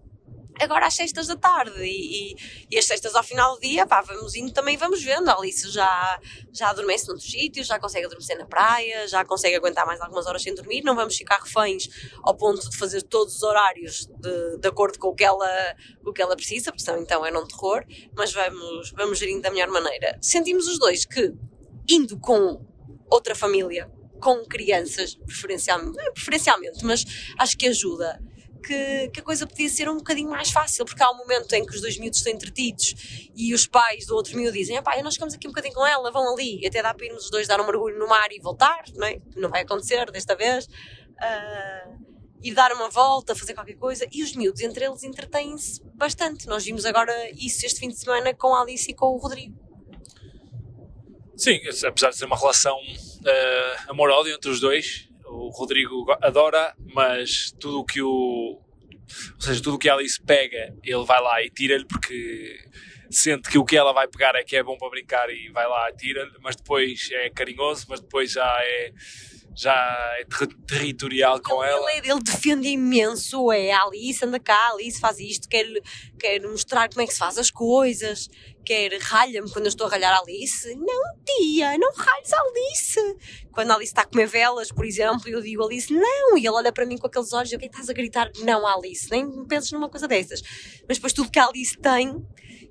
agora 0.59 0.87
às 0.87 0.93
sextas 0.93 1.27
da 1.27 1.35
tarde 1.35 1.83
e, 1.83 2.33
e, 2.33 2.35
e 2.71 2.77
as 2.77 2.85
sextas 2.85 3.15
ao 3.15 3.23
final 3.23 3.55
do 3.55 3.61
dia, 3.61 3.85
pá, 3.85 4.01
vamos 4.01 4.35
indo 4.35 4.51
também 4.51 4.77
vamos 4.77 5.03
vendo. 5.03 5.29
A 5.29 5.37
Alice 5.37 5.69
já, 5.69 6.19
já 6.51 6.69
adormece 6.69 7.07
noutros 7.07 7.29
sítios, 7.29 7.67
já 7.67 7.79
consegue 7.79 8.05
adormecer 8.05 8.37
na 8.37 8.45
praia, 8.45 9.07
já 9.07 9.23
consegue 9.25 9.55
aguentar 9.55 9.85
mais 9.85 9.99
algumas 10.01 10.25
horas 10.25 10.41
sem 10.41 10.53
dormir. 10.53 10.83
Não 10.83 10.95
vamos 10.95 11.15
ficar 11.15 11.39
reféns 11.39 11.89
ao 12.23 12.35
ponto 12.35 12.69
de 12.69 12.77
fazer 12.77 13.01
todos 13.03 13.35
os 13.35 13.43
horários 13.43 14.05
de, 14.05 14.57
de 14.57 14.67
acordo 14.67 14.97
com 14.99 15.09
o, 15.09 15.15
que 15.15 15.23
ela, 15.23 15.75
o 16.05 16.13
que 16.13 16.21
ela 16.21 16.35
precisa, 16.35 16.71
porque 16.71 16.83
senão 16.83 17.01
então 17.01 17.25
é 17.25 17.31
não 17.31 17.47
terror, 17.47 17.83
mas 18.15 18.33
vamos, 18.33 18.91
vamos 18.91 19.19
gerindo 19.19 19.41
da 19.41 19.51
melhor 19.51 19.69
maneira. 19.69 20.17
Sentimos 20.21 20.67
os 20.67 20.79
dois 20.79 21.05
que, 21.05 21.33
indo 21.89 22.19
com 22.19 22.65
outra 23.09 23.35
família, 23.35 23.91
com 24.19 24.43
crianças, 24.45 25.15
preferencialmente, 25.15 25.99
é 25.99 26.11
preferencialmente, 26.11 26.83
mas 26.83 27.05
acho 27.37 27.57
que 27.57 27.67
ajuda 27.67 28.19
que, 28.65 29.09
que, 29.09 29.19
a 29.19 29.23
coisa 29.23 29.45
podia 29.45 29.69
ser 29.69 29.87
um 29.87 29.97
bocadinho 29.97 30.29
mais 30.29 30.49
fácil, 30.49 30.85
porque 30.85 31.01
há 31.03 31.11
um 31.11 31.17
momento 31.17 31.53
em 31.53 31.65
que 31.65 31.75
os 31.75 31.81
dois 31.81 31.97
miúdos 31.97 32.19
estão 32.19 32.33
entretidos 32.33 33.29
e 33.35 33.53
os 33.53 33.67
pais 33.67 34.05
do 34.05 34.15
outro 34.15 34.35
miúdo 34.35 34.53
dizem: 34.53 34.81
pá, 34.81 35.01
nós 35.03 35.13
ficamos 35.13 35.33
aqui 35.33 35.47
um 35.47 35.51
bocadinho 35.51 35.75
com 35.75 35.85
ela, 35.85 36.11
vão 36.11 36.33
ali, 36.33 36.65
até 36.65 36.81
dá 36.81 36.93
para 36.93 37.05
irmos 37.05 37.25
os 37.25 37.29
dois 37.29 37.47
dar 37.47 37.61
um 37.61 37.65
mergulho 37.65 37.97
no 37.99 38.07
mar 38.07 38.31
e 38.31 38.39
voltar, 38.39 38.83
não 38.95 39.07
é? 39.07 39.19
Não 39.35 39.49
vai 39.49 39.61
acontecer 39.61 40.09
desta 40.11 40.35
vez. 40.35 40.65
Uh, 40.65 42.05
e 42.43 42.53
dar 42.53 42.71
uma 42.73 42.89
volta, 42.89 43.35
fazer 43.35 43.55
qualquer 43.55 43.75
coisa, 43.75 44.05
e 44.11 44.21
os 44.21 44.35
miúdos 44.35 44.61
entre 44.61 44.85
eles 44.85 45.03
entretêm-se 45.03 45.81
bastante. 45.95 46.45
Nós 46.45 46.63
vimos 46.63 46.85
agora 46.85 47.11
isso 47.31 47.65
este 47.65 47.79
fim 47.79 47.89
de 47.89 47.97
semana 47.97 48.35
com 48.35 48.53
a 48.53 48.61
Alice 48.61 48.91
e 48.91 48.93
com 48.93 49.07
o 49.07 49.17
Rodrigo. 49.17 49.57
Sim, 51.35 51.59
apesar 51.87 52.11
de 52.11 52.17
ser 52.17 52.25
uma 52.25 52.37
relação 52.37 52.77
uh, 52.77 53.89
amor-ódio 53.89 54.35
entre 54.35 54.49
os 54.49 54.59
dois, 54.59 55.04
o 55.35 55.49
Rodrigo 55.49 56.05
adora, 56.21 56.75
mas 56.93 57.51
tudo 57.59 57.79
o 57.79 57.85
que 57.85 58.01
o. 58.01 58.61
Ou 59.35 59.41
seja, 59.41 59.61
tudo 59.61 59.75
o 59.75 59.79
que 59.79 59.87
a 59.87 59.93
Alice 59.93 60.21
pega, 60.21 60.75
ele 60.83 61.05
vai 61.05 61.21
lá 61.21 61.43
e 61.43 61.49
tira-lhe 61.49 61.85
porque 61.85 62.57
sente 63.09 63.49
que 63.49 63.57
o 63.57 63.63
que 63.63 63.77
ela 63.77 63.93
vai 63.93 64.07
pegar 64.07 64.35
é 64.35 64.43
que 64.43 64.55
é 64.55 64.63
bom 64.63 64.77
para 64.77 64.89
brincar 64.89 65.29
e 65.29 65.49
vai 65.49 65.67
lá, 65.67 65.91
tira-lhe, 65.91 66.31
mas 66.41 66.55
depois 66.55 67.09
é 67.11 67.29
carinhoso, 67.29 67.85
mas 67.87 68.01
depois 68.01 68.31
já 68.31 68.57
é 68.61 68.91
já 69.57 69.73
é 70.19 70.25
ter 70.25 70.47
territorial 70.67 71.41
com 71.41 71.63
ele, 71.63 71.73
ela. 71.73 71.91
Ele, 71.93 72.11
ele, 72.11 72.21
defende 72.21 72.67
imenso, 72.67 73.51
é 73.53 73.71
Alice, 73.71 74.23
anda 74.25 74.37
cá, 74.37 74.71
Alice 74.71 74.99
faz 74.99 75.17
isto, 75.17 75.47
quer, 75.47 75.65
quer 76.19 76.41
mostrar 76.41 76.89
como 76.89 77.01
é 77.01 77.07
que 77.07 77.13
se 77.13 77.19
faz 77.19 77.37
as 77.37 77.49
coisas, 77.49 78.29
quer 78.65 78.97
ralha-me 78.99 79.49
quando 79.51 79.65
eu 79.65 79.69
estou 79.69 79.87
a 79.87 79.89
ralhar 79.91 80.13
a 80.13 80.19
Alice. 80.19 80.75
Não, 80.75 81.03
tia, 81.23 81.77
não 81.77 81.93
ralhes 81.93 82.33
a 82.33 82.41
Alice. 82.41 83.17
Quando 83.51 83.71
a 83.71 83.75
Alice 83.75 83.91
está 83.91 84.01
a 84.01 84.05
comer 84.05 84.27
velas, 84.27 84.71
por 84.71 84.85
exemplo, 84.85 85.29
eu 85.29 85.41
digo 85.41 85.63
Alice, 85.63 85.93
não, 85.93 86.37
e 86.37 86.41
ele 86.41 86.49
olha 86.49 86.73
para 86.73 86.85
mim 86.85 86.97
com 86.97 87.07
aqueles 87.07 87.31
olhos, 87.31 87.51
o 87.53 87.57
que 87.57 87.65
é 87.65 87.67
estás 87.67 87.89
a 87.89 87.93
gritar? 87.93 88.31
Não, 88.39 88.65
Alice, 88.67 89.09
nem 89.09 89.45
penses 89.45 89.71
numa 89.71 89.87
coisa 89.87 90.07
dessas. 90.07 90.41
Mas 90.87 90.97
depois 90.97 91.13
tudo 91.13 91.31
que 91.31 91.39
a 91.39 91.45
Alice 91.45 91.77
tem, 91.77 92.25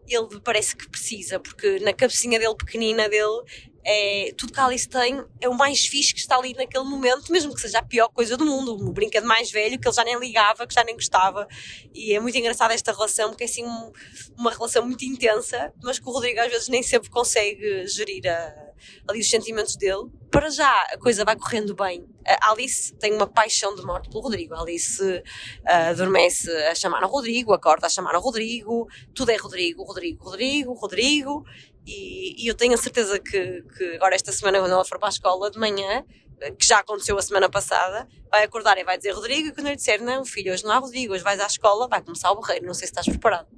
ele 0.07 0.41
parece 0.43 0.77
que 0.77 0.89
precisa, 0.89 1.39
porque 1.41 1.79
na 1.79 1.93
cabecinha 1.93 2.39
dele, 2.39 2.55
pequenina 2.57 3.09
dele, 3.09 3.43
é, 3.85 4.33
tudo 4.37 4.53
que 4.53 4.61
a 4.61 4.65
Alice 4.65 4.89
tem 4.89 5.23
é 5.41 5.49
o 5.49 5.55
mais 5.55 5.85
fixe 5.85 6.15
que 6.15 6.21
está 6.21 6.37
ali 6.37 6.55
naquele 6.55 6.85
momento, 6.85 7.31
mesmo 7.31 7.55
que 7.55 7.61
seja 7.61 7.79
a 7.79 7.83
pior 7.83 8.09
coisa 8.09 8.37
do 8.37 8.47
mundo, 8.47 8.75
o 8.75 8.93
brinquedo 8.93 9.27
mais 9.27 9.51
velho 9.51 9.79
que 9.79 9.87
ele 9.87 9.95
já 9.95 10.05
nem 10.05 10.19
ligava, 10.19 10.67
que 10.67 10.75
já 10.75 10.83
nem 10.83 10.95
gostava. 10.95 11.47
E 11.93 12.15
é 12.15 12.21
muito 12.21 12.37
engraçada 12.37 12.73
esta 12.73 12.93
relação, 12.93 13.31
porque 13.31 13.45
é 13.45 13.47
assim 13.47 13.65
um, 13.65 13.93
uma 14.39 14.51
relação 14.51 14.87
muito 14.87 15.05
intensa, 15.05 15.73
mas 15.83 15.99
que 15.99 16.09
o 16.09 16.13
Rodrigo 16.13 16.41
às 16.41 16.51
vezes 16.51 16.69
nem 16.69 16.83
sempre 16.83 17.11
consegue 17.11 17.87
gerir 17.87 18.27
a, 18.27 18.73
ali 19.09 19.21
os 19.21 19.29
sentimentos 19.29 19.77
dele. 19.77 20.11
Para 20.31 20.51
já 20.51 20.71
a 20.91 20.99
coisa 20.99 21.25
vai 21.25 21.37
correndo 21.37 21.75
bem. 21.75 22.07
A 22.27 22.51
Alice 22.51 22.93
tem 22.95 23.13
uma 23.13 23.27
paixão 23.27 23.75
de 23.75 23.83
morte 23.83 24.09
pelo 24.09 24.23
Rodrigo. 24.23 24.55
A 24.55 24.63
Alice 24.63 25.03
uh, 25.03 25.91
adormece 25.91 26.51
a 26.67 26.75
chamar 26.75 27.05
o 27.05 27.09
Rodrigo, 27.09 27.53
acorda 27.53 27.87
a 27.87 27.91
chamar 27.91 28.17
o 28.17 28.21
Rodrigo, 28.21 28.89
tudo 29.15 29.31
é 29.31 29.37
Rodrigo, 29.37 29.85
Rodrigo, 29.85 30.25
Rodrigo, 30.25 30.73
Rodrigo. 30.73 31.45
E, 31.87 32.45
e, 32.45 32.49
eu 32.49 32.55
tenho 32.55 32.75
a 32.75 32.77
certeza 32.77 33.19
que, 33.19 33.63
que 33.77 33.97
agora 33.97 34.15
esta 34.15 34.33
semana, 34.33 34.59
quando 34.59 34.73
ela 34.73 34.85
for 34.85 34.99
para 34.99 35.09
a 35.09 35.11
escola 35.11 35.51
de 35.51 35.59
manhã, 35.59 36.05
que 36.59 36.67
já 36.67 36.79
aconteceu 36.79 37.17
a 37.17 37.23
semana 37.23 37.49
passada, 37.49 38.09
vai 38.31 38.45
acordar 38.45 38.79
e 38.79 38.85
vai 38.85 38.97
dizer 38.97 39.13
Rodrigo, 39.13 39.49
e 39.49 39.53
quando 39.53 39.67
eu 39.67 39.71
lhe 39.71 39.77
disser, 39.77 40.03
não 40.03 40.25
filho, 40.25 40.53
hoje 40.53 40.65
não 40.65 40.73
há 40.73 40.79
Rodrigo, 40.79 41.15
hoje 41.15 41.23
vais 41.23 41.41
à 41.41 41.47
escola, 41.47 41.89
vai 41.89 42.03
começar 42.03 42.31
o 42.31 42.41
barreiro, 42.41 42.67
não 42.67 42.75
sei 42.75 42.87
se 42.87 42.93
estás 42.93 43.07
preparado. 43.07 43.49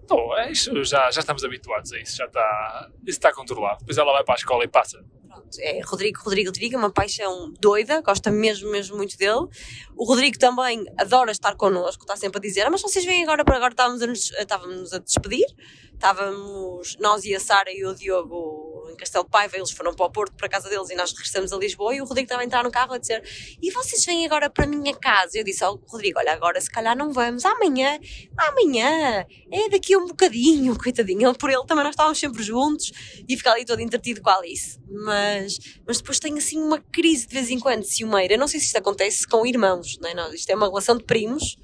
Estou, 0.00 0.38
é 0.38 0.52
isso, 0.52 0.84
já, 0.84 1.10
já 1.10 1.20
estamos 1.20 1.42
habituados 1.44 1.92
a 1.92 1.98
isso, 1.98 2.16
já 2.16 2.26
está, 2.26 2.90
isso 3.02 3.18
está 3.18 3.32
controlado. 3.32 3.80
Depois 3.80 3.98
ela 3.98 4.12
vai 4.12 4.22
para 4.22 4.34
a 4.34 4.36
escola 4.36 4.64
e 4.64 4.68
passa. 4.68 5.04
Pronto, 5.36 5.58
é 5.60 5.80
Rodrigo, 5.84 6.20
Rodrigo, 6.22 6.48
Rodrigo, 6.48 6.78
uma 6.78 6.90
paixão 6.90 7.52
doida, 7.60 8.00
gosta 8.00 8.30
mesmo, 8.30 8.70
mesmo 8.70 8.96
muito 8.96 9.18
dele. 9.18 9.46
O 9.94 10.04
Rodrigo 10.04 10.38
também 10.38 10.84
adora 10.96 11.30
estar 11.30 11.54
connosco, 11.56 12.04
está 12.04 12.16
sempre 12.16 12.38
a 12.38 12.40
dizer, 12.40 12.62
ah, 12.62 12.70
mas 12.70 12.80
vocês 12.80 13.04
vêm 13.04 13.22
agora 13.22 13.44
para 13.44 13.56
agora, 13.56 13.72
estávamos 13.72 14.02
a, 14.02 14.06
nos, 14.06 14.30
estávamos 14.32 14.92
a 14.94 14.98
despedir, 14.98 15.46
estávamos 15.92 16.96
nós 17.00 17.24
e 17.24 17.34
a 17.34 17.40
Sara 17.40 17.70
e 17.70 17.84
o 17.84 17.94
Diogo 17.94 18.65
Castelo 18.96 19.24
Paiva, 19.24 19.56
eles 19.56 19.70
foram 19.70 19.94
para 19.94 20.06
o 20.06 20.10
Porto, 20.10 20.34
para 20.34 20.46
a 20.46 20.50
casa 20.50 20.68
deles, 20.68 20.90
e 20.90 20.94
nós 20.94 21.12
regressamos 21.12 21.52
a 21.52 21.56
Lisboa, 21.56 21.94
e 21.94 22.00
o 22.00 22.04
Rodrigo 22.04 22.26
estava 22.26 22.42
a 22.42 22.44
entrar 22.44 22.64
no 22.64 22.70
carro 22.70 22.94
a 22.94 22.98
dizer, 22.98 23.22
e 23.60 23.70
vocês 23.70 24.04
vêm 24.04 24.24
agora 24.26 24.48
para 24.50 24.64
a 24.64 24.66
minha 24.66 24.94
casa? 24.94 25.38
Eu 25.38 25.44
disse 25.44 25.62
ao 25.62 25.76
Rodrigo, 25.86 26.18
olha, 26.18 26.32
agora 26.32 26.60
se 26.60 26.70
calhar 26.70 26.96
não 26.96 27.12
vamos, 27.12 27.44
amanhã, 27.44 27.98
amanhã, 28.36 29.26
é 29.50 29.68
daqui 29.68 29.94
a 29.94 29.98
um 29.98 30.06
bocadinho, 30.06 30.76
coitadinho, 30.82 31.28
ele 31.28 31.38
por 31.38 31.50
ele 31.50 31.64
também 31.66 31.84
nós 31.84 31.92
estávamos 31.92 32.18
sempre 32.18 32.42
juntos, 32.42 32.92
e 33.28 33.36
ficar 33.36 33.52
ali 33.52 33.64
todo 33.64 33.80
entretido 33.80 34.20
com 34.20 34.30
a 34.30 34.38
Alice, 34.38 34.80
mas, 34.88 35.58
mas 35.86 35.98
depois 35.98 36.18
tem 36.18 36.36
assim 36.38 36.58
uma 36.58 36.80
crise 36.80 37.26
de 37.26 37.34
vez 37.34 37.50
em 37.50 37.58
quando, 37.58 37.84
ciumeira, 37.84 38.34
eu 38.34 38.38
não 38.38 38.48
sei 38.48 38.60
se 38.60 38.66
isto 38.66 38.76
acontece 38.76 39.26
com 39.26 39.46
irmãos, 39.46 39.98
não 40.00 40.08
é? 40.08 40.14
Não, 40.14 40.32
isto 40.32 40.48
é 40.50 40.54
uma 40.54 40.68
relação 40.68 40.96
de 40.96 41.04
primos, 41.04 41.56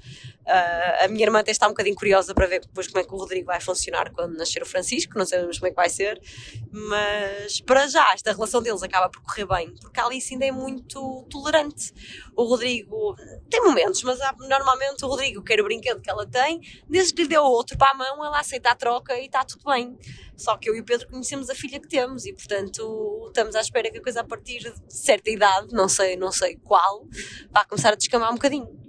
Uh, 0.45 1.05
a 1.05 1.07
minha 1.07 1.25
irmã 1.25 1.39
até 1.39 1.51
está 1.51 1.67
um 1.67 1.69
bocadinho 1.69 1.95
curiosa 1.95 2.33
para 2.33 2.45
ver 2.47 2.59
depois 2.59 2.87
como 2.87 2.99
é 2.99 3.03
que 3.03 3.13
o 3.13 3.17
Rodrigo 3.17 3.45
vai 3.45 3.61
funcionar 3.61 4.11
quando 4.11 4.35
nascer 4.35 4.61
o 4.61 4.65
Francisco, 4.65 5.17
não 5.17 5.25
sabemos 5.25 5.57
como 5.57 5.67
é 5.67 5.69
que 5.69 5.75
vai 5.75 5.89
ser, 5.89 6.21
mas 6.69 7.61
para 7.61 7.87
já 7.87 8.13
esta 8.13 8.33
relação 8.33 8.61
deles 8.61 8.83
acaba 8.83 9.09
por 9.09 9.21
correr 9.21 9.45
bem, 9.45 9.73
porque 9.79 9.99
a 10.01 10.05
Alice 10.05 10.33
ainda 10.33 10.45
é 10.45 10.51
muito 10.51 11.25
tolerante. 11.29 11.93
O 12.35 12.43
Rodrigo 12.43 13.15
tem 13.49 13.61
momentos, 13.61 14.03
mas 14.03 14.19
há, 14.19 14.35
normalmente 14.37 15.05
o 15.05 15.07
Rodrigo 15.07 15.41
quer 15.41 15.61
o 15.61 15.63
brinquedo 15.63 16.01
que 16.01 16.09
ela 16.09 16.25
tem, 16.25 16.59
desde 16.89 17.13
que 17.13 17.23
lhe 17.23 17.29
deu 17.29 17.43
outro 17.43 17.77
para 17.77 17.91
a 17.91 17.93
mão, 17.93 18.25
ela 18.25 18.39
aceita 18.39 18.69
a 18.71 18.75
troca 18.75 19.17
e 19.17 19.25
está 19.27 19.45
tudo 19.45 19.63
bem. 19.65 19.97
Só 20.35 20.57
que 20.57 20.69
eu 20.69 20.75
e 20.75 20.81
o 20.81 20.83
Pedro 20.83 21.07
conhecemos 21.07 21.49
a 21.49 21.55
filha 21.55 21.79
que 21.79 21.87
temos 21.87 22.25
e, 22.25 22.33
portanto, 22.33 23.25
estamos 23.27 23.55
à 23.55 23.61
espera 23.61 23.89
que 23.91 23.99
a 23.99 24.01
coisa 24.01 24.21
a 24.21 24.23
partir 24.23 24.59
de 24.59 24.93
certa 24.93 25.29
idade, 25.29 25.73
não 25.73 25.87
sei, 25.87 26.17
não 26.17 26.31
sei 26.31 26.57
qual, 26.57 27.07
vá 27.51 27.63
começar 27.65 27.93
a 27.93 27.95
descamar 27.95 28.31
um 28.31 28.35
bocadinho. 28.35 28.82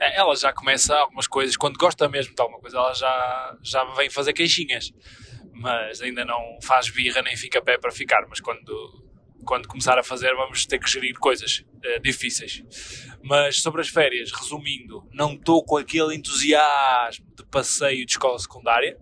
É, 0.00 0.16
ela 0.16 0.34
já 0.36 0.52
começa 0.52 0.94
algumas 0.94 1.26
coisas, 1.26 1.56
quando 1.56 1.76
gosta 1.76 2.08
mesmo 2.08 2.34
de 2.34 2.40
alguma 2.40 2.60
coisa, 2.60 2.76
ela 2.76 2.94
já, 2.94 3.56
já 3.62 3.84
vem 3.94 4.08
fazer 4.08 4.32
queixinhas, 4.32 4.92
mas 5.52 6.00
ainda 6.00 6.24
não 6.24 6.58
faz 6.62 6.88
birra 6.88 7.20
nem 7.22 7.36
fica 7.36 7.60
pé 7.60 7.76
para 7.76 7.90
ficar. 7.90 8.24
Mas 8.28 8.40
quando, 8.40 9.04
quando 9.44 9.66
começar 9.66 9.98
a 9.98 10.04
fazer, 10.04 10.32
vamos 10.34 10.64
ter 10.66 10.78
que 10.78 10.88
gerir 10.88 11.18
coisas 11.18 11.64
uh, 11.84 12.00
difíceis. 12.00 12.62
Mas 13.22 13.60
sobre 13.60 13.80
as 13.80 13.88
férias, 13.88 14.30
resumindo, 14.30 15.04
não 15.12 15.34
estou 15.34 15.64
com 15.64 15.76
aquele 15.76 16.14
entusiasmo 16.14 17.26
de 17.34 17.44
passeio 17.46 18.06
de 18.06 18.12
escola 18.12 18.38
secundária. 18.38 18.98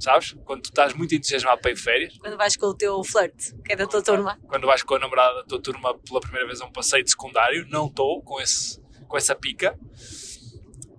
Sabes? 0.00 0.36
Quando 0.44 0.62
tu 0.62 0.66
estás 0.66 0.92
muito 0.92 1.14
entusiasmado 1.14 1.60
para 1.62 1.70
ir 1.70 1.74
de 1.74 1.80
férias. 1.80 2.18
Quando 2.18 2.36
vais 2.36 2.56
com 2.56 2.66
o 2.66 2.74
teu 2.74 3.02
flirt, 3.04 3.52
que 3.64 3.72
é 3.72 3.76
da 3.76 3.86
tua 3.86 4.02
turma. 4.02 4.38
Quando 4.48 4.66
vais 4.66 4.82
com 4.82 4.96
a 4.96 4.98
namorada 4.98 5.36
da 5.36 5.44
tua 5.44 5.62
turma 5.62 5.96
pela 5.98 6.20
primeira 6.20 6.46
vez 6.46 6.60
a 6.60 6.66
um 6.66 6.72
passeio 6.72 7.04
de 7.04 7.10
secundário, 7.10 7.64
não 7.70 7.86
estou 7.86 8.20
com, 8.22 8.40
esse, 8.40 8.82
com 9.06 9.16
essa 9.16 9.34
pica 9.34 9.78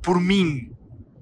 por 0.05 0.21
mim, 0.21 0.71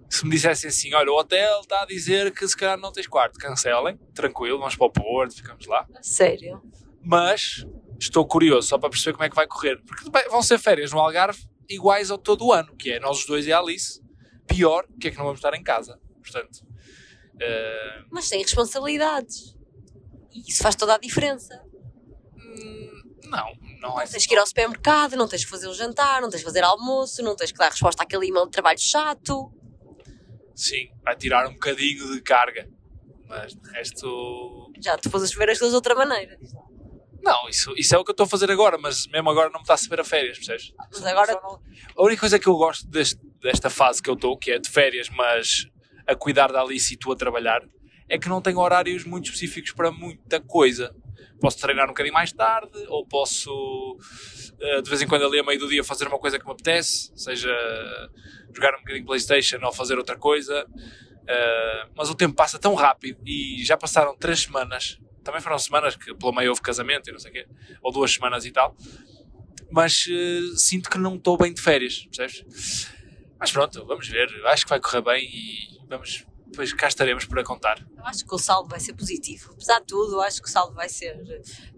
se 0.09 0.25
me 0.25 0.31
dissessem 0.31 0.67
assim, 0.67 0.93
olha, 0.93 1.09
o 1.09 1.17
hotel 1.17 1.61
está 1.61 1.83
a 1.83 1.85
dizer 1.85 2.33
que 2.33 2.45
se 2.45 2.55
calhar 2.55 2.77
não 2.77 2.91
tens 2.91 3.07
quarto, 3.07 3.39
cancelem, 3.39 3.97
tranquilo, 4.13 4.59
vamos 4.59 4.75
para 4.75 4.87
o 4.87 4.91
Porto, 4.91 5.33
ficamos 5.33 5.65
lá. 5.65 5.87
Sério? 6.01 6.61
Mas 7.01 7.65
estou 7.97 8.27
curioso 8.27 8.67
só 8.67 8.77
para 8.77 8.89
perceber 8.89 9.13
como 9.13 9.23
é 9.23 9.29
que 9.29 9.35
vai 9.35 9.47
correr, 9.47 9.81
porque 9.81 10.09
vão 10.29 10.43
ser 10.43 10.59
férias 10.59 10.91
no 10.91 10.99
Algarve 10.99 11.47
iguais 11.69 12.11
ao 12.11 12.17
todo 12.17 12.45
o 12.45 12.51
ano, 12.51 12.75
que 12.75 12.91
é 12.91 12.99
nós 12.99 13.19
os 13.19 13.25
dois 13.25 13.47
e 13.47 13.53
a 13.53 13.59
Alice. 13.59 14.03
Pior, 14.45 14.85
que 14.99 15.07
é 15.07 15.11
que 15.11 15.17
não 15.17 15.23
vamos 15.23 15.39
estar 15.39 15.53
em 15.53 15.63
casa. 15.63 15.97
Portanto. 16.21 16.57
Uh... 17.35 18.05
Mas 18.11 18.25
sem 18.25 18.41
responsabilidades. 18.41 19.57
E 20.33 20.41
isso 20.41 20.61
faz 20.61 20.75
toda 20.75 20.95
a 20.95 20.97
diferença. 20.97 21.63
Hum, 22.35 23.15
não, 23.23 23.53
não 23.83 23.99
é. 23.99 24.07
Tens 24.07 24.25
que 24.25 24.33
ir 24.33 24.37
ao 24.37 24.47
supermercado, 24.47 25.15
não 25.17 25.27
tens 25.27 25.43
que 25.43 25.51
fazer 25.51 25.67
o 25.67 25.73
jantar, 25.73 26.21
não 26.21 26.29
tens 26.29 26.39
que 26.39 26.45
fazer 26.45 26.63
almoço, 26.63 27.21
não 27.21 27.35
tens 27.35 27.51
que 27.51 27.57
dar 27.57 27.69
resposta 27.69 28.01
àquele 28.01 28.27
e-mail 28.27 28.45
de 28.45 28.51
trabalho 28.51 28.79
chato. 28.79 29.51
Sim, 30.55 30.89
vai 31.03 31.15
tirar 31.15 31.47
um 31.47 31.53
bocadinho 31.53 32.13
de 32.13 32.21
carga. 32.21 32.69
Mas 33.27 33.53
de 33.53 33.69
resto. 33.71 34.71
Já 34.81 34.97
pôs 34.97 35.23
a 35.23 35.27
chover 35.27 35.49
as 35.49 35.59
coisas 35.59 35.71
de 35.71 35.75
outra 35.75 35.93
maneira. 35.95 36.39
Não, 37.21 37.47
isso, 37.49 37.73
isso 37.77 37.95
é 37.95 37.97
o 37.97 38.03
que 38.03 38.11
eu 38.11 38.13
estou 38.13 38.25
a 38.25 38.29
fazer 38.29 38.51
agora, 38.51 38.77
mas 38.77 39.07
mesmo 39.07 39.29
agora 39.29 39.49
não 39.49 39.59
me 39.59 39.63
está 39.63 39.75
a 39.75 39.77
saber 39.77 40.01
a 40.01 40.03
férias, 40.03 40.37
percebes? 40.37 40.73
Mas 40.77 41.05
agora. 41.05 41.33
A 41.33 42.03
única 42.03 42.21
coisa 42.21 42.39
que 42.39 42.47
eu 42.47 42.55
gosto 42.55 42.87
deste, 42.87 43.19
desta 43.41 43.69
fase 43.69 44.01
que 44.01 44.09
eu 44.09 44.13
estou, 44.13 44.37
que 44.37 44.51
é 44.51 44.59
de 44.59 44.69
férias, 44.69 45.09
mas 45.09 45.67
a 46.05 46.15
cuidar 46.15 46.51
da 46.51 46.61
Alice 46.61 46.93
e 46.93 46.97
tu 46.97 47.11
a 47.11 47.15
trabalhar, 47.15 47.61
é 48.09 48.17
que 48.17 48.27
não 48.27 48.41
tenho 48.41 48.59
horários 48.59 49.05
muito 49.05 49.25
específicos 49.25 49.71
para 49.71 49.89
muita 49.89 50.39
coisa 50.41 50.93
posso 51.39 51.59
treinar 51.59 51.85
um 51.85 51.89
bocadinho 51.89 52.13
mais 52.13 52.31
tarde, 52.31 52.85
ou 52.87 53.05
posso 53.05 53.97
eh, 54.59 54.81
de 54.81 54.89
vez 54.89 55.01
em 55.01 55.07
quando 55.07 55.25
ali 55.25 55.39
a 55.39 55.43
meio 55.43 55.59
do 55.59 55.67
dia 55.67 55.83
fazer 55.83 56.07
uma 56.07 56.19
coisa 56.19 56.39
que 56.39 56.45
me 56.45 56.51
apetece, 56.51 57.11
seja 57.15 57.53
jogar 58.55 58.75
um 58.75 58.79
bocadinho 58.79 59.05
Playstation 59.05 59.59
ou 59.63 59.73
fazer 59.73 59.97
outra 59.97 60.17
coisa. 60.17 60.65
Eh, 61.27 61.87
mas 61.95 62.09
o 62.09 62.15
tempo 62.15 62.35
passa 62.35 62.59
tão 62.59 62.73
rápido 62.73 63.19
e 63.25 63.63
já 63.63 63.77
passaram 63.77 64.15
três 64.15 64.41
semanas, 64.41 64.99
também 65.23 65.39
foram 65.39 65.57
semanas 65.57 65.95
que 65.95 66.13
pelo 66.13 66.33
meio 66.33 66.49
houve 66.49 66.61
casamento 66.61 67.09
e 67.09 67.13
não 67.13 67.19
sei 67.19 67.31
o 67.31 67.33
quê, 67.33 67.47
ou 67.81 67.91
duas 67.93 68.13
semanas 68.13 68.45
e 68.45 68.51
tal, 68.51 68.75
mas 69.71 70.05
uh, 70.07 70.57
sinto 70.57 70.89
que 70.89 70.97
não 70.97 71.15
estou 71.15 71.37
bem 71.37 71.53
de 71.53 71.61
férias, 71.61 72.05
percebes? 72.05 72.91
Mas 73.39 73.51
pronto, 73.51 73.85
vamos 73.85 74.07
ver, 74.07 74.29
acho 74.47 74.65
que 74.65 74.69
vai 74.69 74.81
correr 74.81 75.01
bem 75.01 75.23
e 75.23 75.79
vamos 75.87 76.25
depois 76.53 76.71
cá 76.71 76.87
estaremos 76.87 77.25
para 77.25 77.43
contar. 77.43 77.83
Eu 77.97 78.05
acho 78.05 78.23
que 78.23 78.33
o 78.33 78.37
saldo 78.37 78.69
vai 78.69 78.79
ser 78.79 78.93
positivo. 78.93 79.53
Apesar 79.53 79.79
de 79.79 79.87
tudo, 79.87 80.13
eu 80.13 80.21
acho 80.21 80.39
que 80.39 80.47
o 80.47 80.51
saldo 80.51 80.75
vai 80.75 80.87
ser 80.87 81.17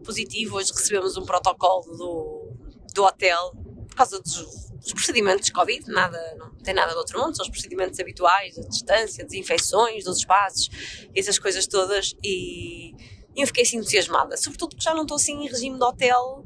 positivo. 0.04 0.58
Hoje 0.58 0.74
recebemos 0.74 1.16
um 1.16 1.26
protocolo 1.26 1.96
do, 1.96 2.52
do 2.94 3.04
hotel 3.04 3.54
por 3.88 3.96
causa 3.96 4.22
dos, 4.22 4.70
dos 4.72 4.92
procedimentos 4.92 5.46
de 5.46 5.54
Covid, 5.54 5.90
nada, 5.90 6.20
não 6.38 6.54
tem 6.56 6.74
nada 6.74 6.92
de 6.92 6.98
outro 6.98 7.18
mundo, 7.18 7.34
são 7.34 7.46
os 7.46 7.50
procedimentos 7.50 7.98
habituais, 7.98 8.58
a 8.58 8.68
distância, 8.68 9.24
desinfecções 9.24 10.04
dos 10.04 10.18
espaços, 10.18 10.70
essas 11.16 11.40
coisas 11.40 11.66
todas. 11.66 12.14
E, 12.22 12.94
e 13.34 13.42
eu 13.42 13.48
fiquei 13.48 13.64
assim 13.64 13.78
entusiasmada, 13.78 14.36
sobretudo 14.36 14.72
porque 14.72 14.84
já 14.84 14.94
não 14.94 15.04
estou 15.04 15.16
assim 15.16 15.46
em 15.46 15.48
regime 15.48 15.78
de 15.78 15.84
hotel 15.86 16.46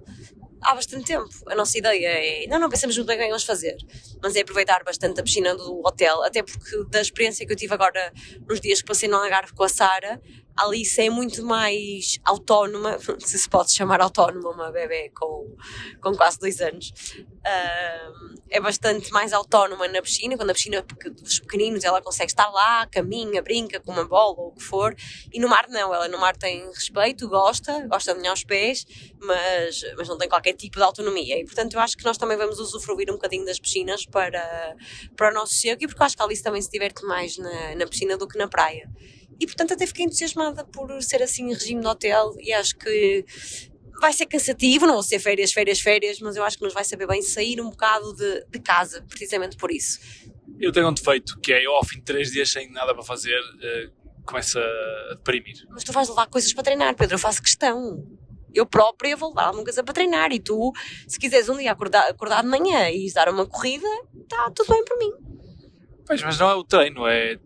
há 0.61 0.75
bastante 0.75 1.05
tempo. 1.05 1.29
A 1.47 1.55
nossa 1.55 1.77
ideia 1.77 2.07
é. 2.07 2.47
Não, 2.47 2.59
não 2.59 2.69
pensamos 2.69 2.95
muito 2.97 3.07
bem 3.07 3.17
o 3.17 3.19
que 3.19 3.27
vamos 3.27 3.43
fazer, 3.43 3.77
mas 4.21 4.35
é 4.35 4.41
aproveitar 4.41 4.83
bastante 4.83 5.19
a 5.19 5.23
piscina 5.23 5.55
do 5.55 5.81
hotel, 5.85 6.23
até 6.23 6.43
porque 6.43 6.83
da 6.89 7.01
experiência 7.01 7.45
que 7.45 7.53
eu 7.53 7.57
tive 7.57 7.73
agora 7.73 8.11
nos 8.47 8.59
dias 8.59 8.81
que 8.81 8.87
passei 8.87 9.07
no 9.09 9.17
Algarve 9.17 9.53
com 9.53 9.63
a 9.63 9.69
Sara, 9.69 10.21
a 10.59 10.65
Alice 10.65 11.01
é 11.01 11.09
muito 11.09 11.45
mais 11.45 12.19
autónoma, 12.25 12.97
se 13.19 13.39
se 13.39 13.49
pode 13.49 13.73
chamar 13.73 14.01
autónoma 14.01 14.49
uma 14.49 14.71
bebê 14.71 15.09
com, 15.15 15.55
com 16.01 16.13
quase 16.15 16.37
dois 16.37 16.59
anos. 16.59 16.91
Uh, 17.39 18.39
é 18.49 18.59
bastante 18.59 19.11
mais 19.11 19.31
autónoma 19.31 19.87
na 19.87 20.01
piscina, 20.01 20.35
quando 20.35 20.49
a 20.49 20.53
piscina 20.53 20.85
dos 21.21 21.39
pequeninos 21.39 21.83
ela 21.83 22.01
consegue 22.01 22.31
estar 22.31 22.49
lá, 22.49 22.85
caminha, 22.87 23.41
brinca 23.41 23.79
com 23.79 23.91
uma 23.91 24.05
bola 24.05 24.35
ou 24.37 24.47
o 24.49 24.51
que 24.51 24.63
for, 24.63 24.93
e 25.31 25.39
no 25.39 25.47
mar 25.47 25.67
não, 25.69 25.93
ela 25.93 26.07
no 26.07 26.19
mar 26.19 26.35
tem 26.35 26.67
respeito, 26.67 27.29
gosta, 27.29 27.87
gosta 27.87 28.13
de 28.13 28.19
banhar 28.19 28.33
os 28.33 28.43
pés, 28.43 28.85
mas, 29.21 29.81
mas 29.97 30.07
não 30.07 30.17
tem 30.17 30.27
qualquer 30.27 30.53
tipo 30.53 30.77
de 30.77 30.83
autonomia, 30.83 31.39
e 31.39 31.45
portanto 31.45 31.73
eu 31.73 31.79
acho 31.79 31.95
que 31.95 32.03
nós 32.03 32.17
também 32.17 32.37
vamos 32.37 32.59
usufruir 32.59 33.09
um 33.09 33.13
bocadinho 33.13 33.45
das 33.45 33.59
piscinas 33.59 34.05
para, 34.05 34.75
para 35.15 35.31
o 35.31 35.33
nosso 35.33 35.53
sossego, 35.53 35.83
e 35.83 35.87
porque 35.87 36.01
eu 36.01 36.05
acho 36.05 36.17
que 36.17 36.21
a 36.21 36.25
Alice 36.25 36.43
também 36.43 36.61
se 36.61 36.69
diverte 36.69 37.05
mais 37.05 37.37
na, 37.37 37.75
na 37.75 37.87
piscina 37.87 38.17
do 38.17 38.27
que 38.27 38.37
na 38.37 38.47
praia. 38.47 38.89
E 39.39 39.45
portanto 39.45 39.73
até 39.73 39.87
fiquei 39.87 40.05
entusiasmada 40.05 40.65
por 40.65 41.01
ser 41.01 41.23
assim 41.23 41.47
regime 41.47 41.81
de 41.81 41.87
hotel 41.87 42.35
e 42.39 42.51
acho 42.51 42.77
que 42.77 43.25
vai 43.99 44.13
ser 44.13 44.25
cansativo, 44.25 44.85
não 44.85 44.95
vou 44.95 45.03
ser 45.03 45.19
férias, 45.19 45.51
férias, 45.51 45.79
férias, 45.79 46.19
mas 46.19 46.35
eu 46.35 46.43
acho 46.43 46.57
que 46.57 46.63
nos 46.63 46.73
vai 46.73 46.83
saber 46.83 47.07
bem 47.07 47.21
sair 47.21 47.61
um 47.61 47.69
bocado 47.69 48.15
de, 48.15 48.45
de 48.49 48.59
casa, 48.59 49.03
precisamente 49.07 49.57
por 49.57 49.71
isso. 49.71 49.99
Eu 50.59 50.71
tenho 50.71 50.89
um 50.89 50.93
defeito, 50.93 51.39
que 51.39 51.53
é 51.53 51.65
eu 51.65 51.73
ao 51.73 51.83
fim 51.83 51.97
de 51.97 52.03
três 52.03 52.31
dias 52.31 52.49
sem 52.49 52.71
nada 52.71 52.93
para 52.93 53.03
fazer, 53.03 53.39
uh, 53.39 54.23
começo 54.25 54.59
a 54.59 55.15
deprimir. 55.15 55.65
Mas 55.69 55.83
tu 55.83 55.91
vais 55.91 56.07
levar 56.07 56.27
coisas 56.27 56.53
para 56.53 56.63
treinar, 56.63 56.95
Pedro, 56.95 57.15
eu 57.15 57.19
faço 57.19 57.41
questão. 57.41 58.05
Eu 58.53 58.65
própria 58.65 59.15
vou 59.15 59.29
levar 59.29 59.45
alguma 59.45 59.63
coisa 59.63 59.83
para 59.83 59.93
treinar 59.93 60.31
e 60.31 60.39
tu, 60.39 60.73
se 61.07 61.19
quiseres 61.19 61.49
um 61.49 61.57
dia 61.57 61.71
acordar, 61.71 62.09
acordar 62.09 62.41
de 62.41 62.49
manhã 62.49 62.89
e 62.89 63.11
dar 63.13 63.29
uma 63.29 63.45
corrida, 63.45 63.87
está 64.21 64.49
tudo 64.51 64.73
bem 64.73 64.83
para 64.83 64.97
mim. 64.97 65.11
Pois, 66.05 66.23
mas 66.23 66.39
não 66.39 66.49
é 66.49 66.55
o 66.55 66.63
treino, 66.63 67.05
é 67.05 67.37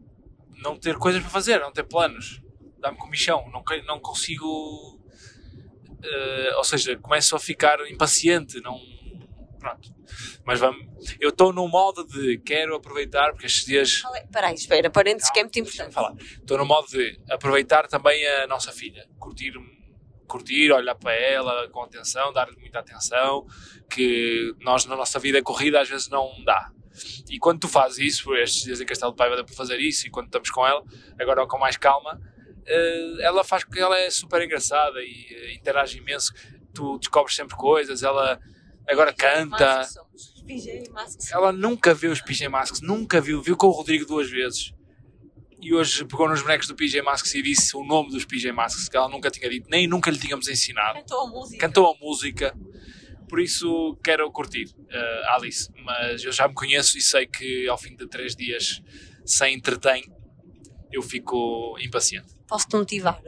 não 0.64 0.78
ter 0.78 0.98
coisas 0.98 1.22
para 1.22 1.30
fazer, 1.30 1.60
não 1.60 1.72
ter 1.72 1.84
planos. 1.84 2.42
Dá-me 2.80 2.98
comichão, 2.98 3.50
não, 3.52 3.64
não 3.86 4.00
consigo 4.00 5.00
uh, 6.04 6.58
ou 6.58 6.64
seja, 6.64 6.98
começo 6.98 7.36
a 7.36 7.40
ficar 7.40 7.80
impaciente, 7.90 8.62
não. 8.62 8.80
Pronto. 9.60 9.94
Mas 10.46 10.60
vamos. 10.60 10.86
Eu 11.20 11.30
estou 11.30 11.54
num 11.54 11.68
modo 11.68 12.06
de 12.06 12.38
quero 12.40 12.76
aproveitar, 12.76 13.32
porque 13.32 13.46
estes 13.46 13.66
dias. 13.66 13.90
Espera 13.90 14.48
aí, 14.48 14.56
espera, 14.56 14.90
parênteses 14.90 15.32
que 15.32 15.40
é 15.40 15.44
muito 15.44 15.60
importante. 15.60 15.96
Estou 16.20 16.58
no 16.58 16.66
modo 16.66 16.88
de 16.88 17.20
aproveitar 17.30 17.88
também 17.88 18.26
a 18.28 18.48
nossa 18.48 18.72
filha, 18.72 19.08
curtir, 19.18 19.54
curtir, 20.28 20.72
olhar 20.72 20.96
para 20.96 21.14
ela 21.14 21.70
com 21.70 21.82
atenção, 21.82 22.34
dar-lhe 22.34 22.58
muita 22.58 22.80
atenção, 22.80 23.46
que 23.90 24.54
nós 24.60 24.86
na 24.86 24.98
nossa 24.98 25.18
vida 25.18 25.42
corrida 25.42 25.80
às 25.82 25.90
vezes 25.90 26.10
não 26.10 26.30
dá. 26.44 26.72
E 27.30 27.40
quando 27.40 27.62
tu 27.62 27.68
fazes 27.68 27.98
isso, 28.00 28.34
estes 28.36 28.64
dias 28.64 28.82
em 28.82 28.86
Castelo 28.86 29.12
de 29.12 29.18
Paiva 29.18 29.36
dá 29.36 29.44
para 29.44 29.56
fazer 29.56 29.80
isso, 29.80 30.08
e 30.08 30.10
quando 30.10 30.28
estamos 30.28 30.50
com 30.50 30.66
ela, 30.66 30.84
agora 31.20 31.46
com 31.48 31.58
mais 31.58 31.78
calma, 31.78 32.20
uh, 32.20 33.22
ela 33.22 33.44
faz 33.44 33.64
que 33.64 33.80
ela 33.80 33.98
é 33.98 34.10
super 34.10 34.42
engraçada 34.42 35.00
e 35.02 35.52
uh, 35.52 35.58
interage 35.58 35.98
imenso. 35.98 36.34
Tu 36.74 36.98
descobres 37.00 37.36
sempre 37.36 37.56
coisas, 37.56 38.04
ela 38.04 38.40
agora 38.88 39.14
canta. 39.14 39.88
Ela 41.32 41.52
nunca 41.52 41.94
viu 41.94 42.12
os 42.12 42.22
PJ 42.22 42.50
Masks, 42.50 42.82
nunca 42.82 43.22
viu, 43.22 43.42
viu 43.42 43.56
com 43.56 43.68
o 43.68 43.72
Rodrigo 43.72 44.06
duas 44.06 44.30
vezes. 44.30 44.74
E 45.62 45.74
hoje 45.74 46.04
pegou 46.04 46.28
nos 46.28 46.42
bonecos 46.42 46.68
do 46.68 46.76
PJ 46.76 47.02
Masks 47.02 47.34
e 47.36 47.42
disse 47.42 47.78
o 47.78 47.86
nome 47.86 48.12
dos 48.12 48.26
PJ 48.26 48.52
Masks, 48.52 48.90
que 48.90 48.98
ela 48.98 49.08
nunca 49.08 49.32
tinha 49.32 49.50
dito, 49.50 49.70
nem 49.70 49.88
nunca 49.88 50.12
lhe 50.12 50.20
tínhamos 50.20 50.50
ensinado. 50.50 51.00
Cantou 51.00 51.22
a 51.22 51.28
música. 51.28 51.58
Cantou 51.68 51.92
a 51.92 51.98
música. 51.98 52.58
Por 53.34 53.42
isso 53.42 53.98
quero 54.04 54.32
curtir 54.32 54.66
uh, 54.66 55.34
Alice, 55.34 55.68
mas 55.84 56.24
eu 56.24 56.32
já 56.32 56.48
me 56.48 56.54
conheço 56.54 57.00
e 57.00 57.02
sei 57.02 57.26
que 57.26 57.68
ao 57.68 57.80
fim 57.80 57.96
de 57.96 58.06
três 58.08 58.36
dias 58.36 58.80
sem 59.26 59.56
entretém, 59.56 60.04
eu 60.92 61.02
fico 61.02 61.76
impaciente 61.80 62.32
posso-te 62.48 62.76
motivar? 62.76 63.20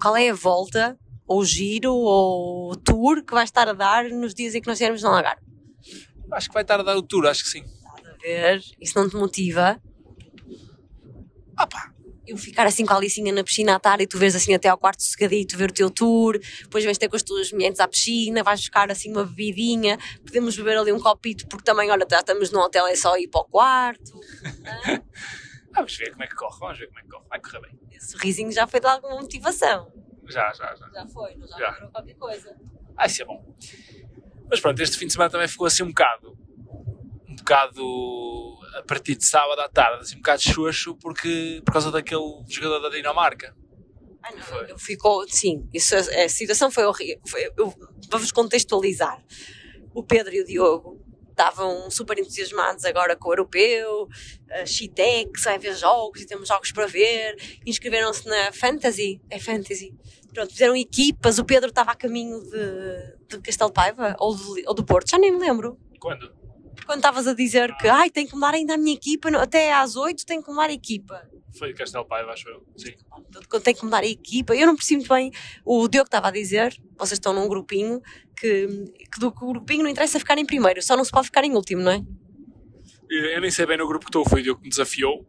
Qual 0.00 0.16
é 0.16 0.30
a 0.30 0.34
volta, 0.34 0.98
ou 1.24 1.44
giro, 1.44 1.94
ou 1.94 2.74
tour 2.74 3.24
que 3.24 3.32
vai 3.32 3.44
estar 3.44 3.68
a 3.68 3.72
dar 3.72 4.10
nos 4.10 4.34
dias 4.34 4.56
em 4.56 4.60
que 4.60 4.66
nós 4.66 4.74
estivermos 4.74 5.04
no 5.04 5.10
Algarve? 5.10 5.40
Acho 6.32 6.48
que 6.48 6.54
vai 6.54 6.64
estar 6.64 6.80
a 6.80 6.82
dar 6.82 6.96
o 6.96 7.02
tour, 7.02 7.28
acho 7.28 7.44
que 7.44 7.50
sim. 7.50 7.62
Estás 7.62 8.08
a 8.08 8.18
ver? 8.18 8.60
Isso 8.80 8.98
não 8.98 9.08
te 9.08 9.14
motiva? 9.14 9.80
Ah 11.56 11.68
pá, 11.68 11.91
eu 12.32 12.38
ficar 12.38 12.66
assim 12.66 12.84
com 12.84 12.92
a 12.92 12.96
Alicinha 12.96 13.32
na 13.32 13.44
piscina 13.44 13.74
à 13.74 13.80
tarde 13.80 14.04
e 14.04 14.06
tu 14.06 14.18
vês 14.18 14.34
assim 14.34 14.54
até 14.54 14.68
ao 14.68 14.78
quarto 14.78 15.02
sossegadito 15.02 15.56
ver 15.56 15.70
o 15.70 15.72
teu 15.72 15.90
tour, 15.90 16.38
depois 16.62 16.84
vens 16.84 16.98
ter 16.98 17.08
com 17.08 17.16
as 17.16 17.22
tuas 17.22 17.52
mulheres 17.52 17.80
à 17.80 17.88
piscina, 17.88 18.42
vais 18.42 18.60
buscar 18.60 18.90
assim 18.90 19.10
uma 19.10 19.24
bebidinha, 19.24 19.98
podemos 20.24 20.56
beber 20.56 20.78
ali 20.78 20.92
um 20.92 21.00
copito 21.00 21.46
porque 21.46 21.64
também, 21.64 21.90
olha, 21.90 22.06
já 22.10 22.20
estamos 22.20 22.50
no 22.50 22.60
hotel, 22.60 22.86
é 22.86 22.96
só 22.96 23.16
ir 23.16 23.28
para 23.28 23.40
o 23.40 23.44
quarto. 23.44 24.12
Vamos 25.74 25.96
ver 25.96 26.10
como 26.10 26.22
é 26.22 26.26
que 26.26 26.34
corre, 26.34 26.58
vamos 26.60 26.78
ver 26.78 26.86
como 26.88 26.98
é 26.98 27.02
que 27.02 27.08
corre, 27.08 27.24
vai 27.30 27.40
correr 27.40 27.60
bem. 27.60 27.78
Esse 27.92 28.12
sorrisinho 28.12 28.52
já 28.52 28.66
foi 28.66 28.78
de 28.78 28.86
alguma 28.86 29.16
motivação. 29.16 29.90
Já, 30.28 30.52
já, 30.52 30.74
já. 30.74 30.86
Já 30.92 31.06
foi, 31.06 31.34
não 31.36 31.48
já, 31.48 31.56
já. 31.58 31.86
qualquer 31.86 32.14
coisa. 32.14 32.54
Ah, 32.94 33.06
isso 33.06 33.22
é 33.22 33.24
bom. 33.24 33.42
Mas 34.50 34.60
pronto, 34.60 34.78
este 34.80 34.98
fim 34.98 35.06
de 35.06 35.14
semana 35.14 35.30
também 35.30 35.48
ficou 35.48 35.66
assim 35.66 35.82
um 35.82 35.88
bocado. 35.88 36.36
Um 37.42 37.44
bocado 37.44 38.58
a 38.78 38.82
partir 38.82 39.16
de 39.16 39.24
sábado 39.24 39.60
à 39.60 39.68
tarde, 39.68 40.02
assim 40.02 40.14
um 40.14 40.18
bocado 40.18 40.40
xoxo 40.40 40.94
porque, 40.94 41.60
por 41.64 41.72
causa 41.72 41.90
daquele 41.90 42.44
jogador 42.48 42.78
da 42.78 42.88
Dinamarca. 42.88 43.52
Ah, 44.22 44.30
não, 44.68 44.78
ficou, 44.78 45.26
sim, 45.28 45.68
isso, 45.74 45.96
a, 45.96 45.98
a 45.98 46.28
situação 46.28 46.70
foi 46.70 46.84
horrível. 46.84 47.20
Foi, 47.26 47.50
eu, 47.56 47.74
vamos 48.08 48.30
contextualizar. 48.30 49.20
O 49.92 50.04
Pedro 50.04 50.32
e 50.32 50.40
o 50.40 50.44
Diogo 50.44 51.04
estavam 51.30 51.90
super 51.90 52.16
entusiasmados 52.16 52.84
agora 52.84 53.16
com 53.16 53.30
o 53.30 53.32
europeu, 53.32 54.06
a 54.48 54.64
Chitex, 54.64 55.42
vai 55.42 55.58
ver 55.58 55.74
jogos 55.74 56.20
e 56.20 56.26
temos 56.26 56.46
jogos 56.46 56.70
para 56.70 56.86
ver, 56.86 57.34
inscreveram-se 57.66 58.24
na 58.28 58.52
Fantasy, 58.52 59.20
é 59.28 59.40
Fantasy. 59.40 59.92
Pronto, 60.32 60.52
fizeram 60.52 60.76
equipas, 60.76 61.40
o 61.40 61.44
Pedro 61.44 61.70
estava 61.70 61.90
a 61.90 61.96
caminho 61.96 62.40
de, 62.40 63.36
de 63.36 63.42
Castelo 63.42 63.72
Paiva 63.72 64.14
ou, 64.20 64.36
de, 64.36 64.64
ou 64.68 64.74
do 64.74 64.84
Porto, 64.84 65.10
já 65.10 65.18
nem 65.18 65.32
me 65.32 65.40
lembro. 65.40 65.76
Quando? 65.98 66.41
Quando 66.84 66.98
estavas 66.98 67.26
a 67.26 67.34
dizer 67.34 67.74
que 67.76 67.88
ai, 67.88 68.10
tenho 68.10 68.28
que 68.28 68.34
mudar 68.34 68.54
ainda 68.54 68.74
a 68.74 68.78
minha 68.78 68.94
equipa, 68.94 69.30
até 69.36 69.72
às 69.72 69.96
8 69.96 70.24
tenho 70.26 70.42
que 70.42 70.50
mudar 70.50 70.70
a 70.70 70.72
equipa. 70.72 71.22
Foi 71.58 71.68
de 71.68 71.74
Castelo 71.74 72.04
Paiva, 72.06 72.32
acho 72.32 72.48
eu. 72.48 72.66
Sim. 72.76 72.94
Quando 73.48 73.62
tenho 73.62 73.76
que 73.76 73.84
mudar 73.84 74.02
a 74.02 74.06
equipa, 74.06 74.54
eu 74.54 74.66
não 74.66 74.74
percebo 74.74 75.00
muito 75.00 75.14
bem. 75.14 75.30
O 75.64 75.86
Diogo 75.88 76.06
estava 76.06 76.28
a 76.28 76.30
dizer, 76.30 76.74
vocês 76.96 77.18
estão 77.18 77.32
num 77.32 77.48
grupinho, 77.48 78.00
que, 78.36 78.66
que 79.12 79.20
do 79.20 79.30
grupinho 79.30 79.82
não 79.82 79.90
interessa 79.90 80.18
ficar 80.18 80.38
em 80.38 80.46
primeiro, 80.46 80.82
só 80.82 80.96
não 80.96 81.04
se 81.04 81.10
pode 81.10 81.26
ficar 81.26 81.44
em 81.44 81.54
último, 81.54 81.82
não 81.82 81.92
é? 81.92 82.02
Eu 83.10 83.40
nem 83.42 83.50
sei 83.50 83.66
bem 83.66 83.76
no 83.76 83.86
grupo 83.86 84.06
que 84.06 84.08
estou, 84.08 84.24
foi 84.26 84.40
o 84.40 84.42
Diogo 84.42 84.60
que 84.60 84.64
me 84.64 84.70
desafiou 84.70 85.20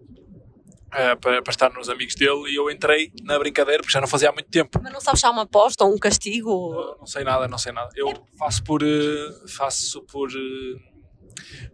uh, 0.94 1.20
para, 1.20 1.42
para, 1.42 1.52
estar 1.52 1.74
nos 1.74 1.90
amigos 1.90 2.16
dele 2.16 2.50
e 2.50 2.56
eu 2.56 2.70
entrei 2.70 3.12
na 3.24 3.38
brincadeira 3.38 3.82
porque 3.82 3.94
já 3.94 4.00
não 4.00 4.08
fazia 4.08 4.30
há 4.30 4.32
muito 4.32 4.50
tempo. 4.50 4.80
Mas 4.82 4.94
não 4.94 5.02
sabes 5.02 5.20
se 5.20 5.26
há 5.26 5.32
uma 5.32 5.44
aposta 5.44 5.84
ou 5.84 5.94
um 5.94 5.98
castigo? 5.98 6.72
Uh, 6.72 7.00
não 7.00 7.08
sei 7.08 7.24
nada, 7.24 7.48
não 7.48 7.58
sei 7.58 7.72
nada. 7.72 7.90
Eu 7.96 8.10
é. 8.10 8.16
faço 8.38 8.64
por. 8.64 8.84
Uh, 8.84 9.48
faço 9.48 10.02
por. 10.04 10.30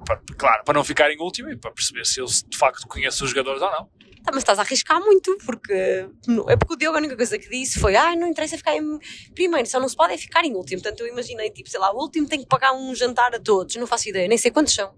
Para, 0.05 0.21
claro, 0.37 0.63
para 0.63 0.73
não 0.73 0.83
ficar 0.83 1.11
em 1.11 1.19
último 1.19 1.49
e 1.49 1.57
para 1.57 1.71
perceber 1.71 2.05
se 2.05 2.19
eu 2.19 2.25
de 2.25 2.57
facto 2.57 2.87
conheço 2.87 3.23
os 3.23 3.29
jogadores 3.29 3.61
ou 3.61 3.71
não. 3.71 3.89
Tá, 4.23 4.31
mas 4.33 4.39
estás 4.39 4.59
a 4.59 4.63
arriscar 4.63 4.99
muito, 4.99 5.37
porque 5.45 5.73
é 5.73 6.55
porque 6.57 6.73
o 6.73 6.77
Diogo 6.77 6.97
a 6.97 6.99
única 6.99 7.15
coisa 7.15 7.39
que 7.39 7.49
disse 7.49 7.79
foi: 7.79 7.95
ah, 7.95 8.15
não 8.15 8.27
interessa 8.27 8.57
ficar 8.57 8.75
em 8.75 8.99
primeiro, 9.33 9.67
só 9.67 9.79
não 9.79 9.87
se 9.87 9.95
pode 9.95 10.13
é 10.13 10.17
ficar 10.17 10.43
em 10.43 10.53
último. 10.53 10.81
Portanto, 10.81 11.01
eu 11.01 11.07
imaginei, 11.07 11.49
tipo, 11.49 11.69
sei 11.69 11.79
lá, 11.79 11.91
o 11.93 11.97
último 11.97 12.27
tem 12.27 12.39
que 12.39 12.45
pagar 12.45 12.73
um 12.73 12.93
jantar 12.93 13.33
a 13.33 13.39
todos, 13.39 13.75
não 13.77 13.87
faço 13.87 14.09
ideia, 14.09 14.27
nem 14.27 14.37
sei 14.37 14.51
quantos 14.51 14.73
são. 14.73 14.93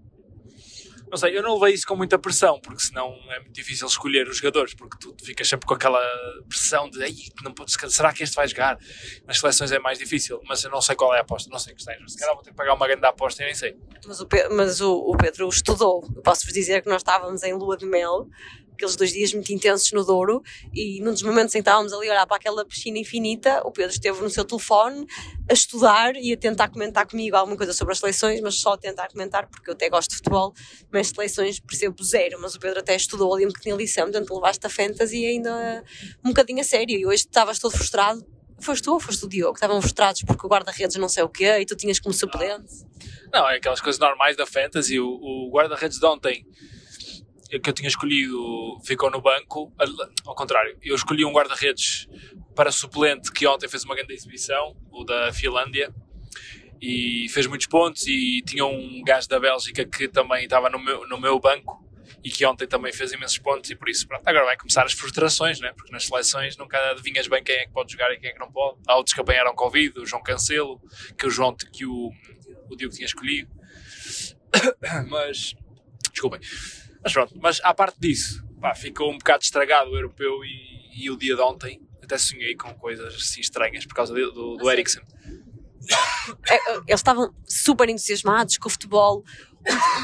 Não 1.12 1.18
sei, 1.18 1.36
eu 1.36 1.42
não 1.42 1.58
levei 1.58 1.74
isso 1.74 1.86
com 1.86 1.94
muita 1.94 2.18
pressão, 2.18 2.58
porque 2.58 2.80
senão 2.80 3.14
é 3.28 3.38
muito 3.38 3.52
difícil 3.52 3.86
escolher 3.86 4.26
os 4.28 4.38
jogadores, 4.38 4.72
porque 4.72 4.96
tu 4.98 5.14
ficas 5.22 5.46
sempre 5.46 5.66
com 5.66 5.74
aquela 5.74 6.00
pressão 6.48 6.88
de 6.88 7.00
não 7.44 7.52
pode, 7.52 7.70
será 7.92 8.14
que 8.14 8.22
este 8.22 8.34
vai 8.34 8.48
jogar? 8.48 8.78
Nas 9.26 9.38
seleções 9.38 9.70
é 9.72 9.78
mais 9.78 9.98
difícil, 9.98 10.40
mas 10.48 10.64
eu 10.64 10.70
não 10.70 10.80
sei 10.80 10.96
qual 10.96 11.14
é 11.14 11.18
a 11.18 11.20
aposta, 11.20 11.50
não 11.50 11.58
sei 11.58 11.74
que 11.74 11.80
esteja. 11.80 12.00
Se 12.08 12.16
calhar 12.16 12.34
vou 12.34 12.42
ter 12.42 12.48
que 12.48 12.56
pagar 12.56 12.72
uma 12.72 12.86
grande 12.86 13.04
aposta 13.04 13.42
e 13.42 13.44
nem 13.44 13.54
sei. 13.54 13.76
Mas 14.06 14.20
o, 14.22 14.26
Pedro, 14.26 14.56
mas 14.56 14.80
o, 14.80 14.94
o 14.94 15.14
Pedro 15.14 15.46
estudou. 15.50 16.00
Posso-vos 16.24 16.54
dizer 16.54 16.80
que 16.80 16.88
nós 16.88 17.02
estávamos 17.02 17.42
em 17.42 17.52
lua 17.52 17.76
de 17.76 17.84
mel 17.84 18.26
aqueles 18.72 18.96
dois 18.96 19.12
dias 19.12 19.32
muito 19.32 19.52
intensos 19.52 19.90
no 19.92 20.04
Douro 20.04 20.42
e 20.72 21.00
num 21.00 21.12
dos 21.12 21.22
momentos 21.22 21.54
em 21.54 21.58
que 21.58 21.68
estávamos 21.68 21.92
ali 21.92 22.08
a 22.08 22.12
olhar 22.12 22.26
para 22.26 22.36
aquela 22.36 22.64
piscina 22.64 22.98
infinita, 22.98 23.62
o 23.64 23.70
Pedro 23.70 23.92
esteve 23.92 24.20
no 24.20 24.30
seu 24.30 24.44
telefone 24.44 25.06
a 25.48 25.52
estudar 25.52 26.14
e 26.16 26.32
a 26.32 26.36
tentar 26.36 26.68
comentar 26.68 27.06
comigo 27.06 27.36
alguma 27.36 27.56
coisa 27.56 27.72
sobre 27.72 27.92
as 27.92 27.98
seleções, 27.98 28.40
mas 28.40 28.56
só 28.56 28.72
a 28.72 28.78
tentar 28.78 29.08
comentar 29.08 29.46
porque 29.48 29.70
eu 29.70 29.74
até 29.74 29.88
gosto 29.88 30.10
de 30.10 30.16
futebol, 30.16 30.52
mas 30.92 31.08
seleções 31.08 31.60
percebo 31.60 32.02
zero, 32.02 32.40
mas 32.40 32.54
o 32.54 32.60
Pedro 32.60 32.80
até 32.80 32.96
estudou 32.96 33.34
ali 33.34 33.44
um 33.44 33.48
bocadinho 33.48 33.74
a 33.74 33.78
lição, 33.78 34.04
portanto 34.04 34.34
levaste 34.34 34.66
a 34.66 34.70
fantasy 34.70 35.24
ainda 35.24 35.84
um 36.24 36.30
bocadinho 36.30 36.60
a 36.60 36.64
sério 36.64 36.98
e 36.98 37.06
hoje 37.06 37.24
estavas 37.24 37.58
todo 37.58 37.72
frustrado. 37.72 38.24
Foste 38.60 38.84
tu 38.84 38.92
ou 38.92 39.00
foste 39.00 39.24
o 39.24 39.28
Diogo? 39.28 39.54
Estavam 39.54 39.80
frustrados 39.80 40.22
porque 40.22 40.46
o 40.46 40.48
guarda-redes 40.48 40.96
não 40.96 41.08
sei 41.08 41.24
o 41.24 41.28
quê 41.28 41.58
e 41.58 41.66
tu 41.66 41.74
tinhas 41.74 41.98
como 41.98 42.14
suplente? 42.14 42.86
Não, 43.32 43.48
é 43.50 43.56
aquelas 43.56 43.80
coisas 43.80 43.98
normais 43.98 44.36
da 44.36 44.46
fantasy. 44.46 45.00
O, 45.00 45.08
o 45.08 45.50
guarda-redes 45.50 45.98
de 45.98 46.06
ontem 46.06 46.46
que 47.60 47.70
eu 47.70 47.74
tinha 47.74 47.88
escolhido 47.88 48.80
ficou 48.84 49.10
no 49.10 49.20
banco. 49.20 49.72
Ao 50.24 50.34
contrário, 50.34 50.76
eu 50.82 50.94
escolhi 50.94 51.24
um 51.24 51.32
guarda-redes 51.32 52.08
para 52.54 52.70
suplente 52.72 53.32
que 53.32 53.46
ontem 53.46 53.68
fez 53.68 53.84
uma 53.84 53.94
grande 53.94 54.12
exibição, 54.12 54.76
o 54.90 55.04
da 55.04 55.32
Finlândia, 55.32 55.94
e 56.80 57.28
fez 57.30 57.46
muitos 57.46 57.66
pontos. 57.66 58.06
E 58.06 58.42
tinha 58.46 58.64
um 58.64 59.02
gajo 59.04 59.28
da 59.28 59.38
Bélgica 59.38 59.84
que 59.84 60.08
também 60.08 60.44
estava 60.44 60.68
no 60.68 60.78
meu, 60.78 61.06
no 61.06 61.20
meu 61.20 61.38
banco 61.38 61.82
e 62.24 62.30
que 62.30 62.44
ontem 62.46 62.66
também 62.66 62.92
fez 62.92 63.12
imensos 63.12 63.38
pontos 63.38 63.70
e 63.70 63.74
por 63.74 63.88
isso 63.88 64.06
pronto, 64.06 64.26
agora 64.26 64.44
vai 64.44 64.56
começar 64.56 64.84
as 64.84 64.92
frustrações, 64.92 65.58
né? 65.60 65.72
porque 65.76 65.92
nas 65.92 66.06
seleções 66.06 66.56
nunca 66.56 66.78
adivinhas 66.90 67.26
bem 67.26 67.42
quem 67.42 67.56
é 67.56 67.66
que 67.66 67.72
pode 67.72 67.90
jogar 67.90 68.12
e 68.12 68.18
quem 68.18 68.30
é 68.30 68.32
que 68.32 68.38
não 68.38 68.50
pode. 68.50 68.78
Há 68.86 68.96
outros 68.96 69.14
que 69.14 69.20
apanharam 69.20 69.54
Covid, 69.54 70.00
o 70.00 70.06
João 70.06 70.22
Cancelo, 70.22 70.80
que 71.18 71.26
o 71.26 71.30
João 71.30 71.54
que 71.54 71.84
o, 71.84 72.10
o 72.70 72.76
Diogo 72.76 72.94
tinha 72.94 73.06
escolhido. 73.06 73.50
mas 75.08 75.54
desculpem. 76.12 76.40
Mas 77.02 77.12
pronto, 77.12 77.34
mas 77.40 77.60
à 77.62 77.74
parte 77.74 77.98
disso, 77.98 78.44
pá, 78.60 78.74
ficou 78.74 79.10
um 79.10 79.18
bocado 79.18 79.42
estragado 79.42 79.90
o 79.90 79.96
europeu 79.96 80.44
e, 80.44 81.04
e 81.04 81.10
o 81.10 81.16
dia 81.16 81.34
de 81.34 81.42
ontem. 81.42 81.80
Até 82.02 82.18
sonhei 82.18 82.54
com 82.54 82.74
coisas 82.74 83.14
assim 83.14 83.40
estranhas 83.40 83.86
por 83.86 83.94
causa 83.94 84.12
do, 84.12 84.32
do, 84.32 84.56
do 84.56 84.70
Eriksen. 84.70 85.02
É, 86.48 86.76
Eles 86.76 87.00
estavam 87.00 87.34
super 87.44 87.88
entusiasmados 87.88 88.56
com 88.56 88.68
o 88.68 88.70
futebol. 88.70 89.24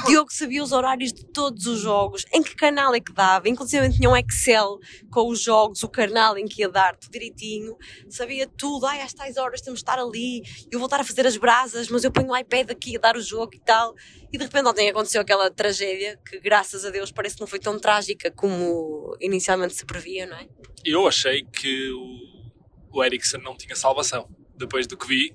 Diogo 0.06 0.32
sabia 0.32 0.62
os 0.62 0.72
horários 0.72 1.12
de 1.12 1.24
todos 1.26 1.66
os 1.66 1.80
jogos, 1.80 2.24
em 2.32 2.42
que 2.42 2.54
canal 2.54 2.94
é 2.94 3.00
que 3.00 3.12
dava, 3.12 3.48
inclusive 3.48 3.90
tinha 3.90 4.08
um 4.08 4.16
Excel 4.16 4.78
com 5.10 5.28
os 5.28 5.42
jogos, 5.42 5.82
o 5.82 5.88
canal 5.88 6.38
em 6.38 6.46
que 6.46 6.62
ia 6.62 6.68
dar, 6.68 6.96
tudo 6.96 7.12
direitinho, 7.12 7.76
sabia 8.08 8.46
tudo, 8.46 8.86
ai, 8.86 9.00
às 9.00 9.12
tais 9.12 9.36
horas 9.36 9.60
temos 9.60 9.80
de 9.80 9.82
estar 9.82 9.98
ali, 9.98 10.42
eu 10.70 10.78
vou 10.78 10.86
estar 10.86 11.00
a 11.00 11.04
fazer 11.04 11.26
as 11.26 11.36
brasas, 11.36 11.88
mas 11.88 12.04
eu 12.04 12.12
ponho 12.12 12.28
o 12.28 12.36
iPad 12.36 12.70
aqui 12.70 12.96
a 12.96 13.00
dar 13.00 13.16
o 13.16 13.20
jogo 13.20 13.54
e 13.54 13.60
tal, 13.60 13.94
e 14.32 14.38
de 14.38 14.44
repente 14.44 14.68
ontem 14.68 14.88
aconteceu 14.88 15.20
aquela 15.20 15.50
tragédia, 15.50 16.18
que 16.24 16.38
graças 16.40 16.84
a 16.84 16.90
Deus 16.90 17.10
parece 17.10 17.34
que 17.34 17.40
não 17.40 17.48
foi 17.48 17.58
tão 17.58 17.78
trágica 17.78 18.30
como 18.30 19.16
inicialmente 19.20 19.74
se 19.74 19.84
previa, 19.84 20.26
não 20.26 20.36
é? 20.36 20.46
Eu 20.84 21.06
achei 21.06 21.44
que 21.44 21.90
o, 21.90 22.98
o 22.98 23.04
Eriksen 23.04 23.42
não 23.42 23.56
tinha 23.56 23.74
salvação, 23.74 24.28
depois 24.56 24.86
do 24.86 24.96
que 24.96 25.06
vi, 25.06 25.34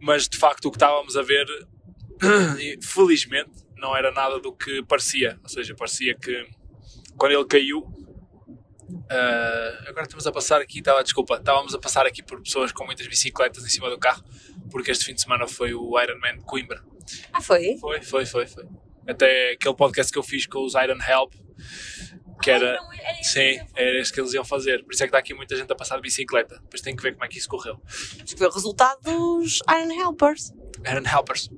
mas 0.00 0.28
de 0.28 0.36
facto 0.36 0.66
o 0.66 0.70
que 0.70 0.76
estávamos 0.76 1.16
a 1.16 1.22
ver 1.22 1.46
felizmente 2.82 3.50
não 3.76 3.96
era 3.96 4.10
nada 4.10 4.38
do 4.40 4.52
que 4.52 4.82
parecia. 4.84 5.38
Ou 5.42 5.48
seja, 5.48 5.74
parecia 5.74 6.14
que 6.14 6.46
quando 7.16 7.32
ele 7.32 7.44
caiu. 7.44 7.80
Uh, 8.88 9.88
agora 9.88 10.04
estamos 10.04 10.26
a 10.26 10.32
passar 10.32 10.62
aqui, 10.62 10.78
estava, 10.78 11.02
desculpa, 11.02 11.36
estávamos 11.36 11.74
a 11.74 11.78
passar 11.78 12.06
aqui 12.06 12.22
por 12.22 12.40
pessoas 12.42 12.72
com 12.72 12.86
muitas 12.86 13.06
bicicletas 13.06 13.62
em 13.64 13.68
cima 13.68 13.90
do 13.90 13.98
carro, 13.98 14.24
porque 14.70 14.90
este 14.90 15.04
fim 15.04 15.14
de 15.14 15.20
semana 15.20 15.46
foi 15.46 15.74
o 15.74 16.00
Ironman 16.00 16.38
de 16.38 16.44
Coimbra. 16.44 16.82
Ah, 17.32 17.40
foi? 17.40 17.76
Foi, 17.78 18.00
foi, 18.00 18.24
foi, 18.24 18.46
foi. 18.46 18.64
Até 19.06 19.52
aquele 19.52 19.74
podcast 19.74 20.10
que 20.10 20.18
eu 20.18 20.22
fiz 20.22 20.46
com 20.46 20.64
os 20.64 20.72
Iron 20.74 20.98
Help, 21.06 21.34
que 22.42 22.50
era. 22.50 22.72
Ai, 22.72 22.76
não, 22.78 22.92
era 22.92 23.22
sim, 23.22 23.60
era 23.74 24.00
isso 24.00 24.12
que 24.12 24.20
eles 24.20 24.32
iam 24.32 24.44
fazer. 24.44 24.82
Por 24.84 24.94
isso 24.94 25.02
é 25.02 25.06
que 25.06 25.10
está 25.10 25.18
aqui 25.18 25.34
muita 25.34 25.54
gente 25.56 25.70
a 25.70 25.76
passar 25.76 25.96
de 25.96 26.02
bicicleta. 26.02 26.58
Depois 26.62 26.80
tem 26.80 26.96
que 26.96 27.02
ver 27.02 27.12
como 27.12 27.24
é 27.24 27.28
que 27.28 27.38
isso 27.38 27.48
correu. 27.48 27.80
Isto 27.88 28.38
foi 28.38 28.46
o 28.46 28.50
resultado 28.50 29.00
dos 29.02 29.60
Iron 29.68 29.92
Helpers. 29.92 30.52
Iron 30.86 31.04
Helpers. 31.06 31.50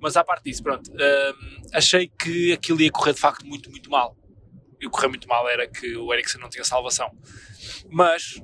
Mas 0.00 0.16
à 0.16 0.24
parte 0.24 0.44
disso, 0.44 0.62
pronto, 0.62 0.90
hum, 0.90 1.62
achei 1.72 2.08
que 2.08 2.52
aquilo 2.52 2.80
ia 2.80 2.90
correr 2.90 3.12
de 3.12 3.20
facto 3.20 3.46
muito, 3.46 3.70
muito 3.70 3.90
mal. 3.90 4.16
E 4.80 4.86
o 4.86 4.90
correr 4.90 5.08
muito 5.08 5.26
mal 5.26 5.48
era 5.48 5.66
que 5.68 5.96
o 5.96 6.12
Eriksen 6.12 6.40
não 6.40 6.48
tinha 6.48 6.64
salvação. 6.64 7.10
Mas, 7.90 8.40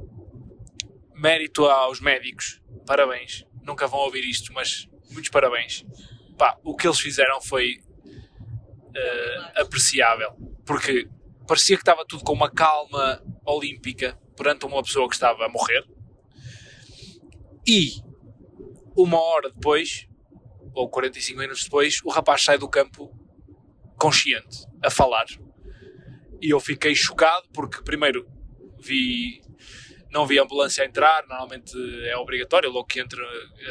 mérito 1.15 1.65
aos 1.67 2.01
médicos, 2.01 2.61
parabéns. 2.87 3.47
Nunca 3.63 3.87
vão 3.87 4.01
ouvir 4.01 4.25
isto, 4.29 4.53
mas 4.53 4.89
muitos 5.11 5.31
parabéns. 5.31 5.85
Pá, 6.37 6.59
o 6.65 6.75
que 6.75 6.87
eles 6.87 6.99
fizeram 6.99 7.41
foi 7.41 7.81
uh, 8.95 9.61
apreciável. 9.61 10.33
Porque 10.67 11.09
parecia 11.47 11.77
que 11.77 11.83
estava 11.83 12.05
tudo 12.05 12.25
com 12.25 12.33
uma 12.33 12.51
calma 12.51 13.23
olímpica 13.47 14.19
perante 14.37 14.67
uma 14.67 14.83
pessoa 14.83 15.09
que 15.09 15.15
estava 15.15 15.45
a 15.45 15.49
morrer. 15.49 15.85
E 17.67 18.03
uma 18.97 19.21
hora 19.21 19.51
depois, 19.51 20.09
ou 20.75 20.89
45 20.89 21.39
minutos 21.39 21.65
depois, 21.65 22.01
o 22.05 22.11
rapaz 22.11 22.43
sai 22.43 22.59
do 22.59 22.69
campo 22.69 23.11
consciente, 23.97 24.67
a 24.83 24.91
falar. 24.91 25.27
E 26.43 26.51
eu 26.51 26.61
fiquei 26.61 26.95
chocado 26.95 27.47
porque, 27.53 27.83
primeiro, 27.83 28.27
vi. 28.81 29.43
Não 30.11 30.27
vi 30.27 30.39
ambulância 30.39 30.85
entrar, 30.85 31.27
normalmente 31.27 31.73
é 32.07 32.17
obrigatório, 32.17 32.71
logo 32.71 32.87
que 32.87 33.01
entra 33.01 33.21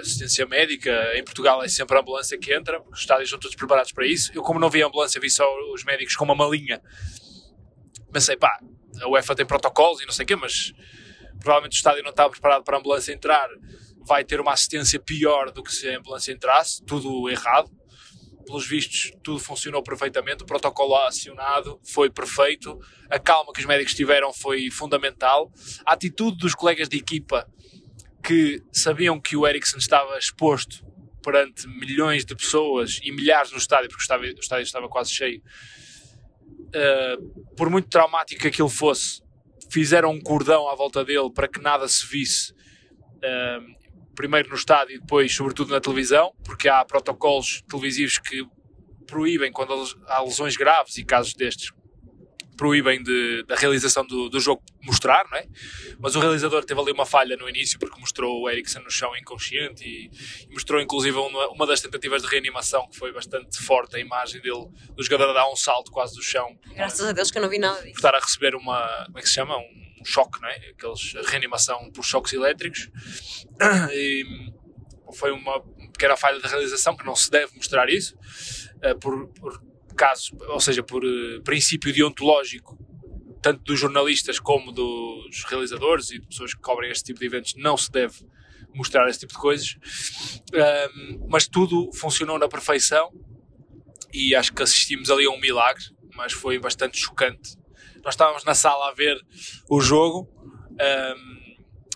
assistência 0.01 0.45
médica. 0.45 0.91
Em 1.15 1.23
Portugal 1.23 1.63
é 1.63 1.69
sempre 1.69 1.95
a 1.95 2.01
ambulância 2.01 2.37
que 2.37 2.53
entra, 2.53 2.81
porque 2.81 2.95
os 2.95 2.99
estádios 2.99 3.27
estão 3.27 3.39
todos 3.39 3.55
preparados 3.55 3.93
para 3.93 4.05
isso. 4.05 4.29
Eu, 4.35 4.43
como 4.43 4.59
não 4.59 4.69
vi 4.69 4.81
ambulância, 4.81 5.21
vi 5.21 5.29
só 5.29 5.45
os 5.73 5.85
médicos 5.85 6.17
com 6.17 6.25
uma 6.25 6.35
malinha. 6.35 6.81
Pensei, 8.11 8.35
pá, 8.35 8.59
a 9.01 9.07
UEFA 9.07 9.35
tem 9.35 9.45
protocolos 9.45 10.01
e 10.01 10.05
não 10.05 10.11
sei 10.11 10.23
o 10.23 10.27
quê, 10.27 10.35
mas 10.35 10.73
provavelmente 11.39 11.75
o 11.75 11.77
estádio 11.77 12.03
não 12.03 12.09
estava 12.09 12.29
preparado 12.29 12.63
para 12.65 12.75
a 12.75 12.79
ambulância 12.79 13.13
entrar 13.13 13.47
vai 14.05 14.23
ter 14.23 14.39
uma 14.39 14.53
assistência 14.53 14.99
pior 14.99 15.51
do 15.51 15.63
que 15.63 15.73
se 15.73 15.87
a 15.87 15.97
ambulância 15.97 16.31
entrasse, 16.31 16.83
tudo 16.83 17.29
errado. 17.29 17.71
Pelos 18.45 18.67
vistos, 18.67 19.13
tudo 19.23 19.39
funcionou 19.39 19.81
perfeitamente, 19.81 20.43
o 20.43 20.45
protocolo 20.45 20.95
acionado 20.97 21.79
foi 21.81 22.09
perfeito, 22.09 22.77
a 23.09 23.17
calma 23.17 23.53
que 23.53 23.61
os 23.61 23.65
médicos 23.65 23.93
tiveram 23.93 24.33
foi 24.33 24.69
fundamental, 24.69 25.49
a 25.85 25.93
atitude 25.93 26.37
dos 26.37 26.53
colegas 26.53 26.89
de 26.89 26.97
equipa 26.97 27.47
que 28.21 28.61
sabiam 28.71 29.19
que 29.19 29.37
o 29.37 29.47
Eriksen 29.47 29.79
estava 29.79 30.17
exposto 30.17 30.85
perante 31.23 31.67
milhões 31.67 32.25
de 32.25 32.35
pessoas 32.35 32.99
e 33.01 33.11
milhares 33.11 33.51
no 33.51 33.57
estádio, 33.57 33.87
porque 33.89 34.01
o 34.01 34.03
estádio, 34.03 34.35
o 34.35 34.39
estádio 34.39 34.63
estava 34.63 34.89
quase 34.89 35.11
cheio, 35.11 35.41
uh, 36.67 37.55
por 37.55 37.69
muito 37.69 37.87
traumático 37.87 38.41
que 38.41 38.47
aquilo 38.49 38.69
fosse, 38.69 39.21
fizeram 39.71 40.11
um 40.11 40.21
cordão 40.21 40.67
à 40.69 40.75
volta 40.75 41.03
dele 41.03 41.31
para 41.33 41.47
que 41.47 41.61
nada 41.61 41.87
se 41.87 42.05
visse 42.05 42.51
uh, 42.51 43.82
primeiro 44.15 44.49
no 44.49 44.55
estádio 44.55 44.95
e 44.95 44.99
depois, 44.99 45.33
sobretudo, 45.33 45.71
na 45.71 45.81
televisão, 45.81 46.33
porque 46.43 46.69
há 46.69 46.83
protocolos 46.85 47.63
televisivos 47.69 48.17
que 48.17 48.45
proíbem, 49.05 49.51
quando 49.51 49.73
há 50.07 50.21
lesões 50.21 50.55
graves 50.55 50.97
e 50.97 51.03
casos 51.03 51.33
destes, 51.33 51.71
proíbem 52.55 53.01
de, 53.01 53.43
da 53.43 53.55
realização 53.55 54.05
do, 54.05 54.29
do, 54.29 54.39
jogo 54.39 54.63
mostrar, 54.81 55.25
não 55.29 55.37
é? 55.37 55.47
Mas 55.99 56.15
o 56.15 56.19
realizador 56.19 56.63
teve 56.63 56.79
ali 56.79 56.91
uma 56.91 57.05
falha 57.05 57.35
no 57.35 57.49
início 57.49 57.79
porque 57.79 57.99
mostrou 57.99 58.41
o 58.41 58.49
Eriksen 58.49 58.83
no 58.83 58.91
chão 58.91 59.15
inconsciente 59.15 59.83
e, 59.83 60.09
e 60.49 60.53
mostrou 60.53 60.81
inclusive 60.81 61.17
uma, 61.17 61.47
uma, 61.49 61.65
das 61.65 61.81
tentativas 61.81 62.21
de 62.21 62.27
reanimação 62.27 62.87
que 62.89 62.97
foi 62.97 63.11
bastante 63.11 63.57
forte 63.59 63.95
a 63.95 63.99
imagem 63.99 64.41
dele, 64.41 64.67
do 64.95 65.03
jogador 65.03 65.31
a 65.31 65.33
dar 65.33 65.51
um 65.51 65.55
salto 65.55 65.91
quase 65.91 66.15
do 66.15 66.21
chão. 66.21 66.57
Graças 66.73 67.05
a 67.05 67.11
Deus 67.11 67.31
que 67.31 67.37
eu 67.37 67.41
não 67.41 67.49
vi 67.49 67.59
nada 67.59 67.81
disso. 67.81 67.95
Estar 67.95 68.15
a 68.15 68.19
receber 68.19 68.55
uma, 68.55 69.05
como 69.05 69.19
é 69.19 69.21
que 69.21 69.27
se 69.27 69.35
chama? 69.35 69.57
Um, 69.57 70.01
um 70.01 70.05
choque, 70.05 70.41
não 70.41 70.49
é? 70.49 70.55
Aqueles 70.55 71.13
reanimação 71.27 71.91
por 71.91 72.03
choques 72.03 72.33
elétricos. 72.33 72.89
E 73.91 74.51
foi 75.15 75.31
uma 75.31 75.61
pequena 75.91 76.17
falha 76.17 76.39
de 76.39 76.47
realização 76.47 76.97
que 76.97 77.05
não 77.05 77.15
se 77.15 77.29
deve 77.29 77.55
mostrar 77.55 77.89
isso 77.89 78.17
eh, 78.81 78.95
por, 78.95 79.27
por 79.29 79.61
ou 80.49 80.59
seja, 80.59 80.83
por 80.83 81.03
uh, 81.03 81.41
princípio 81.43 81.93
deontológico 81.93 82.77
tanto 83.41 83.61
dos 83.63 83.77
jornalistas 83.77 84.39
como 84.39 84.71
dos 84.71 85.43
realizadores 85.49 86.11
e 86.11 86.19
de 86.19 86.25
pessoas 86.27 86.53
que 86.53 86.61
cobrem 86.61 86.89
este 86.89 87.03
tipo 87.03 87.19
de 87.19 87.25
eventos 87.25 87.55
não 87.57 87.75
se 87.75 87.91
deve 87.91 88.25
mostrar 88.73 89.09
esse 89.09 89.19
tipo 89.19 89.33
de 89.33 89.39
coisas 89.39 89.77
um, 90.53 91.27
mas 91.29 91.45
tudo 91.47 91.91
funcionou 91.93 92.39
na 92.39 92.47
perfeição 92.47 93.11
e 94.13 94.33
acho 94.33 94.53
que 94.53 94.63
assistimos 94.63 95.09
ali 95.09 95.25
a 95.25 95.29
um 95.29 95.39
milagre 95.39 95.83
mas 96.15 96.31
foi 96.31 96.57
bastante 96.57 96.97
chocante 96.97 97.57
nós 98.03 98.13
estávamos 98.13 98.45
na 98.45 98.53
sala 98.53 98.89
a 98.89 98.93
ver 98.93 99.17
o 99.69 99.81
jogo 99.81 100.29
um, 100.71 101.33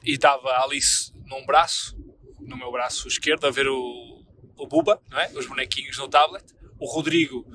e 0.03 0.13
estava 0.13 0.49
a 0.51 0.63
Alice 0.63 1.11
num 1.25 1.45
braço, 1.45 1.97
no 2.39 2.57
meu 2.57 2.71
braço 2.71 3.07
esquerdo, 3.07 3.45
a 3.45 3.51
ver 3.51 3.67
o, 3.67 4.23
o 4.57 4.67
Buba, 4.67 5.01
não 5.09 5.19
é? 5.19 5.29
os 5.35 5.45
bonequinhos 5.45 5.97
no 5.97 6.07
tablet. 6.07 6.45
O 6.79 6.85
Rodrigo, 6.85 7.45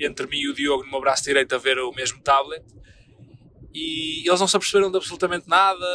entre 0.00 0.26
mim 0.26 0.38
e 0.38 0.48
o 0.48 0.54
Diogo, 0.54 0.84
no 0.84 0.90
meu 0.90 1.00
braço 1.00 1.24
direito, 1.24 1.54
a 1.54 1.58
ver 1.58 1.78
o 1.78 1.92
mesmo 1.92 2.20
tablet. 2.20 2.64
E 3.72 4.26
eles 4.26 4.40
não 4.40 4.48
se 4.48 4.56
aperceberam 4.56 4.90
de 4.90 4.96
absolutamente 4.96 5.48
nada. 5.48 5.86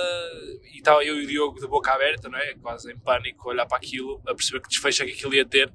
E 0.73 0.77
estava 0.77 1.03
eu 1.03 1.19
e 1.19 1.23
o 1.23 1.27
Diogo 1.27 1.59
de 1.59 1.67
boca 1.67 1.91
aberta, 1.91 2.29
não 2.29 2.37
é? 2.37 2.53
quase 2.55 2.91
em 2.91 2.97
pânico, 2.97 3.49
a 3.49 3.53
olhar 3.53 3.65
para 3.65 3.77
aquilo, 3.77 4.21
a 4.27 4.35
perceber 4.35 4.61
que 4.61 4.69
desfecho 4.69 5.03
é 5.03 5.05
que 5.07 5.13
aquilo 5.13 5.33
ia 5.33 5.45
ter. 5.45 5.71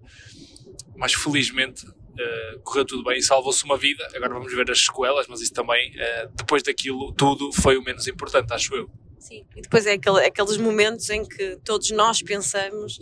Mas 0.97 1.15
felizmente 1.15 1.87
Uh, 2.17 2.59
correu 2.63 2.87
tudo 2.87 3.05
bem 3.05 3.19
e 3.19 3.23
salvou-se 3.23 3.63
uma 3.63 3.77
vida. 3.77 4.09
Agora 4.15 4.33
vamos 4.33 4.51
ver 4.51 4.71
as 4.71 4.81
sequelas, 4.81 5.27
mas 5.29 5.43
isso 5.43 5.53
também, 5.53 5.91
uh, 5.91 6.33
depois 6.35 6.63
daquilo, 6.63 7.13
tudo 7.13 7.53
foi 7.53 7.77
o 7.77 7.83
menos 7.83 8.07
importante, 8.09 8.55
acho 8.55 8.75
eu. 8.75 8.91
Sim, 9.19 9.45
e 9.55 9.61
depois 9.61 9.87
é 9.87 9.93
aquele, 9.93 10.25
aqueles 10.25 10.57
momentos 10.57 11.11
em 11.11 11.25
que 11.27 11.59
todos 11.63 11.91
nós 11.91 12.23
pensamos 12.23 12.99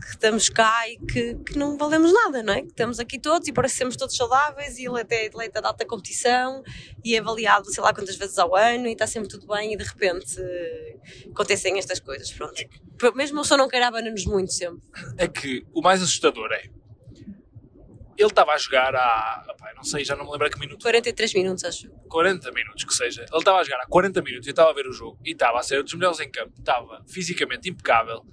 que 0.00 0.10
estamos 0.10 0.48
cá 0.48 0.88
e 0.88 0.98
que, 0.98 1.34
que 1.34 1.58
não 1.58 1.76
valemos 1.76 2.12
nada, 2.12 2.42
não 2.42 2.52
é? 2.52 2.62
Que 2.62 2.68
estamos 2.68 2.98
aqui 2.98 3.18
todos 3.18 3.46
e 3.48 3.52
parecemos 3.52 3.96
todos 3.96 4.16
saudáveis 4.16 4.78
e 4.78 4.86
ele 4.86 5.00
até 5.00 5.24
é 5.24 5.26
atleta 5.28 5.60
de 5.60 5.66
alta 5.66 5.84
competição 5.84 6.62
e 7.04 7.14
é 7.14 7.18
avaliado 7.18 7.72
sei 7.72 7.82
lá 7.82 7.92
quantas 7.92 8.16
vezes 8.16 8.38
ao 8.38 8.54
ano 8.56 8.86
e 8.86 8.92
está 8.92 9.06
sempre 9.06 9.28
tudo 9.28 9.46
bem 9.46 9.74
e 9.74 9.76
de 9.76 9.84
repente 9.84 10.40
acontecem 11.30 11.78
estas 11.78 12.00
coisas, 12.00 12.30
pronto. 12.32 12.62
Mesmo 13.14 13.40
o 13.40 13.44
som 13.44 13.56
não 13.56 13.68
queira 13.68 13.90
nos 13.90 14.24
muito 14.24 14.52
sempre. 14.52 14.82
É 15.18 15.28
que 15.28 15.64
o 15.72 15.80
mais 15.80 16.02
assustador 16.02 16.50
é 16.52 16.80
ele 18.20 18.28
estava 18.28 18.52
a 18.52 18.58
jogar 18.58 18.94
há, 18.94 19.46
opa, 19.48 19.72
não 19.74 19.82
sei, 19.82 20.04
já 20.04 20.14
não 20.14 20.24
me 20.26 20.30
lembro 20.30 20.46
a 20.46 20.50
que 20.50 20.58
minuto. 20.58 20.82
43 20.82 21.34
minutos, 21.34 21.64
acho. 21.64 21.90
40 22.08 22.52
minutos, 22.52 22.84
que 22.84 22.92
seja. 22.92 23.22
Ele 23.22 23.38
estava 23.38 23.58
a 23.58 23.64
jogar 23.64 23.80
há 23.80 23.86
40 23.86 24.22
minutos 24.22 24.46
e 24.46 24.50
estava 24.50 24.70
a 24.70 24.74
ver 24.74 24.86
o 24.86 24.92
jogo 24.92 25.18
e 25.24 25.32
estava 25.32 25.58
a 25.58 25.62
ser 25.62 25.80
um 25.80 25.84
dos 25.84 25.94
melhores 25.94 26.20
em 26.20 26.30
campo. 26.30 26.52
Estava 26.58 27.02
fisicamente 27.06 27.70
impecável, 27.70 28.24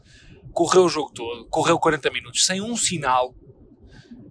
correu 0.54 0.86
o 0.86 0.90
jogo 0.90 1.12
todo, 1.14 1.46
correu 1.48 1.80
40 1.80 2.10
minutos 2.12 2.46
sem 2.46 2.62
um 2.62 2.76
sinal. 2.76 3.34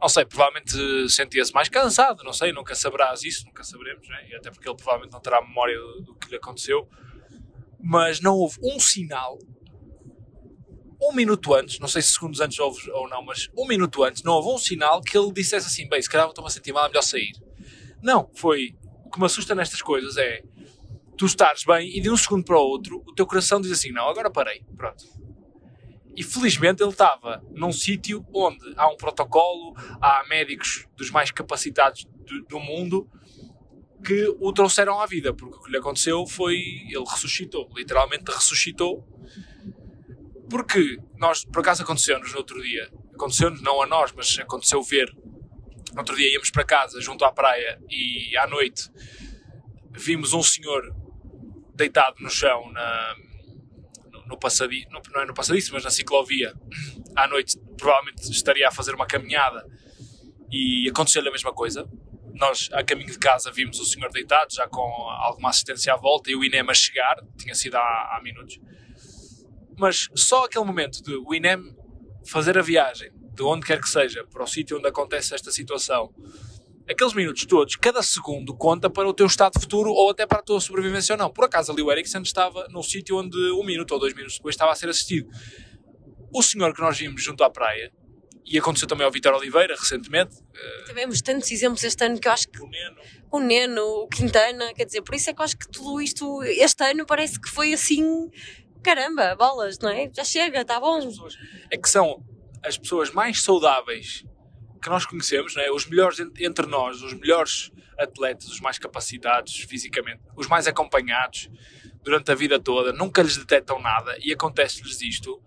não 0.00 0.08
sei, 0.08 0.24
provavelmente 0.24 1.08
sentia-se 1.08 1.52
mais 1.52 1.68
cansado, 1.68 2.22
não 2.22 2.32
sei, 2.32 2.52
nunca 2.52 2.74
saberás 2.74 3.22
isso, 3.22 3.46
nunca 3.46 3.64
saberemos, 3.64 4.06
né? 4.08 4.28
até 4.36 4.50
porque 4.50 4.68
ele 4.68 4.76
provavelmente 4.76 5.12
não 5.12 5.20
terá 5.20 5.40
memória 5.40 5.78
do, 5.78 6.02
do 6.02 6.14
que 6.14 6.28
lhe 6.30 6.36
aconteceu, 6.36 6.88
mas 7.80 8.20
não 8.20 8.34
houve 8.34 8.58
um 8.62 8.78
sinal, 8.78 9.38
um 11.00 11.12
minuto 11.12 11.54
antes, 11.54 11.78
não 11.78 11.88
sei 11.88 12.02
se 12.02 12.12
segundos 12.12 12.40
antes 12.40 12.58
houve 12.58 12.90
ou 12.90 13.08
não, 13.08 13.22
mas 13.22 13.48
um 13.56 13.66
minuto 13.66 14.02
antes, 14.02 14.22
não 14.22 14.34
houve 14.34 14.48
um 14.48 14.58
sinal 14.58 15.00
que 15.00 15.16
ele 15.16 15.32
dissesse 15.32 15.66
assim, 15.66 15.88
bem, 15.88 16.00
se 16.00 16.08
calhar 16.08 16.28
estou-me 16.28 16.48
a 16.48 16.50
sentir 16.50 16.72
mal, 16.72 16.86
é 16.86 16.88
melhor 16.88 17.02
sair. 17.02 17.32
Não, 18.02 18.30
foi, 18.34 18.74
o 19.04 19.10
que 19.10 19.18
me 19.18 19.26
assusta 19.26 19.54
nestas 19.54 19.80
coisas 19.80 20.16
é, 20.16 20.42
tu 21.16 21.26
estares 21.26 21.64
bem 21.64 21.96
e 21.96 22.00
de 22.00 22.10
um 22.10 22.16
segundo 22.16 22.44
para 22.44 22.58
o 22.58 22.60
outro, 22.60 23.02
o 23.06 23.14
teu 23.14 23.26
coração 23.26 23.60
diz 23.60 23.70
assim, 23.70 23.90
não, 23.92 24.08
agora 24.08 24.30
parei, 24.30 24.62
pronto 24.76 25.15
e 26.16 26.22
felizmente 26.22 26.82
ele 26.82 26.90
estava 26.90 27.44
num 27.52 27.70
sítio 27.70 28.26
onde 28.32 28.58
há 28.76 28.88
um 28.88 28.96
protocolo, 28.96 29.74
há 30.00 30.24
médicos 30.28 30.86
dos 30.96 31.10
mais 31.10 31.30
capacitados 31.30 32.06
do, 32.24 32.42
do, 32.44 32.58
mundo 32.58 33.06
que 34.02 34.34
o 34.40 34.50
trouxeram 34.50 34.98
à 34.98 35.06
vida, 35.06 35.34
porque 35.34 35.56
o 35.56 35.60
que 35.60 35.70
lhe 35.70 35.76
aconteceu 35.76 36.26
foi 36.26 36.56
ele 36.56 37.04
ressuscitou, 37.06 37.68
literalmente 37.76 38.30
ressuscitou. 38.30 39.06
Porque 40.48 40.98
nós, 41.18 41.44
por 41.44 41.60
acaso 41.60 41.82
aconteceu-nos 41.82 42.32
no 42.32 42.38
outro 42.38 42.62
dia, 42.62 42.90
aconteceu-nos 43.12 43.60
não 43.60 43.82
a 43.82 43.86
nós, 43.86 44.12
mas 44.16 44.38
aconteceu 44.38 44.82
ver. 44.82 45.14
No 45.92 45.98
outro 45.98 46.16
dia 46.16 46.32
íamos 46.32 46.50
para 46.50 46.64
casa, 46.64 47.00
junto 47.00 47.24
à 47.24 47.32
praia, 47.32 47.78
e 47.90 48.34
à 48.38 48.46
noite 48.46 48.90
vimos 49.92 50.32
um 50.32 50.42
senhor 50.42 50.94
deitado 51.74 52.16
no 52.20 52.30
chão 52.30 52.70
na, 52.72 53.16
no 54.26 54.38
passadiço, 54.38 54.88
não 54.90 55.20
é 55.20 55.26
no 55.26 55.34
passadiço, 55.34 55.72
mas 55.72 55.84
na 55.84 55.90
ciclovia, 55.90 56.54
à 57.14 57.26
noite 57.28 57.58
provavelmente 57.76 58.30
estaria 58.30 58.68
a 58.68 58.70
fazer 58.70 58.94
uma 58.94 59.06
caminhada 59.06 59.66
e 60.50 60.88
aconteceu-lhe 60.88 61.28
a 61.28 61.32
mesma 61.32 61.52
coisa. 61.52 61.88
Nós, 62.34 62.68
a 62.72 62.84
caminho 62.84 63.10
de 63.10 63.18
casa, 63.18 63.50
vimos 63.50 63.80
o 63.80 63.84
senhor 63.84 64.10
deitado, 64.10 64.52
já 64.52 64.68
com 64.68 64.80
alguma 64.80 65.48
assistência 65.48 65.94
à 65.94 65.96
volta, 65.96 66.30
e 66.30 66.36
o 66.36 66.44
INEM 66.44 66.68
a 66.68 66.74
chegar, 66.74 67.16
tinha 67.38 67.54
sido 67.54 67.76
há, 67.76 67.80
há 67.80 68.20
minutos. 68.22 68.60
Mas 69.78 70.08
só 70.14 70.44
aquele 70.44 70.64
momento 70.64 71.02
de 71.02 71.14
o 71.14 71.34
INEM 71.34 71.74
fazer 72.26 72.58
a 72.58 72.62
viagem, 72.62 73.10
de 73.34 73.42
onde 73.42 73.64
quer 73.64 73.80
que 73.80 73.88
seja, 73.88 74.24
para 74.26 74.42
o 74.42 74.46
sítio 74.46 74.78
onde 74.78 74.88
acontece 74.88 75.34
esta 75.34 75.50
situação, 75.50 76.12
aqueles 76.88 77.14
minutos 77.14 77.44
todos, 77.46 77.76
cada 77.76 78.02
segundo 78.02 78.54
conta 78.54 78.88
para 78.88 79.08
o 79.08 79.12
teu 79.12 79.26
estado 79.26 79.60
futuro 79.60 79.90
ou 79.90 80.10
até 80.10 80.26
para 80.26 80.38
a 80.38 80.42
tua 80.42 80.60
sobrevivência 80.60 81.14
ou 81.14 81.18
não. 81.18 81.30
Por 81.30 81.44
acaso 81.44 81.72
ali 81.72 81.82
o 81.82 81.90
Ericsson 81.90 82.20
estava 82.20 82.66
num 82.70 82.82
sítio 82.82 83.16
onde 83.16 83.36
um 83.52 83.64
minuto 83.64 83.92
ou 83.92 83.98
dois 83.98 84.14
minutos 84.14 84.36
depois 84.36 84.54
estava 84.54 84.72
a 84.72 84.74
ser 84.74 84.88
assistido. 84.88 85.28
O 86.32 86.42
senhor 86.42 86.74
que 86.74 86.80
nós 86.80 86.98
vimos 86.98 87.22
junto 87.22 87.42
à 87.44 87.50
praia, 87.50 87.92
e 88.46 88.56
aconteceu 88.56 88.86
também 88.86 89.04
ao 89.04 89.10
Vitor 89.10 89.34
Oliveira 89.34 89.74
recentemente. 89.74 90.36
Eh, 90.54 90.84
Tivemos 90.86 91.20
tantos 91.20 91.50
exemplos 91.50 91.82
este 91.82 92.04
ano 92.04 92.20
que 92.20 92.28
eu 92.28 92.32
acho 92.32 92.48
que. 92.48 92.62
O 92.62 92.68
Neno. 92.68 92.96
O 93.32 93.40
Neno, 93.40 93.82
o 93.82 94.08
Quintana, 94.08 94.72
quer 94.72 94.84
dizer, 94.84 95.02
por 95.02 95.16
isso 95.16 95.30
é 95.30 95.34
que 95.34 95.40
eu 95.40 95.44
acho 95.44 95.58
que 95.58 95.68
tudo 95.68 96.00
isto, 96.00 96.42
este 96.44 96.84
ano 96.84 97.04
parece 97.04 97.40
que 97.40 97.48
foi 97.48 97.72
assim. 97.72 98.30
Caramba, 98.84 99.34
bolas, 99.34 99.80
não 99.80 99.88
é? 99.88 100.08
Já 100.14 100.22
chega, 100.22 100.60
está 100.60 100.78
bom. 100.78 101.00
É 101.72 101.76
que 101.76 101.88
são 101.88 102.22
as 102.62 102.78
pessoas 102.78 103.10
mais 103.10 103.42
saudáveis 103.42 104.24
que 104.86 104.90
nós 104.90 105.04
conhecemos, 105.04 105.56
não 105.56 105.62
é? 105.64 105.70
os 105.72 105.84
melhores 105.84 106.20
entre 106.38 106.64
nós, 106.64 107.02
os 107.02 107.12
melhores 107.12 107.72
atletas, 107.98 108.46
os 108.46 108.60
mais 108.60 108.78
capacitados 108.78 109.58
fisicamente, 109.68 110.20
os 110.36 110.46
mais 110.46 110.68
acompanhados 110.68 111.50
durante 112.04 112.30
a 112.30 112.36
vida 112.36 112.60
toda, 112.60 112.92
nunca 112.92 113.20
lhes 113.20 113.36
detectam 113.36 113.80
nada 113.80 114.16
e 114.20 114.32
acontece-lhes 114.32 115.02
isto. 115.02 115.42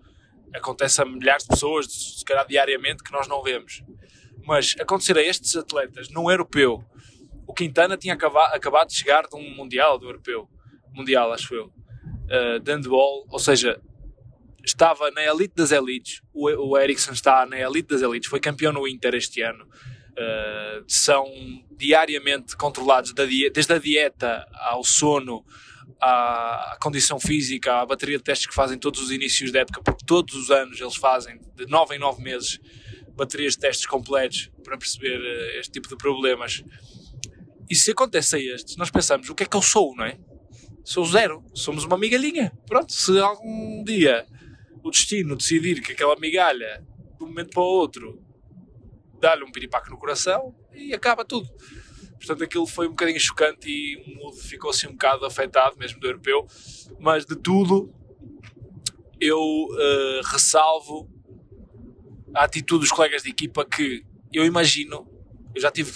Acontece 0.54 1.02
a 1.02 1.06
milhares 1.06 1.44
de 1.44 1.52
pessoas, 1.52 1.86
se 2.18 2.26
calhar 2.26 2.46
diariamente, 2.46 3.02
que 3.02 3.14
nós 3.14 3.30
não 3.30 3.42
vemos. 3.42 3.82
Mas 4.46 4.76
acontecer 4.78 5.18
a 5.18 5.22
estes 5.22 5.56
atletas 5.56 6.10
num 6.10 6.30
europeu, 6.30 6.84
o 7.48 7.54
Quintana 7.54 7.96
tinha 7.96 8.16
acabado, 8.16 8.54
acabado 8.54 8.90
de 8.90 8.96
chegar 8.96 9.26
de 9.26 9.38
um 9.38 9.56
Mundial, 9.56 9.98
do 9.98 10.06
europeu, 10.06 10.50
Mundial, 10.92 11.32
acho 11.32 11.56
eu, 11.56 11.68
uh, 11.68 12.60
de 12.60 12.74
handball, 12.74 13.26
ou 13.30 13.40
seja, 13.40 13.80
estava 14.64 15.10
na 15.12 15.24
elite 15.24 15.56
das 15.56 15.72
elites, 15.72 16.22
o, 16.34 16.48
o 16.48 16.78
está 16.78 17.46
na 17.46 17.60
elite 17.60 17.90
das 17.90 18.02
elites, 18.02 18.30
foi 18.30 18.40
campeão 18.40 18.74
no 18.74 18.88
Inter 18.88 19.16
este 19.16 19.42
ano. 19.42 19.66
Uh, 20.12 20.84
são 20.86 21.26
diariamente 21.78 22.58
controlados 22.58 23.14
da 23.14 23.26
desde 23.26 23.72
a 23.72 23.78
dieta 23.78 24.46
ao 24.54 24.84
sono, 24.84 25.46
à, 26.02 26.78
condição 26.82 27.20
física, 27.20 27.76
à 27.76 27.86
bateria 27.86 28.18
de 28.18 28.24
testes 28.24 28.48
que 28.48 28.54
fazem 28.54 28.78
todos 28.78 29.02
os 29.02 29.12
inícios 29.12 29.52
da 29.52 29.60
época, 29.60 29.82
porque 29.82 30.06
todos 30.06 30.36
os 30.36 30.52
anos 30.52 30.80
eles 30.80 30.96
fazem, 30.96 31.40
de 31.56 31.66
9 31.68 31.96
em 31.96 32.00
9 32.00 32.22
meses, 32.22 32.60
baterias 33.16 33.54
de 33.54 33.60
testes 33.60 33.86
completos 33.86 34.52
para 34.64 34.78
perceber 34.78 35.20
uh, 35.20 35.60
este 35.60 35.72
tipo 35.72 35.88
de 35.88 35.96
problemas. 35.96 36.64
E 37.70 37.76
se 37.76 37.92
acontece 37.92 38.36
a 38.36 38.40
estes, 38.40 38.76
nós 38.76 38.90
pensamos, 38.90 39.30
o 39.30 39.36
que 39.36 39.44
é 39.44 39.46
que 39.46 39.56
eu 39.56 39.62
sou, 39.62 39.96
não 39.96 40.06
é? 40.06 40.18
Sou 40.84 41.06
zero, 41.06 41.44
somos 41.54 41.84
uma 41.84 41.98
migalhinha. 41.98 42.52
Pronto, 42.66 42.92
se 42.92 43.18
algum 43.20 43.84
dia 43.84 44.26
o 44.84 44.90
destino 44.90 45.36
decidir 45.36 45.82
que 45.82 45.92
aquela 45.92 46.16
migalha, 46.16 46.86
de 47.18 47.24
um 47.24 47.28
momento 47.28 47.52
para 47.52 47.62
o 47.62 47.66
outro, 47.66 48.22
dá-lhe 49.20 49.44
um 49.44 49.52
piripaque 49.52 49.90
no 49.90 49.98
coração 49.98 50.56
e 50.74 50.94
acaba 50.94 51.26
tudo. 51.26 51.50
Portanto, 52.18 52.44
aquilo 52.44 52.66
foi 52.66 52.88
um 52.88 52.92
bocadinho 52.92 53.20
chocante 53.20 53.70
e 53.70 53.96
o 53.98 54.16
mundo 54.16 54.36
ficou 54.36 54.70
assim 54.72 54.88
um 54.88 54.92
bocado 54.92 55.26
afetado, 55.26 55.78
mesmo 55.78 56.00
do 56.00 56.08
europeu. 56.08 56.46
Mas 57.00 57.26
de 57.26 57.36
tudo, 57.36 57.94
eu 59.20 59.40
uh, 59.40 60.22
ressalvo 60.26 61.10
a 62.34 62.44
atitude 62.44 62.82
dos 62.82 62.92
colegas 62.92 63.24
de 63.24 63.30
equipa 63.30 63.66
que 63.66 64.04
eu 64.34 64.46
imagino. 64.46 65.08
Eu 65.56 65.62
já 65.62 65.72
tive 65.72 65.92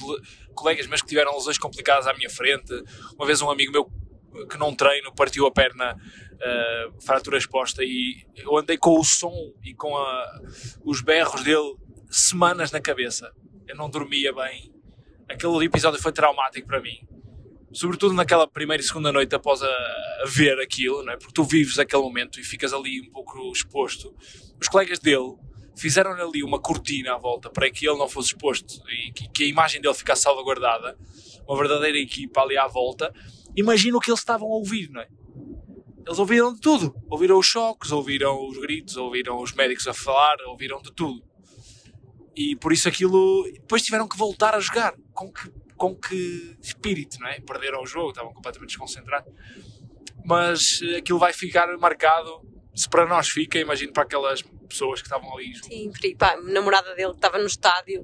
colegas 0.55 0.88
meus 0.88 1.01
que 1.01 1.07
tiveram 1.07 1.36
lesões 1.36 1.57
complicadas 1.57 2.07
à 2.07 2.13
minha 2.13 2.29
frente. 2.29 2.73
Uma 3.15 3.25
vez 3.25 3.41
um 3.41 3.49
amigo 3.49 3.71
meu 3.71 3.91
que 4.49 4.57
não 4.57 4.73
treino 4.73 5.13
partiu 5.13 5.45
a 5.45 5.51
perna 5.51 5.95
uh, 5.95 7.01
fratura 7.01 7.38
exposta 7.38 7.84
e 7.84 8.25
eu 8.36 8.57
andei 8.57 8.77
com 8.77 8.99
o 8.99 9.03
som 9.03 9.53
e 9.63 9.73
com 9.73 9.95
a, 9.95 10.41
os 10.84 11.01
berros 11.01 11.43
dele 11.43 11.75
semanas 12.09 12.71
na 12.71 12.79
cabeça. 12.79 13.31
Eu 13.67 13.75
não 13.75 13.89
dormia 13.89 14.34
bem. 14.34 14.71
Aquele 15.29 15.65
episódio 15.65 16.01
foi 16.01 16.11
traumático 16.11 16.67
para 16.67 16.81
mim. 16.81 17.07
Sobretudo 17.71 18.13
naquela 18.13 18.47
primeira 18.47 18.84
e 18.84 18.86
segunda 18.86 19.11
noite 19.11 19.34
após 19.34 19.63
a, 19.63 19.67
a 19.67 20.25
ver 20.27 20.59
aquilo, 20.59 21.03
não 21.03 21.13
é? 21.13 21.17
porque 21.17 21.34
tu 21.34 21.43
vives 21.43 21.79
aquele 21.79 22.03
momento 22.03 22.39
e 22.39 22.43
ficas 22.43 22.71
ali 22.71 23.01
um 23.01 23.11
pouco 23.11 23.51
exposto. 23.51 24.13
Os 24.61 24.67
colegas 24.67 24.99
dele 24.99 25.36
fizeram 25.75 26.11
ali 26.11 26.43
uma 26.43 26.59
cortina 26.59 27.15
à 27.15 27.17
volta 27.17 27.49
para 27.49 27.69
que 27.71 27.88
ele 27.88 27.97
não 27.97 28.07
fosse 28.07 28.29
exposto 28.29 28.81
e 28.89 29.11
que, 29.11 29.27
que 29.29 29.43
a 29.43 29.47
imagem 29.47 29.81
dele 29.81 29.93
ficasse 29.95 30.21
salvaguardada. 30.21 30.95
Uma 31.47 31.57
verdadeira 31.57 31.97
equipa 31.97 32.41
ali 32.41 32.57
à 32.57 32.67
volta. 32.67 33.11
Imagina 33.56 33.97
o 33.97 33.99
que 33.99 34.10
eles 34.10 34.20
estavam 34.20 34.47
a 34.47 34.56
ouvir, 34.56 34.89
não 34.89 35.01
é? 35.01 35.08
eles 36.06 36.20
ouviram 36.20 36.54
de 36.54 36.60
tudo. 36.60 36.95
Ouviram 37.10 37.38
os 37.38 37.45
choques, 37.45 37.91
ouviram 37.91 38.47
os 38.47 38.58
gritos, 38.58 38.97
ouviram 38.97 39.41
os 39.41 39.54
médicos 39.54 39.88
a 39.88 39.93
falar, 39.93 40.36
ouviram 40.47 40.82
de 40.82 40.91
tudo. 40.93 41.24
E 42.36 42.56
por 42.56 42.74
isso 42.74 42.88
aquilo. 42.88 43.43
Depois 43.51 43.82
tiveram 43.82 44.08
que 44.08 44.18
voltar 44.18 44.54
a 44.54 44.60
jogar. 44.60 44.93
Com 45.14 45.32
que, 45.32 45.49
com 45.76 45.95
que 45.95 46.58
espírito, 46.62 47.20
não 47.20 47.28
é? 47.28 47.39
Perderam 47.39 47.82
o 47.82 47.86
jogo, 47.86 48.10
estavam 48.10 48.34
completamente 48.34 48.70
desconcentrados. 48.70 49.32
Mas 50.26 50.82
eh, 50.82 50.97
aquilo 50.97 51.20
vai 51.20 51.32
ficar 51.32 51.68
marcado. 51.78 52.41
Se 52.76 52.89
para 52.89 53.06
nós 53.06 53.30
fica, 53.30 53.60
imagino 53.60 53.93
para 53.93 54.04
aquelas 54.04 54.41
pessoas 54.68 54.99
que 54.99 55.08
estavam 55.08 55.32
ali. 55.38 55.56
Sim, 55.56 55.91
pá, 56.18 56.34
a 56.34 56.41
namorada 56.41 56.95
dele 56.95 57.12
que 57.12 57.18
estava 57.18 57.38
no 57.38 57.45
estádio 57.45 58.04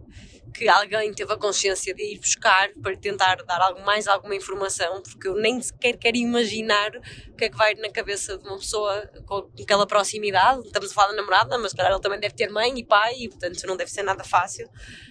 que 0.60 0.68
alguém 0.68 1.14
teve 1.14 1.32
a 1.32 1.38
consciência 1.38 1.94
de 1.94 2.04
ir 2.04 2.20
buscar 2.20 2.70
para 2.84 2.94
tentar 2.98 3.38
dar 3.46 3.62
algo, 3.62 3.80
mais 3.86 4.10
alguma 4.10 4.36
informação, 4.36 5.02
porque 5.02 5.30
eu 5.30 5.36
nem 5.36 5.62
sequer 5.62 5.96
quero 5.96 6.18
imaginar 6.18 6.92
o 7.30 7.36
que 7.38 7.46
é 7.46 7.50
que 7.50 7.56
vai 7.56 7.76
na 7.76 7.90
cabeça 7.90 8.38
de 8.38 8.46
uma 8.46 8.58
pessoa 8.58 9.10
com 9.26 9.50
aquela 9.62 9.88
proximidade. 9.88 10.68
Estamos 10.68 10.92
a 10.92 10.94
falar 10.94 11.08
da 11.08 11.14
namorada, 11.14 11.58
mas 11.58 11.72
calhar 11.72 11.94
ele 11.94 12.02
também 12.02 12.20
deve 12.20 12.36
ter 12.36 12.50
mãe 12.50 12.78
e 12.78 12.84
pai, 12.84 13.16
e 13.20 13.30
portanto 13.30 13.66
não 13.66 13.78
deve 13.78 13.90
ser 13.90 14.04
nada 14.04 14.22
fácil 14.26 14.70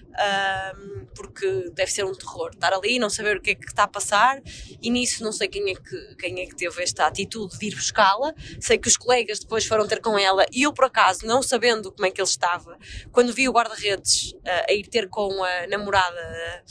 um, 0.09 1.07
porque 1.15 1.71
deve 1.73 1.91
ser 1.91 2.05
um 2.05 2.15
terror 2.15 2.51
estar 2.53 2.73
ali, 2.73 2.99
não 2.99 3.11
saber 3.11 3.37
o 3.37 3.41
que 3.41 3.51
é 3.51 3.55
que 3.55 3.67
está 3.67 3.85
a 3.85 3.89
passar, 3.89 4.41
e 4.81 4.91
nisso 4.91 5.23
não 5.23 5.33
sei 5.33 5.49
quem 5.49 5.71
é 5.71 5.75
que, 5.75 6.15
quem 6.17 6.41
é 6.41 6.47
que 6.47 6.57
teve 6.57 6.83
esta 6.83 7.07
atitude 7.07 7.59
de 7.59 7.67
ir 7.67 7.75
buscá-la. 7.75 8.33
Sei 8.61 8.79
que 8.79 8.89
os 8.89 8.97
colegas 8.97 9.39
depois 9.39 9.67
foram 9.67 9.87
ter 9.87 10.01
com 10.01 10.19
ela, 10.19 10.45
e 10.53 10.63
eu 10.63 10.73
por 10.73 10.85
acaso, 10.85 11.27
não 11.27 11.43
sabendo 11.43 11.93
como 11.93 12.07
é 12.07 12.11
que 12.11 12.21
ele 12.21 12.29
estava, 12.29 12.77
quando 13.13 13.33
vi 13.33 13.49
o 13.49 13.53
guarda-redes 13.53 14.33
uh, 14.33 14.67
a 14.69 14.73
ir 14.73 14.87
ter 14.87 15.09
com 15.09 15.43
a 15.45 15.67
namorada 15.67 16.65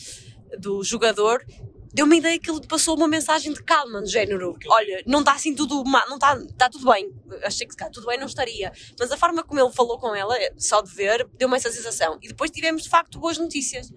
do 0.59 0.83
jogador, 0.83 1.43
deu-me 1.93 2.15
a 2.15 2.19
ideia 2.19 2.39
que 2.39 2.49
ele 2.49 2.65
passou 2.67 2.95
uma 2.95 3.07
mensagem 3.07 3.53
de 3.53 3.63
calma, 3.63 4.01
do 4.01 4.07
género: 4.07 4.57
olha, 4.67 5.03
não 5.05 5.19
está 5.19 5.33
assim 5.33 5.53
tudo 5.55 5.83
mal, 5.85 6.07
não 6.07 6.15
está 6.15 6.39
tá 6.57 6.69
tudo 6.69 6.91
bem. 6.91 7.11
Achei 7.43 7.67
que 7.67 7.75
cá, 7.75 7.89
tudo 7.89 8.07
bem 8.07 8.19
não 8.19 8.27
estaria. 8.27 8.71
Mas 8.99 9.11
a 9.11 9.17
forma 9.17 9.43
como 9.43 9.59
ele 9.59 9.71
falou 9.71 9.97
com 9.99 10.15
ela, 10.15 10.35
só 10.57 10.81
de 10.81 10.93
ver, 10.93 11.27
deu-me 11.37 11.55
essa 11.55 11.71
sensação. 11.71 12.17
E 12.21 12.27
depois 12.27 12.51
tivemos 12.51 12.83
de 12.83 12.89
facto 12.89 13.19
boas 13.19 13.37
notícias. 13.37 13.91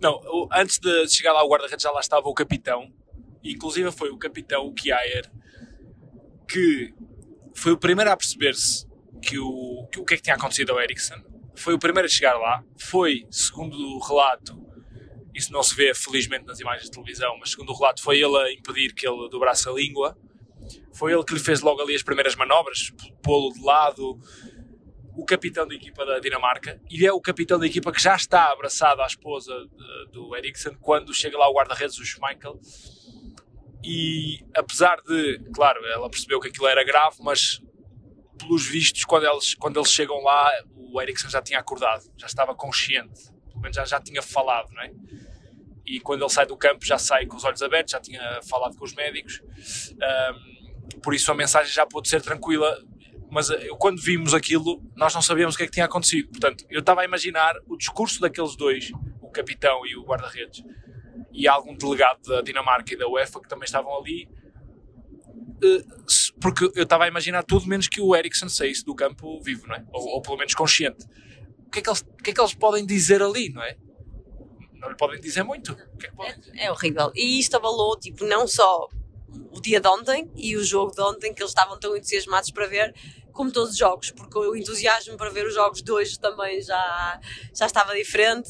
Não, 0.00 0.20
antes 0.52 0.78
de 0.78 1.08
chegar 1.08 1.32
lá 1.32 1.40
ao 1.40 1.48
guarda-redes 1.48 1.82
já 1.82 1.90
lá 1.90 2.00
estava 2.00 2.28
o 2.28 2.34
capitão, 2.34 2.92
inclusive 3.42 3.90
foi 3.90 4.10
o 4.10 4.18
capitão, 4.18 4.66
o 4.66 4.74
Kiaer, 4.74 5.30
que 6.48 6.92
foi 7.54 7.72
o 7.72 7.78
primeiro 7.78 8.10
a 8.10 8.16
perceber-se 8.16 8.86
que 9.22 9.38
o, 9.38 9.88
que 9.90 9.98
o 9.98 10.04
que 10.04 10.14
é 10.14 10.16
que 10.16 10.22
tinha 10.22 10.36
acontecido 10.36 10.70
ao 10.70 10.80
Ericsson. 10.80 11.16
foi 11.54 11.74
o 11.74 11.78
primeiro 11.78 12.06
a 12.06 12.10
chegar 12.10 12.34
lá, 12.34 12.62
foi, 12.78 13.26
segundo 13.30 13.74
o 13.74 13.98
relato, 13.98 14.65
isso 15.36 15.52
não 15.52 15.62
se 15.62 15.74
vê 15.74 15.94
felizmente 15.94 16.46
nas 16.46 16.58
imagens 16.60 16.84
de 16.84 16.90
televisão, 16.90 17.36
mas 17.38 17.50
segundo 17.50 17.70
o 17.70 17.76
relato 17.76 18.02
foi 18.02 18.16
ele 18.18 18.36
a 18.38 18.52
impedir 18.52 18.94
que 18.94 19.06
ele 19.06 19.28
dobrasse 19.28 19.68
a 19.68 19.72
língua, 19.72 20.16
foi 20.94 21.12
ele 21.12 21.22
que 21.24 21.34
lhe 21.34 21.40
fez 21.40 21.60
logo 21.60 21.80
ali 21.82 21.94
as 21.94 22.02
primeiras 22.02 22.34
manobras, 22.34 22.90
pô-lo 23.22 23.52
de 23.52 23.62
lado, 23.62 24.18
o 25.14 25.24
capitão 25.24 25.66
da 25.66 25.74
equipa 25.74 26.04
da 26.04 26.18
Dinamarca, 26.18 26.80
e 26.90 27.06
é 27.06 27.12
o 27.12 27.20
capitão 27.20 27.58
da 27.58 27.66
equipa 27.66 27.92
que 27.92 28.00
já 28.00 28.16
está 28.16 28.50
abraçado 28.50 29.02
à 29.02 29.06
esposa 29.06 29.52
de, 29.54 30.12
do 30.12 30.34
Eriksen 30.34 30.74
quando 30.80 31.14
chega 31.14 31.38
lá 31.38 31.48
o 31.48 31.54
guarda-redes, 31.54 31.98
o 31.98 32.04
Schmeichel, 32.04 32.58
e 33.84 34.40
apesar 34.54 34.96
de, 35.02 35.38
claro, 35.54 35.84
ela 35.86 36.10
percebeu 36.10 36.40
que 36.40 36.48
aquilo 36.48 36.66
era 36.66 36.82
grave, 36.82 37.16
mas 37.20 37.60
pelos 38.38 38.66
vistos, 38.66 39.04
quando 39.04 39.26
eles, 39.26 39.54
quando 39.54 39.78
eles 39.78 39.90
chegam 39.90 40.22
lá, 40.22 40.50
o 40.74 41.00
Eriksen 41.00 41.30
já 41.30 41.40
tinha 41.40 41.58
acordado, 41.58 42.04
já 42.16 42.26
estava 42.26 42.54
consciente, 42.54 43.30
pelo 43.48 43.60
menos 43.60 43.76
já, 43.76 43.84
já 43.84 44.00
tinha 44.00 44.22
falado, 44.22 44.72
não 44.72 44.82
é? 44.82 44.92
E 45.86 46.00
quando 46.00 46.22
ele 46.22 46.30
sai 46.30 46.46
do 46.46 46.56
campo, 46.56 46.84
já 46.84 46.98
sai 46.98 47.26
com 47.26 47.36
os 47.36 47.44
olhos 47.44 47.62
abertos, 47.62 47.92
já 47.92 48.00
tinha 48.00 48.40
falado 48.42 48.76
com 48.76 48.84
os 48.84 48.94
médicos, 48.94 49.40
um, 49.92 51.00
por 51.00 51.14
isso 51.14 51.30
a 51.30 51.34
mensagem 51.34 51.72
já 51.72 51.86
pôde 51.86 52.08
ser 52.08 52.20
tranquila. 52.20 52.76
Mas 53.30 53.50
eu, 53.50 53.76
quando 53.76 54.00
vimos 54.00 54.34
aquilo, 54.34 54.82
nós 54.94 55.14
não 55.14 55.20
sabíamos 55.20 55.54
o 55.54 55.58
que 55.58 55.64
é 55.64 55.66
que 55.66 55.72
tinha 55.72 55.86
acontecido. 55.86 56.28
Portanto, 56.28 56.64
eu 56.70 56.80
estava 56.80 57.02
a 57.02 57.04
imaginar 57.04 57.54
o 57.66 57.76
discurso 57.76 58.20
daqueles 58.20 58.56
dois, 58.56 58.92
o 59.20 59.28
capitão 59.28 59.84
e 59.86 59.96
o 59.96 60.04
guarda-redes, 60.04 60.62
e 61.32 61.46
algum 61.46 61.76
delegado 61.76 62.22
da 62.22 62.40
Dinamarca 62.40 62.94
e 62.94 62.96
da 62.96 63.08
UEFA 63.08 63.40
que 63.40 63.48
também 63.48 63.64
estavam 63.64 63.96
ali, 63.98 64.28
eh, 65.62 65.84
porque 66.40 66.64
eu 66.74 66.82
estava 66.82 67.04
a 67.04 67.08
imaginar 67.08 67.42
tudo 67.42 67.66
menos 67.66 67.88
que 67.88 68.00
o 68.00 68.14
Ericsson 68.14 68.48
saísse 68.48 68.84
do 68.84 68.94
campo 68.94 69.40
vivo, 69.40 69.66
não 69.66 69.74
é? 69.74 69.84
Ou, 69.92 70.06
ou 70.14 70.22
pelo 70.22 70.36
menos 70.36 70.54
consciente. 70.54 71.04
O 71.66 71.70
que, 71.70 71.80
é 71.80 71.82
que 71.82 71.88
eles, 71.88 72.00
o 72.00 72.22
que 72.22 72.30
é 72.30 72.32
que 72.32 72.40
eles 72.40 72.54
podem 72.54 72.86
dizer 72.86 73.22
ali, 73.22 73.50
não 73.50 73.62
é? 73.62 73.76
Não 74.86 74.92
lhe 74.92 74.96
podem 74.96 75.20
dizer 75.20 75.42
muito. 75.42 75.74
Que 75.74 76.06
é, 76.06 76.10
que 76.10 76.60
é, 76.60 76.66
é, 76.66 76.72
horrível. 76.72 77.10
E 77.14 77.40
isto 77.40 77.56
abalou, 77.56 77.98
tipo, 77.98 78.24
não 78.24 78.46
só 78.46 78.88
o 79.50 79.60
dia 79.60 79.80
de 79.80 79.88
ontem 79.88 80.30
e 80.36 80.56
o 80.56 80.64
jogo 80.64 80.92
de 80.92 81.00
ontem, 81.00 81.34
que 81.34 81.42
eles 81.42 81.50
estavam 81.50 81.78
tão 81.78 81.96
entusiasmados 81.96 82.50
para 82.50 82.66
ver, 82.66 82.94
como 83.32 83.50
todos 83.50 83.72
os 83.72 83.76
jogos, 83.76 84.10
porque 84.12 84.38
o 84.38 84.54
entusiasmo 84.54 85.16
para 85.16 85.30
ver 85.30 85.46
os 85.46 85.54
jogos 85.54 85.82
de 85.82 85.90
hoje 85.90 86.18
também 86.18 86.62
já, 86.62 87.20
já 87.54 87.66
estava 87.66 87.94
diferente. 87.94 88.48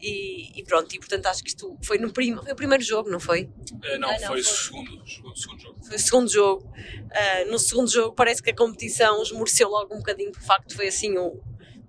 E, 0.00 0.58
e, 0.58 0.64
pronto, 0.64 0.94
e 0.94 0.98
portanto 0.98 1.26
acho 1.26 1.42
que 1.42 1.48
isto 1.48 1.78
foi 1.82 1.96
no 1.96 2.12
prim 2.12 2.36
foi 2.36 2.52
o 2.52 2.56
primeiro 2.56 2.82
jogo, 2.82 3.08
não 3.08 3.18
foi? 3.18 3.44
Uh, 3.44 3.98
não, 3.98 4.10
ah, 4.10 4.18
não, 4.20 4.26
foi, 4.26 4.40
o 4.40 4.44
segundo, 4.44 5.08
segundo, 5.08 5.38
segundo, 5.38 5.62
jogo. 5.62 5.78
Foi 5.82 5.96
o 5.96 5.98
segundo 5.98 6.30
jogo. 6.30 6.72
Uh, 6.74 7.50
no 7.50 7.58
segundo 7.58 7.90
jogo 7.90 8.14
parece 8.14 8.42
que 8.42 8.50
a 8.50 8.54
competição 8.54 9.22
esmoreceu 9.22 9.68
logo 9.68 9.94
um 9.94 9.98
bocadinho, 9.98 10.32
de 10.32 10.40
facto 10.40 10.74
foi 10.74 10.88
assim 10.88 11.16
um, 11.16 11.40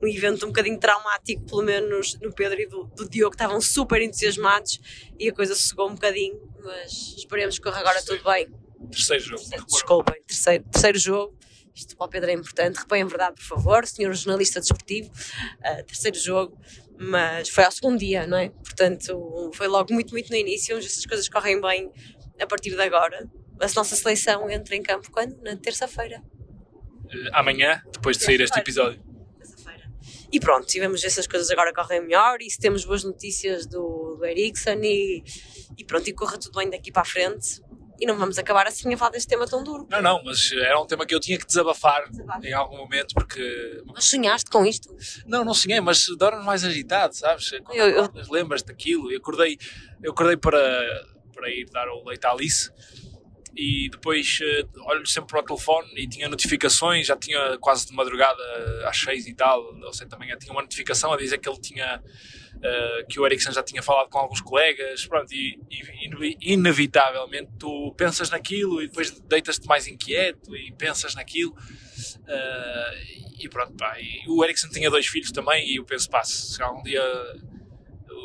um 0.01 0.07
evento 0.07 0.45
um 0.45 0.49
bocadinho 0.49 0.79
traumático, 0.79 1.45
pelo 1.45 1.63
menos 1.63 2.17
no 2.21 2.33
Pedro 2.33 2.59
e 2.59 2.67
do, 2.67 2.85
do 2.95 3.09
Diogo, 3.09 3.31
que 3.31 3.35
estavam 3.35 3.59
super 3.61 4.01
entusiasmados 4.01 4.79
e 5.19 5.29
a 5.29 5.33
coisa 5.33 5.55
sossegou 5.55 5.89
um 5.89 5.95
bocadinho, 5.95 6.39
mas 6.63 7.15
esperemos 7.17 7.57
que 7.57 7.63
corra 7.63 7.79
agora 7.79 7.95
terceiro, 7.95 8.23
tudo 8.23 8.31
bem. 8.31 8.47
Terceiro 8.91 9.23
jogo. 9.23 9.65
Desculpem, 9.67 10.21
terceiro, 10.23 10.63
terceiro 10.71 10.99
jogo. 10.99 11.37
Isto 11.73 11.97
para 11.97 12.05
o 12.05 12.09
Pedro 12.09 12.29
é 12.29 12.33
importante, 12.33 12.77
repõe 12.77 13.01
a 13.01 13.05
verdade, 13.05 13.35
por 13.35 13.43
favor, 13.43 13.85
senhor 13.85 14.13
jornalista 14.13 14.61
desportivo. 14.61 15.09
Uh, 15.09 15.83
terceiro 15.85 16.17
jogo 16.17 16.57
mas 16.97 17.49
foi 17.49 17.63
ao 17.63 17.71
segundo 17.71 17.99
dia, 17.99 18.25
não 18.25 18.37
é? 18.37 18.49
Portanto, 18.49 19.51
foi 19.53 19.67
logo 19.67 19.93
muito, 19.93 20.11
muito 20.11 20.29
no 20.29 20.35
início, 20.35 20.77
essas 20.77 21.05
coisas 21.05 21.27
correm 21.27 21.59
bem 21.59 21.91
a 22.39 22.47
partir 22.47 22.71
de 22.71 22.81
agora. 22.81 23.29
A 23.59 23.67
nossa 23.75 23.95
seleção 23.95 24.49
entra 24.49 24.75
em 24.75 24.83
campo 24.83 25.09
quando? 25.11 25.41
Na 25.41 25.55
terça-feira. 25.55 26.21
Uh, 27.05 27.29
amanhã, 27.33 27.81
depois 27.91 28.17
de 28.17 28.23
sair 28.23 28.41
este 28.41 28.59
episódio. 28.59 29.01
E 30.31 30.39
pronto, 30.39 30.65
tivemos 30.65 31.03
essas 31.03 31.27
coisas 31.27 31.49
agora 31.51 31.73
correm 31.73 32.01
melhor 32.01 32.41
e 32.41 32.49
se 32.49 32.59
temos 32.59 32.85
boas 32.85 33.03
notícias 33.03 33.65
do, 33.65 34.15
do 34.17 34.25
Ericsson 34.25 34.79
e, 34.81 35.23
e 35.77 35.83
pronto, 35.83 36.07
e 36.07 36.13
corra 36.13 36.37
tudo 36.37 36.57
bem 36.59 36.69
daqui 36.69 36.91
para 36.91 37.03
a 37.03 37.05
frente 37.05 37.61
e 37.99 38.05
não 38.05 38.17
vamos 38.17 38.37
acabar 38.37 38.67
assim 38.67 38.93
a 38.93 38.97
falar 38.97 39.11
deste 39.11 39.27
tema 39.27 39.47
tão 39.47 39.63
duro. 39.63 39.87
Não, 39.89 40.01
não, 40.01 40.23
mas 40.23 40.51
era 40.51 40.79
um 40.79 40.85
tema 40.85 41.05
que 41.05 41.15
eu 41.15 41.19
tinha 41.19 41.37
que 41.37 41.45
desabafar 41.45 42.09
em 42.43 42.53
algum 42.53 42.77
momento 42.77 43.13
porque. 43.13 43.83
Mas 43.85 44.05
sonhaste 44.05 44.49
com 44.49 44.65
isto? 44.65 44.95
Não, 45.25 45.45
não 45.45 45.53
sonhei, 45.53 45.79
mas 45.79 46.05
dorme 46.17 46.43
mais 46.43 46.63
agitado, 46.63 47.15
sabes? 47.15 47.51
Quando 47.63 47.77
eu, 47.77 47.87
eu... 47.87 48.11
lembras 48.29 48.63
daquilo. 48.63 49.11
Eu 49.11 49.17
acordei, 49.19 49.57
eu 50.03 50.11
acordei 50.11 50.37
para, 50.37 51.07
para 51.33 51.49
ir 51.49 51.69
dar 51.71 51.87
o 51.89 52.03
leite 52.03 52.25
à 52.25 52.31
Alice 52.31 52.69
e 53.55 53.89
depois 53.89 54.39
uh, 54.41 54.81
olho 54.89 55.05
sempre 55.05 55.29
para 55.29 55.39
o 55.39 55.43
telefone 55.43 55.87
e 55.95 56.07
tinha 56.07 56.27
notificações, 56.27 57.07
já 57.07 57.15
tinha 57.15 57.57
quase 57.59 57.87
de 57.87 57.93
madrugada 57.93 58.41
às 58.85 58.97
seis 58.97 59.25
e 59.27 59.33
tal, 59.33 59.61
ou 59.61 59.93
seja, 59.93 60.09
também 60.09 60.35
tinha 60.37 60.51
uma 60.51 60.61
notificação 60.61 61.13
a 61.13 61.17
dizer 61.17 61.37
que 61.37 61.47
ele 61.47 61.59
tinha 61.59 62.03
uh, 62.55 63.07
que 63.07 63.19
o 63.19 63.25
Ericsson 63.25 63.51
já 63.51 63.63
tinha 63.63 63.81
falado 63.81 64.09
com 64.09 64.17
alguns 64.17 64.41
colegas, 64.41 65.05
pronto, 65.07 65.33
e, 65.33 65.57
e 65.71 66.53
inevitavelmente 66.53 67.51
tu 67.57 67.93
pensas 67.97 68.29
naquilo 68.29 68.81
e 68.81 68.87
depois 68.87 69.11
deitas-te 69.21 69.65
mais 69.67 69.87
inquieto 69.87 70.55
e 70.55 70.71
pensas 70.73 71.15
naquilo. 71.15 71.51
Uh, 71.53 73.25
e 73.39 73.47
pronto, 73.47 73.73
pá, 73.75 73.97
e 73.99 74.23
o 74.27 74.43
Ericsson 74.43 74.69
tinha 74.69 74.89
dois 74.89 75.07
filhos 75.07 75.31
também 75.31 75.69
e 75.69 75.77
eu 75.77 75.85
penso, 75.85 76.09
pá, 76.09 76.23
se 76.23 76.61
algum 76.61 76.83
dia 76.83 77.01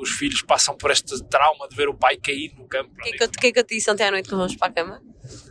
os 0.01 0.11
filhos 0.11 0.43
passam 0.43 0.76
por 0.76 0.91
este 0.91 1.22
trauma 1.24 1.68
de 1.68 1.76
ver 1.76 1.89
o 1.89 1.95
pai 1.95 2.16
cair 2.16 2.55
no 2.57 2.66
campo. 2.66 2.91
O 2.93 3.03
que, 3.03 3.09
é 3.11 3.12
que, 3.12 3.28
que, 3.28 3.47
é 3.49 3.53
que 3.53 3.59
eu 3.59 3.64
te 3.64 3.74
disse 3.74 3.91
ontem 3.91 4.05
à 4.05 4.11
noite 4.11 4.28
que 4.28 4.35
vamos 4.35 4.57
para 4.57 4.68
a 4.68 4.72
cama? 4.72 5.03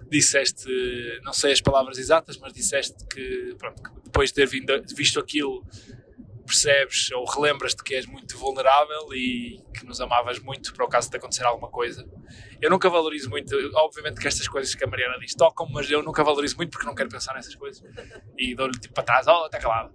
Disseste, 0.10 0.68
não 1.24 1.34
sei 1.34 1.52
as 1.52 1.62
palavras 1.62 1.98
exatas, 1.98 2.38
mas 2.38 2.52
disseste 2.52 3.06
que, 3.06 3.56
pronto, 3.58 3.82
que 3.82 3.90
depois 4.06 4.30
de 4.30 4.36
ter 4.36 4.48
vindo, 4.48 4.74
visto 4.96 5.20
aquilo 5.20 5.64
percebes 6.50 7.12
ou 7.12 7.26
relembras-te 7.26 7.84
que 7.84 7.94
és 7.94 8.08
muito 8.08 8.36
vulnerável 8.36 9.14
e 9.14 9.62
que 9.72 9.86
nos 9.86 10.02
amavas 10.02 10.40
muito 10.40 10.74
para 10.74 10.84
o 10.84 10.90
caso 10.90 11.10
de 11.10 11.16
acontecer 11.16 11.44
alguma 11.44 11.70
coisa. 11.70 12.10
Eu 12.60 12.72
nunca 12.72 12.90
valorizo 12.90 13.30
muito, 13.30 13.56
obviamente 13.76 14.20
que 14.20 14.28
estas 14.28 14.48
coisas 14.48 14.74
que 14.74 14.84
a 14.84 14.88
Mariana 14.88 15.20
diz 15.20 15.36
tocam, 15.36 15.68
mas 15.70 15.90
eu 15.92 16.02
nunca 16.02 16.24
valorizo 16.24 16.58
muito 16.58 16.72
porque 16.72 16.88
não 16.88 16.96
quero 16.96 17.08
pensar 17.08 17.36
nessas 17.36 17.54
coisas. 17.56 17.84
E 18.36 18.56
dou-lhe 18.56 18.78
tipo 18.80 18.96
para 18.96 19.04
trás, 19.04 19.28
oh, 19.28 19.46
está 19.46 19.60
calado. 19.60 19.94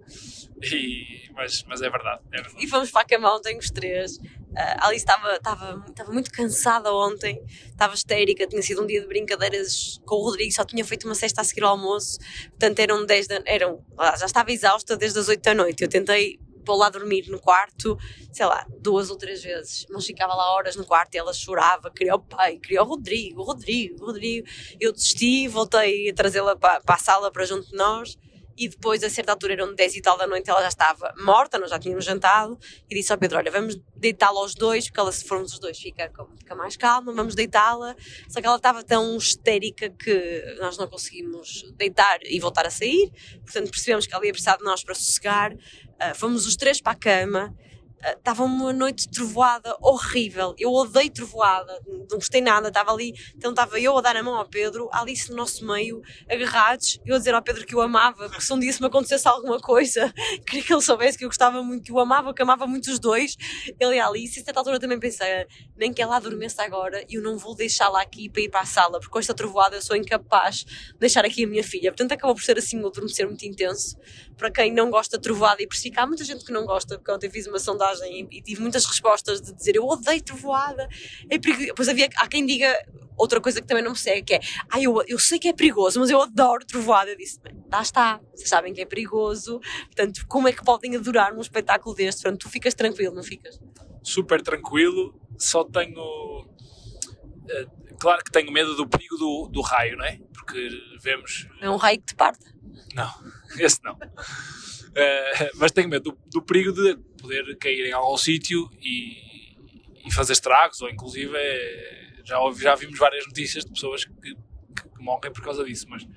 E, 0.63 1.29
mas, 1.33 1.63
mas 1.67 1.81
é 1.81 1.89
verdade, 1.89 2.21
é 2.31 2.41
verdade. 2.41 2.63
E 2.63 2.67
fomos 2.67 2.89
para 2.89 3.01
a 3.01 3.05
cama 3.05 3.35
ontem 3.35 3.57
os 3.57 3.69
três. 3.69 4.17
Uh, 4.55 4.77
a 4.79 4.87
Alice 4.87 5.03
estava, 5.03 5.35
estava, 5.35 5.85
estava 5.89 6.11
muito 6.13 6.31
cansada 6.31 6.93
ontem, 6.93 7.43
estava 7.65 7.93
histérica, 7.93 8.47
tinha 8.47 8.61
sido 8.61 8.83
um 8.83 8.87
dia 8.87 9.01
de 9.01 9.07
brincadeiras 9.07 9.99
com 10.05 10.15
o 10.15 10.23
Rodrigo, 10.23 10.53
só 10.53 10.63
tinha 10.63 10.85
feito 10.85 11.05
uma 11.05 11.15
cesta 11.15 11.41
a 11.41 11.43
seguir 11.43 11.63
ao 11.63 11.71
almoço, 11.71 12.17
portanto 12.51 12.79
eram 12.79 13.05
10 13.05 13.27
da, 13.27 13.41
eram, 13.45 13.83
já 14.17 14.25
estava 14.25 14.51
exausta 14.51 14.95
desde 14.95 15.19
as 15.19 15.27
8 15.27 15.41
da 15.41 15.53
noite. 15.53 15.83
Eu 15.83 15.89
tentei 15.89 16.39
pô 16.65 16.75
lá 16.75 16.89
dormir 16.89 17.29
no 17.29 17.39
quarto, 17.39 17.97
sei 18.33 18.45
lá, 18.45 18.65
duas 18.79 19.09
ou 19.09 19.17
três 19.17 19.43
vezes. 19.43 19.85
Mas 19.89 20.05
ficava 20.05 20.33
lá 20.33 20.55
horas 20.55 20.75
no 20.75 20.85
quarto 20.85 21.13
e 21.13 21.17
ela 21.17 21.31
chorava, 21.31 21.91
queria 21.91 22.15
o 22.15 22.19
pai, 22.19 22.57
queria 22.57 22.81
o 22.81 22.85
Rodrigo, 22.85 23.41
o 23.41 23.43
Rodrigo, 23.43 24.03
o 24.03 24.07
Rodrigo. 24.07 24.47
Eu 24.79 24.91
desisti, 24.91 25.47
voltei 25.47 26.09
a 26.09 26.13
trazê-la 26.13 26.55
para, 26.55 26.81
para 26.81 26.95
a 26.95 26.97
sala 26.97 27.31
para 27.31 27.45
junto 27.45 27.69
de 27.69 27.75
nós 27.75 28.17
e 28.57 28.69
depois, 28.69 29.03
a 29.03 29.09
certa 29.09 29.31
altura, 29.31 29.53
eram 29.53 29.73
10 29.73 29.95
e 29.95 30.01
tal 30.01 30.17
da 30.17 30.25
noite, 30.25 30.49
ela 30.49 30.61
já 30.61 30.69
estava 30.69 31.13
morta, 31.17 31.57
nós 31.57 31.69
já 31.69 31.77
tínhamos 31.77 32.05
jantado, 32.05 32.57
e 32.89 32.95
disse 32.95 33.11
ao 33.11 33.17
Pedro: 33.17 33.37
Olha, 33.37 33.51
vamos 33.51 33.77
deitá-la 33.95 34.39
aos 34.39 34.55
dois, 34.55 34.85
porque 34.85 34.99
ela, 34.99 35.11
se 35.11 35.25
formos 35.25 35.53
os 35.53 35.59
dois, 35.59 35.77
fica, 35.77 36.11
fica 36.37 36.55
mais 36.55 36.77
calma, 36.77 37.13
vamos 37.13 37.35
deitá-la. 37.35 37.95
Só 38.29 38.39
que 38.39 38.47
ela 38.47 38.55
estava 38.55 38.83
tão 38.83 39.17
histérica 39.17 39.89
que 39.89 40.55
nós 40.59 40.77
não 40.77 40.87
conseguimos 40.87 41.63
deitar 41.77 42.19
e 42.23 42.39
voltar 42.39 42.65
a 42.65 42.69
sair, 42.69 43.11
portanto, 43.43 43.69
percebemos 43.69 44.07
que 44.07 44.13
ela 44.13 44.25
ia 44.25 44.31
precisar 44.31 44.57
de 44.57 44.63
nós 44.63 44.83
para 44.83 44.95
sossegar. 44.95 45.53
Uh, 45.53 46.13
fomos 46.15 46.45
os 46.45 46.55
três 46.55 46.81
para 46.81 46.93
a 46.93 46.95
cama 46.95 47.55
estava 48.03 48.43
uma 48.43 48.71
noite 48.71 49.09
trovoada 49.09 49.75
horrível. 49.81 50.53
Eu 50.57 50.71
odeio 50.71 51.11
trovoada, 51.11 51.79
não 51.87 52.17
gostei 52.17 52.41
nada. 52.41 52.67
Estava 52.67 52.91
ali, 52.91 53.13
então 53.35 53.51
estava 53.51 53.79
eu 53.79 53.97
a 53.97 54.01
dar 54.01 54.15
a 54.15 54.23
mão 54.23 54.35
ao 54.35 54.45
Pedro, 54.47 54.89
a 54.91 55.01
Alice 55.01 55.29
no 55.29 55.35
nosso 55.35 55.65
meio, 55.65 56.01
agarrados, 56.29 56.99
eu 57.05 57.15
a 57.15 57.17
dizer 57.17 57.33
ao 57.33 57.41
Pedro 57.41 57.65
que 57.65 57.75
o 57.75 57.81
amava, 57.81 58.29
porque 58.29 58.41
se 58.41 58.53
um 58.53 58.59
dia 58.59 58.71
se 58.71 58.81
me 58.81 58.87
acontecesse 58.87 59.27
alguma 59.27 59.59
coisa, 59.59 60.13
queria 60.45 60.63
que 60.63 60.73
ele 60.73 60.81
soubesse 60.81 61.17
que 61.17 61.25
eu 61.25 61.29
gostava 61.29 61.61
muito, 61.63 61.83
que 61.83 61.91
o 61.91 61.99
amava, 61.99 62.33
que 62.33 62.41
amava 62.41 62.67
muito 62.67 62.89
os 62.91 62.99
dois, 62.99 63.35
ele 63.79 63.95
e 63.95 63.99
a 63.99 64.07
Alice. 64.07 64.39
E 64.39 64.41
a 64.41 64.45
certa 64.45 64.59
altura 64.59 64.79
também 64.79 64.99
pensei, 64.99 65.45
nem 65.75 65.93
que 65.93 66.01
ela 66.01 66.17
adormeça 66.17 66.63
agora, 66.63 67.03
eu 67.09 67.21
não 67.21 67.37
vou 67.37 67.55
deixá-la 67.55 68.01
aqui 68.01 68.29
para 68.29 68.41
ir 68.41 68.49
para 68.49 68.61
a 68.61 68.65
sala, 68.65 68.99
porque 68.99 69.09
com 69.09 69.19
esta 69.19 69.33
trovoada 69.33 69.75
eu 69.75 69.81
sou 69.81 69.95
incapaz 69.95 70.57
de 70.57 70.99
deixar 70.99 71.25
aqui 71.25 71.43
a 71.43 71.47
minha 71.47 71.63
filha. 71.63 71.91
Portanto, 71.91 72.11
acabou 72.11 72.35
por 72.35 72.43
ser 72.43 72.57
assim 72.57 72.81
um 72.81 72.87
adormecer 72.87 73.25
muito 73.27 73.45
intenso. 73.45 73.97
Para 74.37 74.51
quem 74.51 74.71
não 74.71 74.89
gosta 74.89 75.17
de 75.17 75.23
trovoada 75.23 75.61
e 75.61 75.67
percebi 75.67 75.93
que 75.93 75.99
há 75.99 76.05
muita 76.05 76.23
gente 76.23 76.43
que 76.43 76.51
não 76.51 76.65
gosta, 76.65 76.97
porque 76.97 77.11
ontem 77.11 77.29
fiz 77.29 77.47
uma 77.47 77.59
sondagem 77.59 78.27
e, 78.31 78.37
e, 78.37 78.41
tive 78.41 78.61
muitas 78.61 78.85
respostas 78.85 79.41
de 79.41 79.53
dizer 79.53 79.75
eu 79.75 79.85
odeio 79.85 80.21
trovoada, 80.21 80.87
é 81.29 81.39
perigoso. 81.39 81.67
Depois 81.67 81.87
havia, 81.87 82.09
há 82.17 82.27
quem 82.27 82.45
diga 82.45 82.75
outra 83.17 83.39
coisa 83.39 83.61
que 83.61 83.67
também 83.67 83.83
não 83.83 83.91
me 83.91 83.97
segue, 83.97 84.23
que 84.23 84.33
é 84.35 84.39
ah, 84.69 84.81
eu, 84.81 85.01
eu 85.07 85.17
sei 85.17 85.39
que 85.39 85.47
é 85.47 85.53
perigoso, 85.53 85.99
mas 85.99 86.09
eu 86.09 86.21
adoro 86.21 86.65
trovoada. 86.65 87.11
Eu 87.11 87.17
disse, 87.17 87.39
lá 87.71 87.81
está, 87.81 88.19
vocês 88.33 88.49
sabem 88.49 88.73
que 88.73 88.81
é 88.81 88.85
perigoso, 88.85 89.59
portanto, 89.85 90.25
como 90.27 90.47
é 90.47 90.53
que 90.53 90.63
podem 90.63 90.95
adorar 90.95 91.33
um 91.33 91.41
espetáculo 91.41 91.95
deste? 91.95 92.21
Portanto, 92.21 92.41
tu 92.41 92.49
ficas 92.49 92.73
tranquilo, 92.73 93.15
não 93.15 93.23
ficas? 93.23 93.59
Super 94.03 94.41
tranquilo, 94.41 95.19
só 95.37 95.63
tenho. 95.63 96.01
Uh, 96.01 97.84
claro 97.99 98.23
que 98.23 98.31
tenho 98.31 98.51
medo 98.51 98.75
do 98.75 98.87
perigo 98.87 99.17
do, 99.17 99.49
do 99.51 99.61
raio, 99.61 99.97
não 99.97 100.05
é? 100.05 100.19
Porque 100.33 100.69
vemos. 101.01 101.47
É 101.61 101.69
um 101.69 101.75
raio 101.75 101.99
que 101.99 102.07
te 102.07 102.15
parte? 102.15 102.45
Não, 102.93 103.11
esse 103.57 103.83
não. 103.83 103.93
Uh, 103.93 105.49
mas 105.55 105.71
tenho 105.71 105.89
medo 105.89 106.11
do, 106.11 106.17
do, 106.31 106.41
perigo 106.41 106.71
de 106.71 106.95
poder 107.21 107.57
cair 107.57 107.85
em 107.85 107.91
algum 107.91 108.17
sítio 108.17 108.69
e, 108.81 109.57
e, 110.05 110.11
fazer 110.13 110.33
estragos, 110.33 110.81
ou 110.81 110.89
inclusive 110.89 111.35
é, 111.35 112.21
já, 112.23 112.37
já 112.57 112.75
vimos 112.75 112.97
várias 112.97 113.25
notícias 113.25 113.65
de 113.65 113.71
pessoas 113.71 114.05
que, 114.05 114.13
que, 114.13 114.33
que, 114.33 115.03
morrem 115.03 115.33
por 115.33 115.43
causa 115.43 115.65
disso, 115.65 115.85
mas, 115.89 116.07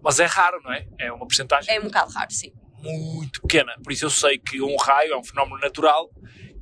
mas 0.00 0.20
é 0.20 0.26
raro, 0.26 0.60
não 0.62 0.72
é? 0.72 0.86
É 0.96 1.12
uma 1.12 1.26
porcentagem. 1.26 1.74
É 1.74 1.80
um 1.80 1.84
bocado 1.84 2.12
raro, 2.12 2.32
sim. 2.32 2.52
Muito 2.80 3.42
pequena. 3.42 3.74
Por 3.82 3.92
isso 3.92 4.04
eu 4.04 4.10
sei 4.10 4.38
que 4.38 4.62
um 4.62 4.76
raio 4.76 5.14
é 5.14 5.16
um 5.16 5.24
fenómeno 5.24 5.58
natural 5.58 6.08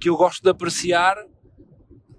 que 0.01 0.09
eu 0.09 0.17
gosto 0.17 0.43
de 0.43 0.49
apreciar 0.49 1.17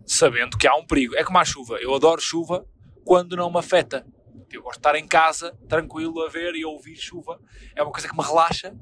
sabendo 0.07 0.57
que 0.57 0.67
há 0.67 0.75
um 0.75 0.85
perigo. 0.85 1.15
É 1.15 1.23
como 1.23 1.37
a 1.37 1.45
chuva. 1.45 1.77
Eu 1.79 1.93
adoro 1.93 2.21
chuva 2.21 2.65
quando 3.03 3.35
não 3.35 3.51
me 3.51 3.59
afeta. 3.59 4.07
Eu 4.49 4.63
gosto 4.63 4.77
de 4.77 4.79
estar 4.79 4.95
em 4.95 5.05
casa, 5.05 5.55
tranquilo, 5.67 6.23
a 6.23 6.29
ver 6.29 6.55
e 6.55 6.63
a 6.63 6.67
ouvir 6.67 6.95
chuva. 6.95 7.39
É 7.75 7.83
uma 7.83 7.91
coisa 7.91 8.07
que 8.07 8.15
me 8.15 8.23
relaxa, 8.23 8.73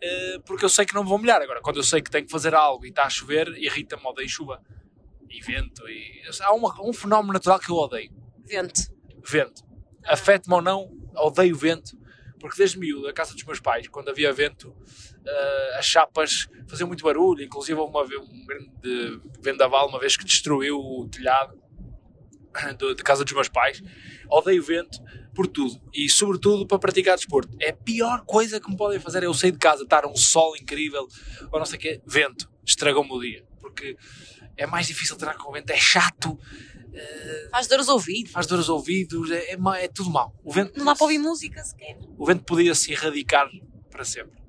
eh, 0.00 0.38
porque 0.46 0.64
eu 0.64 0.68
sei 0.68 0.86
que 0.86 0.94
não 0.94 1.02
me 1.02 1.08
vou 1.10 1.18
molhar. 1.18 1.42
Agora, 1.42 1.60
quando 1.60 1.76
eu 1.76 1.82
sei 1.82 2.00
que 2.00 2.10
tenho 2.10 2.24
que 2.24 2.32
fazer 2.32 2.54
algo 2.54 2.86
e 2.86 2.88
está 2.88 3.04
a 3.04 3.10
chover, 3.10 3.48
irrita-me, 3.58 4.02
odeio 4.04 4.28
chuva. 4.28 4.62
E 5.28 5.40
vento. 5.42 5.86
E... 5.88 6.22
Há 6.40 6.54
uma, 6.54 6.74
um 6.82 6.92
fenómeno 6.92 7.34
natural 7.34 7.58
que 7.58 7.70
eu 7.70 7.76
odeio. 7.76 8.10
Vento. 8.44 8.80
Vento. 9.24 9.62
Afeta-me 10.06 10.54
ou 10.54 10.62
não, 10.62 10.90
odeio 11.14 11.54
vento. 11.54 11.96
Porque 12.42 12.58
desde 12.58 12.76
miúdo, 12.76 13.06
a 13.06 13.12
casa 13.12 13.34
dos 13.34 13.44
meus 13.44 13.60
pais, 13.60 13.86
quando 13.86 14.08
havia 14.08 14.32
vento, 14.32 14.70
uh, 14.70 15.78
as 15.78 15.86
chapas 15.86 16.48
faziam 16.66 16.88
muito 16.88 17.04
barulho. 17.04 17.44
Inclusive, 17.44 17.78
houve 17.78 17.92
uma, 17.92 18.02
um 18.02 18.44
grande 18.44 19.22
vendaval 19.40 19.88
uma 19.88 20.00
vez 20.00 20.16
que 20.16 20.24
destruiu 20.24 20.76
o 20.76 21.08
telhado 21.08 21.56
da 22.96 23.02
casa 23.04 23.22
dos 23.22 23.32
meus 23.32 23.48
pais. 23.48 23.80
Odeio 24.28 24.60
vento 24.60 24.98
por 25.32 25.46
tudo 25.46 25.80
e, 25.94 26.08
sobretudo, 26.08 26.66
para 26.66 26.80
praticar 26.80 27.14
desporto. 27.14 27.56
É 27.60 27.70
a 27.70 27.76
pior 27.76 28.24
coisa 28.26 28.60
que 28.60 28.68
me 28.68 28.76
podem 28.76 28.98
fazer. 28.98 29.22
Eu 29.22 29.32
sair 29.32 29.52
de 29.52 29.58
casa, 29.58 29.84
estar 29.84 30.04
um 30.04 30.16
sol 30.16 30.56
incrível 30.56 31.06
ou 31.52 31.60
não 31.60 31.64
sei 31.64 31.78
o 31.78 31.80
quê, 31.80 32.02
vento, 32.04 32.50
estragou-me 32.66 33.12
o 33.12 33.20
dia. 33.20 33.44
Porque 33.60 33.96
é 34.56 34.66
mais 34.66 34.88
difícil 34.88 35.16
treinar 35.16 35.38
com 35.38 35.52
vento, 35.52 35.70
é 35.70 35.76
chato. 35.76 36.36
Uh, 36.92 37.50
faz 37.50 37.66
dor 37.66 37.78
aos 37.78 37.88
ouvidos. 37.88 38.32
Faz 38.32 38.46
dor 38.46 38.58
aos 38.58 38.68
ouvidos, 38.68 39.30
é, 39.30 39.52
é, 39.52 39.56
é 39.78 39.88
tudo 39.88 40.10
mal. 40.10 40.34
O 40.44 40.52
vento, 40.52 40.76
não 40.76 40.84
dá 40.84 40.94
para 40.94 41.04
ouvir 41.04 41.18
música 41.18 41.62
sequer. 41.64 41.98
O 42.18 42.26
vento 42.26 42.44
podia 42.44 42.74
se 42.74 42.92
erradicar 42.92 43.48
para 43.90 44.04
sempre. 44.04 44.42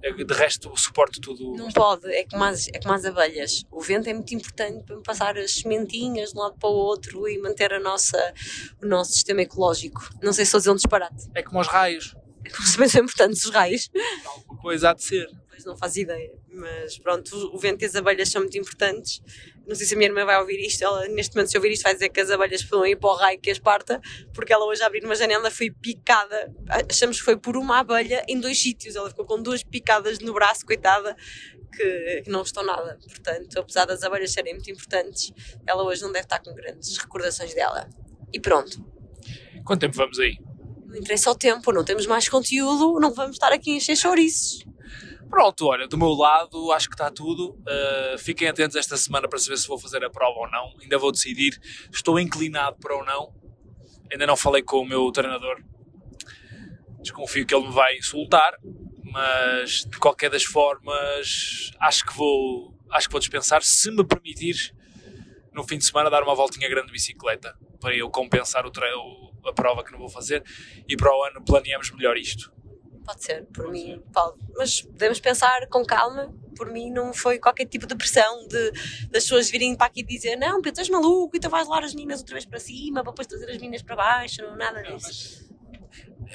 De 0.00 0.34
resto, 0.34 0.72
suporto 0.76 1.20
tudo. 1.20 1.56
Não 1.56 1.72
pode, 1.72 2.06
é 2.12 2.24
como, 2.24 2.44
as, 2.44 2.68
é 2.68 2.78
como 2.78 2.94
as 2.94 3.04
abelhas. 3.04 3.64
O 3.68 3.80
vento 3.80 4.08
é 4.08 4.14
muito 4.14 4.32
importante 4.32 4.84
para 4.84 5.00
passar 5.00 5.36
as 5.36 5.54
sementinhas 5.54 6.32
de 6.32 6.38
um 6.38 6.42
lado 6.42 6.56
para 6.56 6.68
o 6.68 6.72
outro 6.72 7.28
e 7.28 7.36
manter 7.38 7.72
a 7.72 7.80
nossa, 7.80 8.32
o 8.80 8.86
nosso 8.86 9.12
sistema 9.12 9.42
ecológico. 9.42 10.08
Não 10.22 10.32
sei 10.32 10.44
se 10.44 10.50
estou 10.50 10.58
a 10.58 10.60
dizer 10.60 10.70
um 10.70 10.76
disparate. 10.76 11.28
É 11.34 11.42
como 11.42 11.60
os 11.60 11.66
raios. 11.66 12.14
É 12.44 12.50
como 12.50 12.64
se 12.64 12.88
são 12.88 13.02
importantes 13.02 13.44
os 13.44 13.50
raios. 13.50 13.90
Alguma 14.24 14.60
coisa 14.60 14.90
há 14.90 14.94
de 14.94 15.02
ser. 15.02 15.28
Pois 15.50 15.64
não 15.64 15.76
faz 15.76 15.96
ideia. 15.96 16.32
Mas 16.48 16.96
pronto, 16.98 17.34
o 17.52 17.58
vento 17.58 17.82
e 17.82 17.86
as 17.86 17.96
abelhas 17.96 18.28
são 18.28 18.42
muito 18.42 18.56
importantes 18.56 19.20
não 19.68 19.74
sei 19.74 19.86
se 19.86 19.94
a 19.94 19.98
minha 19.98 20.08
irmã 20.08 20.24
vai 20.24 20.40
ouvir 20.40 20.58
isto, 20.64 20.82
ela 20.82 21.06
neste 21.08 21.36
momento 21.36 21.50
se 21.50 21.58
ouvir 21.58 21.72
isto 21.72 21.82
vai 21.82 21.92
dizer 21.92 22.08
que 22.08 22.18
as 22.18 22.30
abelhas 22.30 22.62
foram 22.62 22.86
ir 22.86 22.96
para 22.96 23.10
o 23.10 23.14
raio 23.14 23.38
que 23.38 23.50
as 23.50 23.58
parta, 23.58 24.00
porque 24.32 24.50
ela 24.50 24.64
hoje 24.64 24.82
a 24.82 24.86
abrir 24.86 25.04
uma 25.04 25.14
janela 25.14 25.50
foi 25.50 25.70
picada, 25.70 26.50
achamos 26.90 27.18
que 27.18 27.24
foi 27.24 27.36
por 27.36 27.54
uma 27.54 27.78
abelha 27.80 28.24
em 28.26 28.40
dois 28.40 28.60
sítios, 28.60 28.96
ela 28.96 29.10
ficou 29.10 29.26
com 29.26 29.42
duas 29.42 29.62
picadas 29.62 30.20
no 30.20 30.32
braço, 30.32 30.64
coitada, 30.64 31.14
que, 31.70 32.22
que 32.22 32.30
não 32.30 32.42
estão 32.42 32.64
nada, 32.64 32.98
portanto, 33.06 33.58
apesar 33.58 33.84
das 33.84 34.02
abelhas 34.02 34.32
serem 34.32 34.54
muito 34.54 34.70
importantes, 34.70 35.32
ela 35.66 35.82
hoje 35.84 36.00
não 36.00 36.10
deve 36.10 36.24
estar 36.24 36.38
com 36.38 36.54
grandes 36.54 36.96
recordações 36.96 37.52
dela. 37.52 37.88
E 38.32 38.40
pronto. 38.40 38.82
Quanto 39.64 39.80
tempo 39.80 39.96
vamos 39.96 40.18
aí? 40.18 40.38
Não 40.86 40.96
interessa 40.96 41.30
o 41.30 41.34
tempo, 41.34 41.70
não 41.72 41.84
temos 41.84 42.06
mais 42.06 42.26
conteúdo, 42.26 42.98
não 42.98 43.12
vamos 43.12 43.36
estar 43.36 43.52
aqui 43.52 43.72
a 43.72 43.76
encher 43.76 43.96
chouriços. 43.96 44.64
Pronto, 45.28 45.66
olha, 45.66 45.86
do 45.86 45.98
meu 45.98 46.10
lado 46.10 46.72
acho 46.72 46.88
que 46.88 46.94
está 46.94 47.10
tudo. 47.10 47.50
Uh, 47.50 48.18
fiquem 48.18 48.48
atentos 48.48 48.76
esta 48.76 48.96
semana 48.96 49.28
para 49.28 49.38
saber 49.38 49.58
se 49.58 49.68
vou 49.68 49.78
fazer 49.78 50.02
a 50.04 50.10
prova 50.10 50.40
ou 50.40 50.50
não. 50.50 50.74
Ainda 50.80 50.98
vou 50.98 51.12
decidir. 51.12 51.60
Estou 51.92 52.18
inclinado 52.18 52.76
para 52.80 52.96
ou 52.96 53.04
não. 53.04 53.34
Ainda 54.10 54.26
não 54.26 54.36
falei 54.36 54.62
com 54.62 54.78
o 54.78 54.86
meu 54.86 55.10
treinador. 55.12 55.62
Desconfio 57.00 57.46
que 57.46 57.54
ele 57.54 57.66
me 57.66 57.72
vai 57.72 57.96
insultar, 57.96 58.54
mas 59.04 59.84
de 59.84 59.98
qualquer 59.98 60.30
das 60.30 60.44
formas 60.44 61.70
acho 61.78 62.04
que 62.04 62.16
vou, 62.16 62.74
acho 62.90 63.06
que 63.06 63.12
vou 63.12 63.20
dispensar 63.20 63.62
se 63.62 63.90
me 63.90 64.04
permitir 64.04 64.74
no 65.52 65.62
fim 65.62 65.78
de 65.78 65.84
semana 65.84 66.10
dar 66.10 66.22
uma 66.22 66.34
voltinha 66.34 66.68
grande 66.68 66.88
de 66.88 66.92
bicicleta 66.92 67.56
para 67.80 67.94
eu 67.94 68.10
compensar 68.10 68.66
o 68.66 68.70
a 69.48 69.52
prova 69.52 69.84
que 69.84 69.92
não 69.92 69.98
vou 69.98 70.08
fazer 70.08 70.42
e 70.88 70.96
para 70.96 71.14
o 71.16 71.24
ano 71.24 71.42
planeamos 71.42 71.90
melhor 71.92 72.16
isto. 72.16 72.52
Pode 73.08 73.24
ser, 73.24 73.46
por 73.46 73.64
pode 73.64 73.70
mim, 73.70 73.86
ser. 73.86 74.02
pode. 74.12 74.36
Mas 74.54 74.82
podemos 74.82 75.18
pensar 75.18 75.66
com 75.68 75.82
calma. 75.82 76.30
Por 76.54 76.70
mim, 76.70 76.90
não 76.90 77.14
foi 77.14 77.38
qualquer 77.38 77.64
tipo 77.64 77.86
de 77.86 77.94
pressão 77.94 78.46
de, 78.46 78.70
das 79.08 79.22
pessoas 79.22 79.48
virem 79.50 79.74
para 79.74 79.86
aqui 79.86 80.02
dizer: 80.02 80.36
Não, 80.36 80.60
Pedro, 80.60 80.82
és 80.82 80.90
maluco, 80.90 81.34
então 81.34 81.50
vais 81.50 81.66
levar 81.66 81.84
as 81.84 81.94
meninas 81.94 82.20
outra 82.20 82.34
vez 82.34 82.44
para 82.44 82.60
cima 82.60 83.02
para 83.02 83.12
depois 83.12 83.26
trazer 83.26 83.48
as 83.48 83.56
meninas 83.56 83.80
para 83.80 83.96
baixo. 83.96 84.42
Nada 84.56 84.82
disso. 84.82 85.48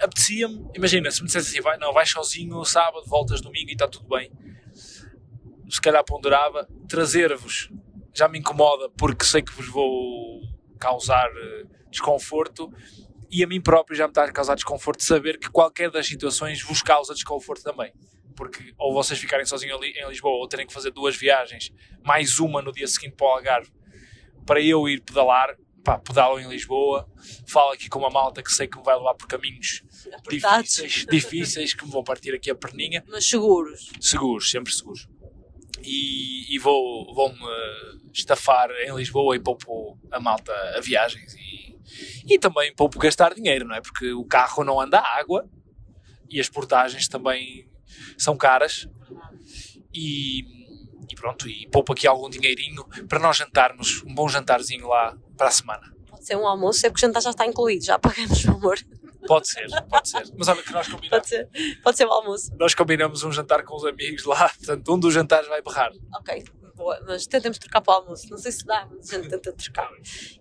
Apetecia-me, 0.02 0.68
imagina, 0.74 1.12
se 1.12 1.22
me 1.22 1.28
dissesse 1.28 1.50
assim: 1.50 1.62
vai, 1.62 1.78
Não, 1.78 1.94
vais 1.94 2.10
sozinho 2.10 2.66
sábado, 2.66 3.06
voltas 3.06 3.40
domingo 3.40 3.70
e 3.70 3.74
está 3.74 3.88
tudo 3.88 4.08
bem. 4.08 4.32
Se 5.70 5.80
calhar 5.80 6.04
ponderava 6.04 6.68
trazer-vos. 6.88 7.70
Já 8.16 8.28
me 8.28 8.40
incomoda 8.40 8.90
porque 8.98 9.26
sei 9.26 9.44
que 9.44 9.52
vos 9.52 9.68
vou 9.68 10.42
causar 10.80 11.30
eh, 11.30 11.66
desconforto 11.92 12.72
e 13.34 13.44
a 13.44 13.48
mim 13.48 13.60
próprio 13.60 13.98
já 13.98 14.06
me 14.06 14.12
está 14.12 14.26
a 14.26 14.32
causar 14.32 14.54
desconforto 14.54 15.04
saber 15.04 15.40
que 15.40 15.50
qualquer 15.50 15.90
das 15.90 16.06
situações 16.06 16.62
vos 16.62 16.84
causa 16.84 17.16
desconforto 17.16 17.64
também. 17.64 17.92
Porque 18.36 18.74
ou 18.78 18.94
vocês 18.94 19.20
ficarem 19.20 19.46
sozinhos 19.46 19.76
ali 19.76 19.92
em 19.92 20.08
Lisboa 20.08 20.36
ou 20.36 20.48
terem 20.48 20.68
que 20.68 20.74
fazer 20.74 20.92
duas 20.92 21.16
viagens, 21.16 21.72
mais 22.04 22.40
uma 22.40 22.62
no 22.62 22.72
dia 22.72 22.88
seguinte 22.88 23.16
para 23.16 23.28
o 23.28 23.30
Algarve, 23.32 23.72
para 24.46 24.62
eu 24.62 24.88
ir 24.88 25.02
pedalar, 25.02 25.56
pá, 25.84 25.98
pedalo 25.98 26.40
em 26.40 26.48
Lisboa, 26.48 27.10
falo 27.48 27.72
aqui 27.72 27.90
com 27.90 28.00
uma 28.00 28.10
malta 28.10 28.44
que 28.44 28.52
sei 28.52 28.68
que 28.68 28.78
me 28.78 28.84
vai 28.84 28.96
levar 28.96 29.16
por 29.16 29.28
caminhos 29.28 29.84
difíceis, 30.30 31.06
difíceis, 31.10 31.74
que 31.74 31.86
me 31.86 31.92
vão 31.92 32.04
partir 32.04 32.36
aqui 32.36 32.52
a 32.52 32.56
perninha. 32.56 33.04
Mas 33.08 33.28
seguros. 33.28 33.92
Seguros, 34.00 34.50
sempre 34.50 34.72
seguros. 34.72 35.08
E, 35.82 36.56
e 36.56 36.60
vou, 36.60 37.14
vou-me 37.14 37.40
estafar 38.14 38.70
em 38.86 38.96
Lisboa 38.96 39.36
e 39.36 39.40
poupo 39.40 39.98
a 40.12 40.20
malta 40.20 40.54
a 40.76 40.80
viagens 40.80 41.34
e 41.34 41.73
e 42.28 42.40
também 42.40 42.74
pouco 42.76 42.98
gastar 43.00 43.34
dinheiro, 43.34 43.68
não 43.68 43.76
é? 43.76 43.82
Porque 43.82 44.12
o 44.14 44.26
carro 44.26 44.64
não 44.64 44.80
anda 44.80 45.00
à 45.00 45.20
água 45.20 45.50
e 46.30 46.40
as 46.40 46.50
portagens 46.50 47.08
também 47.08 47.70
são 48.18 48.36
caras. 48.36 48.88
E, 49.94 50.42
e 51.10 51.16
pronto, 51.16 51.48
e 51.48 51.68
poupa 51.68 51.94
aqui 51.94 52.08
algum 52.08 52.30
dinheirinho 52.30 52.86
para 53.08 53.20
nós 53.20 53.38
jantarmos 53.38 54.04
um 54.04 54.14
bom 54.14 54.28
jantarzinho 54.28 54.88
lá 54.88 55.18
para 55.38 55.48
a 55.48 55.52
semana. 55.52 55.94
Pode 56.10 56.26
ser 56.26 56.36
um 56.38 56.48
almoço, 56.48 56.86
é 56.86 56.90
porque 56.90 57.06
o 57.06 57.08
jantar 57.08 57.22
já 57.22 57.30
está 57.30 57.46
incluído, 57.46 57.86
já 57.86 58.00
pagamos 58.00 58.44
o 58.46 58.52
amor. 58.52 58.80
Pode 59.28 59.48
ser, 59.48 59.68
pode 59.90 60.10
ser. 60.10 60.24
Mas 60.38 60.48
olha 60.48 60.62
que 60.62 60.72
nós 60.72 60.88
combinamos. 60.88 61.10
Pode 61.10 61.28
ser, 61.28 61.50
pode 61.82 61.98
ser 61.98 62.06
o 62.06 62.12
almoço. 62.12 62.52
Nós 62.58 62.76
combinamos 62.76 63.24
um 63.24 63.32
jantar 63.32 63.64
com 63.64 63.76
os 63.76 63.86
amigos 63.86 64.26
lá, 64.26 64.50
portanto, 64.50 64.94
um 64.94 65.00
dos 65.00 65.14
jantares 65.14 65.48
vai 65.48 65.62
berrar. 65.62 65.92
Ok, 66.16 66.44
boa, 66.76 67.00
mas 67.06 67.28
tentamos 67.28 67.58
trocar 67.58 67.82
para 67.82 67.94
o 67.94 67.96
almoço. 67.98 68.30
Não 68.30 68.38
sei 68.38 68.52
se 68.52 68.66
dá, 68.66 68.88
mas 68.90 69.12
a 69.12 69.18
gente 69.18 69.30
tenta 69.30 69.54
trocar. 69.54 69.90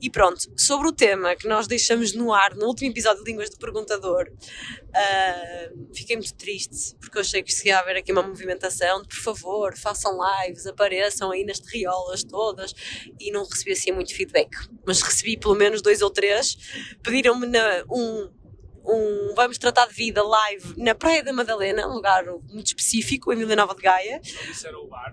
E 0.00 0.10
pronto, 0.10 0.40
sobre 0.56 0.88
o 0.88 0.92
tema 0.92 1.36
que 1.36 1.46
nós 1.46 1.66
deixamos 1.66 2.12
no 2.12 2.32
ar 2.32 2.54
no 2.54 2.66
último 2.66 2.90
episódio 2.90 3.22
de 3.22 3.30
Línguas 3.30 3.50
do 3.50 3.58
Perguntador, 3.58 4.30
uh, 4.30 5.94
fiquei 5.94 6.16
muito 6.16 6.34
triste, 6.34 6.96
porque 7.00 7.18
eu 7.18 7.22
achei 7.22 7.42
que 7.42 7.52
se 7.52 7.68
ia 7.68 7.78
haver 7.78 7.96
aqui 7.96 8.12
uma 8.12 8.22
movimentação 8.22 9.02
de 9.02 9.08
por 9.08 9.16
favor, 9.16 9.76
façam 9.76 10.18
lives, 10.44 10.66
apareçam 10.66 11.30
aí 11.30 11.44
nas 11.44 11.58
terriolas 11.58 12.24
todas, 12.24 12.74
e 13.18 13.30
não 13.30 13.44
recebi 13.44 13.72
assim 13.72 13.92
muito 13.92 14.14
feedback. 14.14 14.50
Mas 14.86 15.02
recebi 15.02 15.36
pelo 15.36 15.54
menos 15.54 15.82
dois 15.82 16.02
ou 16.02 16.10
três. 16.10 16.56
Pediram-me 17.02 17.46
um 17.90 18.42
um 18.84 19.34
Vamos 19.34 19.58
Tratar 19.58 19.86
de 19.86 19.94
Vida 19.94 20.22
live 20.22 20.74
na 20.76 20.94
Praia 20.94 21.22
da 21.22 21.32
Madalena, 21.32 21.86
um 21.86 21.94
lugar 21.94 22.24
muito 22.50 22.66
específico, 22.66 23.32
em 23.32 23.36
Vila 23.36 23.56
Nova 23.56 23.74
de 23.74 23.82
Gaia. 23.82 24.20
Não 24.34 24.52
disseram 24.52 24.80
o 24.80 24.88
bar? 24.88 25.12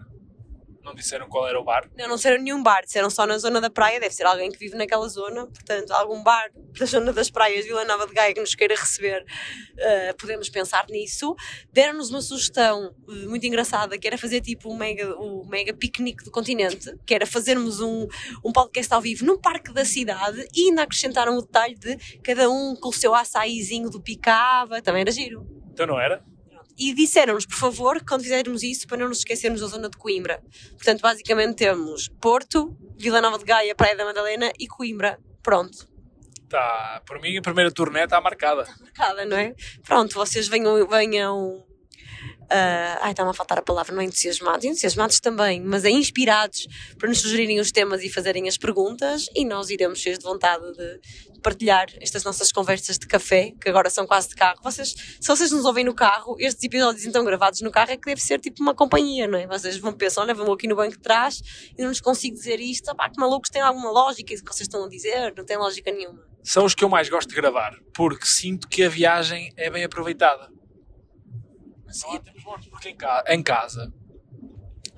Não 0.83 0.95
disseram 0.95 1.27
qual 1.27 1.47
era 1.47 1.59
o 1.59 1.63
bar? 1.63 1.89
Não, 1.97 2.07
não 2.07 2.15
disseram 2.15 2.41
nenhum 2.41 2.63
bar, 2.63 2.81
disseram 2.83 3.09
só 3.09 3.25
na 3.25 3.37
zona 3.37 3.59
da 3.59 3.69
praia, 3.69 3.99
deve 3.99 4.13
ser 4.13 4.25
alguém 4.25 4.51
que 4.51 4.57
vive 4.57 4.75
naquela 4.75 5.07
zona, 5.07 5.45
portanto, 5.45 5.91
algum 5.91 6.23
bar 6.23 6.49
da 6.79 6.85
zona 6.85 7.11
das 7.11 7.29
praias 7.29 7.65
Vila 7.65 7.83
Nova 7.85 8.07
de 8.07 8.13
Gaia 8.13 8.33
que 8.33 8.39
nos 8.39 8.55
queira 8.55 8.75
receber, 8.75 9.23
uh, 9.23 10.17
podemos 10.17 10.49
pensar 10.49 10.85
nisso. 10.89 11.35
Deram-nos 11.71 12.09
uma 12.09 12.21
sugestão 12.21 12.93
uh, 13.07 13.29
muito 13.29 13.45
engraçada, 13.45 13.97
que 13.97 14.07
era 14.07 14.17
fazer 14.17 14.41
tipo 14.41 14.69
o 14.69 14.77
mega, 14.77 15.15
o 15.19 15.45
mega 15.45 15.73
piquenique 15.73 16.23
do 16.23 16.31
continente, 16.31 16.95
que 17.05 17.13
era 17.13 17.25
fazermos 17.25 17.81
um, 17.81 18.07
um 18.43 18.51
podcast 18.51 18.93
ao 18.93 19.01
vivo 19.01 19.25
num 19.25 19.37
parque 19.37 19.73
da 19.73 19.83
cidade 19.83 20.47
e 20.55 20.69
ainda 20.69 20.83
acrescentaram 20.83 21.37
o 21.37 21.41
detalhe 21.41 21.75
de 21.75 21.97
cada 22.23 22.49
um 22.49 22.75
com 22.75 22.89
o 22.89 22.93
seu 22.93 23.13
açaizinho 23.13 23.89
do 23.89 24.01
picava, 24.01 24.81
também 24.81 25.01
era 25.01 25.11
giro. 25.11 25.45
Então 25.71 25.85
não 25.87 25.99
era? 25.99 26.23
E 26.79 26.93
disseram-nos, 26.93 27.45
por 27.45 27.57
favor, 27.57 28.03
quando 28.07 28.23
fizermos 28.23 28.63
isso, 28.63 28.87
para 28.87 28.97
não 28.97 29.09
nos 29.09 29.19
esquecermos 29.19 29.59
da 29.59 29.67
zona 29.67 29.89
de 29.89 29.97
Coimbra. 29.97 30.41
Portanto, 30.71 31.01
basicamente 31.01 31.57
temos 31.57 32.07
Porto, 32.21 32.77
Vila 32.97 33.21
Nova 33.21 33.37
de 33.37 33.45
Gaia, 33.45 33.75
Praia 33.75 33.97
da 33.97 34.05
Madalena 34.05 34.51
e 34.57 34.67
Coimbra. 34.67 35.19
Pronto. 35.43 35.89
Tá, 36.47 37.01
por 37.05 37.21
mim 37.21 37.37
a 37.37 37.41
primeira 37.41 37.71
turnê 37.71 38.05
está 38.05 38.19
marcada. 38.21 38.63
Está 38.63 38.77
marcada, 38.81 39.25
não 39.25 39.37
é? 39.37 39.53
Pronto, 39.83 40.15
vocês 40.15 40.47
venham, 40.47 40.87
venham 40.87 41.63
Uh, 42.49 42.97
ai, 43.01 43.11
está-me 43.11 43.29
a 43.29 43.33
faltar 43.33 43.59
a 43.59 43.61
palavra, 43.61 43.93
não 43.93 44.01
é 44.01 44.05
entusiasmados, 44.05 44.65
entusiasmados 44.65 45.19
também, 45.19 45.61
mas 45.61 45.85
é 45.85 45.91
inspirados 45.91 46.67
para 46.97 47.07
nos 47.07 47.21
sugerirem 47.21 47.59
os 47.59 47.71
temas 47.71 48.01
e 48.03 48.09
fazerem 48.09 48.47
as 48.47 48.57
perguntas 48.57 49.27
e 49.35 49.45
nós 49.45 49.69
iremos 49.69 49.99
cheios 49.99 50.17
de 50.17 50.23
vontade 50.23 50.65
de 50.73 50.99
partilhar 51.39 51.87
estas 51.99 52.23
nossas 52.23 52.51
conversas 52.51 52.97
de 52.97 53.07
café, 53.07 53.51
que 53.61 53.69
agora 53.69 53.89
são 53.89 54.05
quase 54.05 54.29
de 54.29 54.35
carro. 54.35 54.59
Vocês, 54.63 54.89
se 54.89 55.27
vocês 55.27 55.51
nos 55.51 55.65
ouvem 55.65 55.83
no 55.83 55.93
carro, 55.93 56.35
estes 56.39 56.63
episódios 56.63 57.05
então 57.05 57.23
gravados 57.23 57.61
no 57.61 57.71
carro 57.71 57.91
é 57.91 57.97
que 57.97 58.05
deve 58.05 58.21
ser 58.21 58.39
tipo 58.39 58.61
uma 58.61 58.75
companhia, 58.75 59.27
não 59.27 59.37
é? 59.37 59.47
Vocês 59.47 59.77
vão 59.77 59.93
pensar, 59.93 60.21
olha, 60.21 60.33
vão 60.33 60.51
aqui 60.51 60.67
no 60.67 60.75
banco 60.75 60.93
de 60.93 60.99
trás 60.99 61.41
e 61.77 61.81
não 61.81 61.89
nos 61.89 62.01
consigo 62.01 62.35
dizer 62.35 62.59
isto, 62.59 62.95
pá, 62.95 63.09
que 63.09 63.19
malucos, 63.19 63.49
tem 63.49 63.61
alguma 63.61 63.91
lógica 63.91 64.33
isso 64.33 64.43
que 64.43 64.53
vocês 64.53 64.67
estão 64.67 64.83
a 64.85 64.89
dizer? 64.89 65.33
Não 65.35 65.45
tem 65.45 65.57
lógica 65.57 65.91
nenhuma. 65.91 66.23
São 66.43 66.65
os 66.65 66.73
que 66.73 66.83
eu 66.83 66.89
mais 66.89 67.09
gosto 67.09 67.29
de 67.29 67.35
gravar, 67.35 67.75
porque 67.93 68.25
sinto 68.25 68.67
que 68.67 68.83
a 68.83 68.89
viagem 68.89 69.51
é 69.57 69.69
bem 69.69 69.83
aproveitada. 69.83 70.49
Sim. 71.89 72.19
Porque 72.69 72.89
em, 72.89 72.95
ca 72.95 73.23
em 73.27 73.41
casa 73.41 73.91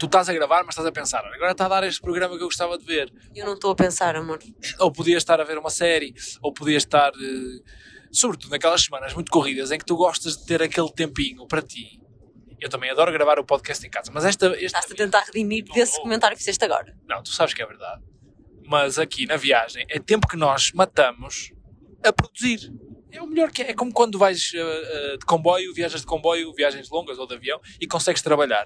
tu 0.01 0.07
estás 0.07 0.27
a 0.29 0.33
gravar, 0.33 0.63
mas 0.63 0.73
estás 0.73 0.87
a 0.87 0.91
pensar, 0.91 1.23
agora 1.23 1.51
está 1.51 1.65
a 1.65 1.69
dar 1.69 1.83
este 1.83 2.01
programa 2.01 2.35
que 2.35 2.41
eu 2.41 2.47
gostava 2.47 2.75
de 2.75 2.83
ver. 2.83 3.13
Eu 3.35 3.45
não 3.45 3.53
estou 3.53 3.69
a 3.69 3.75
pensar, 3.75 4.15
amor. 4.15 4.39
Ou 4.79 4.91
podias 4.91 5.21
estar 5.21 5.39
a 5.39 5.43
ver 5.43 5.59
uma 5.59 5.69
série, 5.69 6.15
ou 6.41 6.51
podias 6.51 6.81
estar, 6.81 7.11
uh, 7.11 7.63
sobretudo 8.11 8.49
naquelas 8.49 8.81
semanas 8.81 9.13
muito 9.13 9.31
corridas 9.31 9.69
em 9.69 9.77
que 9.77 9.85
tu 9.85 9.95
gostas 9.95 10.37
de 10.37 10.45
ter 10.47 10.63
aquele 10.63 10.91
tempinho 10.91 11.45
para 11.45 11.61
ti. 11.61 12.01
Eu 12.59 12.67
também 12.67 12.89
adoro 12.89 13.11
gravar 13.11 13.37
o 13.37 13.45
podcast 13.45 13.85
em 13.85 13.91
casa, 13.91 14.11
mas 14.11 14.25
esta. 14.25 14.47
esta 14.47 14.65
Estás 14.65 14.91
a 14.91 14.95
tentar 14.95 15.23
redimir 15.25 15.65
desse 15.65 15.97
oh, 15.99 16.01
comentário 16.01 16.35
que 16.35 16.41
fizeste 16.41 16.65
agora. 16.65 16.97
Não, 17.07 17.21
tu 17.21 17.29
sabes 17.29 17.53
que 17.53 17.61
é 17.61 17.65
verdade. 17.65 18.01
Mas 18.65 18.97
aqui 18.97 19.27
na 19.27 19.37
viagem 19.37 19.85
é 19.87 19.99
tempo 19.99 20.27
que 20.27 20.37
nós 20.37 20.71
matamos 20.73 21.51
a 22.03 22.11
produzir. 22.11 22.73
É 23.11 23.21
o 23.21 23.27
melhor 23.27 23.51
que 23.51 23.61
é. 23.61 23.69
É 23.69 23.73
como 23.75 23.93
quando 23.93 24.17
vais 24.17 24.51
uh, 24.53 25.13
uh, 25.13 25.17
de 25.19 25.25
comboio, 25.27 25.71
viajas 25.75 26.01
de 26.01 26.07
comboio, 26.07 26.51
viagens 26.53 26.89
longas 26.89 27.19
ou 27.19 27.27
de 27.27 27.35
avião 27.35 27.59
e 27.79 27.85
consegues 27.85 28.23
trabalhar. 28.23 28.65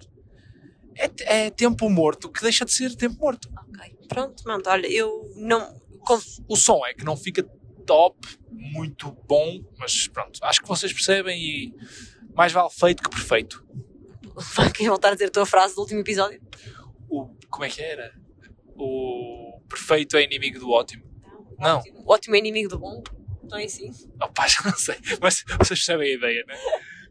É, 0.96 1.46
é, 1.46 1.50
tempo 1.50 1.90
morto 1.90 2.30
que 2.30 2.42
deixa 2.42 2.64
de 2.66 2.72
ser 2.72 2.96
tempo 2.96 3.18
morto. 3.20 3.50
Ok, 3.58 3.96
pronto, 4.08 4.44
mano, 4.46 4.64
olha, 4.68 4.88
eu 4.88 5.32
não. 5.36 5.84
O 6.48 6.56
som 6.56 6.86
é 6.86 6.94
que 6.94 7.04
não 7.04 7.18
fica 7.18 7.44
top, 7.86 8.18
muito 8.52 9.12
bom, 9.28 9.64
mas 9.78 10.08
pronto, 10.08 10.40
acho 10.44 10.62
que 10.62 10.68
vocês 10.68 10.94
percebem 10.94 11.40
e 11.40 11.74
mais 12.34 12.52
vale 12.52 12.70
feito 12.70 13.04
que 13.04 13.10
perfeito. 13.10 13.66
Quer 14.74 14.90
voltar 14.90 15.10
a 15.10 15.14
dizer 15.14 15.26
a 15.26 15.32
tua 15.32 15.46
frase 15.46 15.76
do 15.76 15.82
último 15.82 16.02
episódio? 16.02 16.42
O, 17.10 17.28
como 17.50 17.66
é 17.66 17.70
que 17.70 17.82
era? 17.82 18.14
O 18.76 19.62
perfeito 19.70 20.18
é 20.18 20.24
inimigo 20.24 20.60
do 20.60 20.70
ótimo. 20.70 21.04
Não. 21.58 21.82
O 21.94 22.12
ótimo 22.12 22.36
é 22.36 22.40
inimigo 22.40 22.70
do 22.70 22.80
bom. 22.80 23.02
Não 23.50 23.58
é 23.58 23.66
assim? 23.66 23.92
Pá, 24.34 24.48
já 24.48 24.62
não 24.64 24.76
sei. 24.76 24.98
Mas 25.22 25.44
vocês 25.60 25.80
percebem 25.80 26.12
a 26.12 26.14
ideia, 26.16 26.44
não 26.48 26.54
é? 26.56 26.60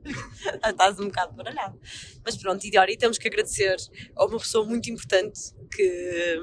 Estás 0.64 0.98
um 1.00 1.06
bocado 1.06 1.34
baralhado. 1.34 1.78
Mas 2.24 2.36
pronto, 2.36 2.64
e 2.64 2.70
e 2.74 2.96
temos 2.96 3.18
que 3.18 3.28
agradecer 3.28 3.76
a 4.16 4.24
uma 4.24 4.38
pessoa 4.38 4.66
muito 4.66 4.90
importante 4.90 5.40
que, 5.70 6.38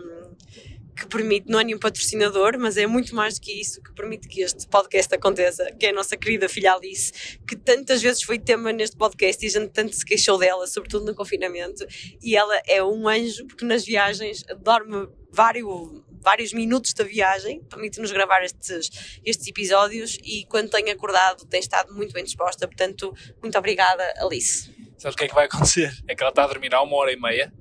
que 0.98 1.08
permite, 1.08 1.50
não 1.50 1.60
é 1.60 1.64
nenhum 1.64 1.80
patrocinador, 1.80 2.58
mas 2.60 2.78
é 2.78 2.88
muito 2.88 3.16
mais 3.16 3.36
do 3.36 3.42
que 3.42 3.60
isso, 3.60 3.82
que 3.82 3.94
permite 3.94 4.28
que 4.28 4.42
este 4.42 4.68
podcast 4.68 5.14
aconteça, 5.14 5.72
que 5.72 5.86
é 5.86 5.90
a 5.90 5.94
nossa 5.94 6.18
querida 6.18 6.50
filha 6.50 6.74
Alice, 6.74 7.40
que 7.48 7.56
tantas 7.56 8.02
vezes 8.02 8.24
foi 8.24 8.40
tema 8.40 8.72
neste 8.72 8.98
podcast 8.98 9.44
e 9.44 9.48
a 9.48 9.52
gente 9.52 9.72
tanto 9.72 9.96
se 9.96 10.06
queixou 10.06 10.38
dela, 10.38 10.66
sobretudo 10.68 11.06
no 11.06 11.16
confinamento, 11.16 11.86
e 12.22 12.36
ela 12.36 12.62
é 12.68 12.84
um 12.84 13.08
anjo, 13.08 13.46
porque 13.48 13.66
nas 13.66 13.86
viagens 13.86 14.44
dorme 14.62 15.08
vários 15.32 16.02
vários 16.22 16.54
minutos 16.54 16.94
da 16.94 17.04
viagem, 17.04 17.62
permite-nos 17.64 18.12
gravar 18.12 18.44
estes, 18.44 19.20
estes 19.26 19.48
episódios 19.48 20.18
e 20.24 20.46
quando 20.46 20.70
tem 20.70 20.90
acordado 20.90 21.46
tem 21.46 21.60
estado 21.60 21.94
muito 21.94 22.14
bem 22.14 22.24
disposta, 22.24 22.68
portanto, 22.68 23.14
muito 23.42 23.58
obrigada, 23.58 24.04
Alice. 24.18 24.74
Sabes 24.98 25.16
o 25.16 25.18
que 25.18 25.26
é 25.26 25.28
que 25.28 25.34
vai 25.34 25.46
acontecer? 25.46 25.92
É 26.08 26.16
que 26.16 26.22
ela 26.22 26.30
está 26.30 26.44
a 26.44 26.48
dormir 26.48 26.74
há 26.74 26.82
uma 26.82 26.96
hora 26.96 27.12
e 27.12 27.20
meia, 27.20 27.52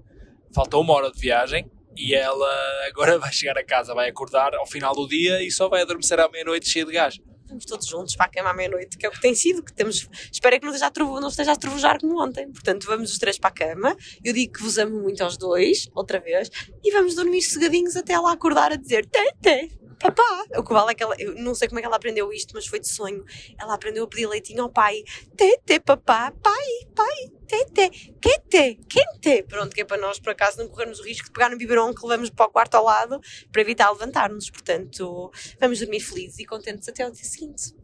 falta 0.54 0.76
uma 0.76 0.92
hora 0.94 1.10
de 1.10 1.18
viagem 1.18 1.70
e 1.96 2.14
ela 2.14 2.48
agora 2.86 3.16
vai 3.20 3.32
chegar 3.32 3.56
a 3.56 3.64
casa, 3.64 3.94
vai 3.94 4.08
acordar 4.08 4.54
ao 4.54 4.66
final 4.66 4.94
do 4.94 5.08
dia 5.08 5.42
e 5.42 5.50
só 5.50 5.68
vai 5.68 5.82
adormecer 5.82 6.20
à 6.20 6.28
meia-noite 6.28 6.68
cheia 6.68 6.84
de 6.84 6.92
gás 6.92 7.18
estamos 7.50 7.64
todos 7.64 7.86
juntos 7.86 8.14
para 8.14 8.26
a 8.26 8.28
cama 8.28 8.50
à 8.50 8.54
meia-noite, 8.54 8.96
que 8.96 9.04
é 9.04 9.08
o 9.08 9.12
que 9.12 9.20
tem 9.20 9.34
sido, 9.34 9.62
que 9.62 9.72
temos, 9.72 10.08
espero 10.32 10.58
que 10.58 10.64
não 10.64 10.72
esteja, 10.72 10.86
a 10.86 10.90
trovo, 10.90 11.20
não 11.20 11.28
esteja 11.28 11.52
a 11.52 11.98
como 11.98 12.22
ontem. 12.22 12.50
Portanto, 12.50 12.86
vamos 12.86 13.12
os 13.12 13.18
três 13.18 13.38
para 13.38 13.50
a 13.50 13.52
cama, 13.52 13.96
eu 14.24 14.32
digo 14.32 14.52
que 14.52 14.62
vos 14.62 14.78
amo 14.78 15.00
muito 15.00 15.22
aos 15.22 15.36
dois, 15.36 15.88
outra 15.94 16.20
vez, 16.20 16.50
e 16.82 16.92
vamos 16.92 17.14
dormir 17.16 17.42
cegadinhos 17.42 17.96
até 17.96 18.12
ela 18.12 18.32
acordar 18.32 18.72
a 18.72 18.76
dizer 18.76 19.06
tete, 19.06 19.79
papá. 20.00 20.44
O 20.56 20.64
que 20.64 20.72
vale 20.72 20.92
é 20.92 20.94
que 20.94 21.02
ela, 21.02 21.14
eu 21.18 21.34
não 21.36 21.54
sei 21.54 21.68
como 21.68 21.78
é 21.78 21.82
que 21.82 21.86
ela 21.86 21.96
aprendeu 21.96 22.32
isto, 22.32 22.52
mas 22.54 22.66
foi 22.66 22.80
de 22.80 22.88
sonho. 22.88 23.24
Ela 23.58 23.74
aprendeu 23.74 24.04
a 24.04 24.08
pedir 24.08 24.26
leitinho 24.26 24.62
ao 24.62 24.70
pai, 24.70 25.04
tete, 25.36 25.78
papá, 25.80 26.32
pai, 26.42 26.66
pai, 26.96 27.30
tete, 27.46 28.14
quente, 28.20 28.80
quente. 28.88 29.42
Pronto, 29.44 29.74
que 29.74 29.82
é 29.82 29.84
para 29.84 30.00
nós, 30.00 30.18
por 30.18 30.30
acaso, 30.30 30.58
não 30.58 30.68
corrermos 30.68 30.98
o 30.98 31.04
risco 31.04 31.26
de 31.26 31.32
pegar 31.32 31.50
no 31.50 31.58
biberon 31.58 31.94
que 31.94 32.04
levamos 32.04 32.30
para 32.30 32.46
o 32.46 32.50
quarto 32.50 32.74
ao 32.76 32.84
lado 32.84 33.20
para 33.52 33.60
evitar 33.60 33.90
levantar-nos. 33.90 34.50
Portanto, 34.50 35.30
vamos 35.60 35.78
dormir 35.78 36.00
felizes 36.00 36.38
e 36.38 36.44
contentes 36.46 36.88
até 36.88 37.02
ao 37.02 37.10
dia 37.10 37.24
seguinte. 37.24 37.74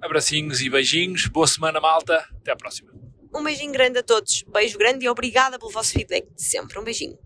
Abracinhos 0.00 0.60
e 0.60 0.70
beijinhos. 0.70 1.26
Boa 1.26 1.46
semana, 1.46 1.80
malta. 1.80 2.24
Até 2.40 2.52
à 2.52 2.56
próxima. 2.56 2.92
Um 3.34 3.44
beijinho 3.44 3.72
grande 3.72 3.98
a 3.98 4.02
todos. 4.02 4.42
Beijo 4.44 4.76
grande 4.76 5.04
e 5.04 5.08
obrigada 5.08 5.58
pelo 5.58 5.70
vosso 5.70 5.92
feedback 5.92 6.26
de 6.34 6.42
sempre. 6.42 6.78
Um 6.78 6.84
beijinho. 6.84 7.18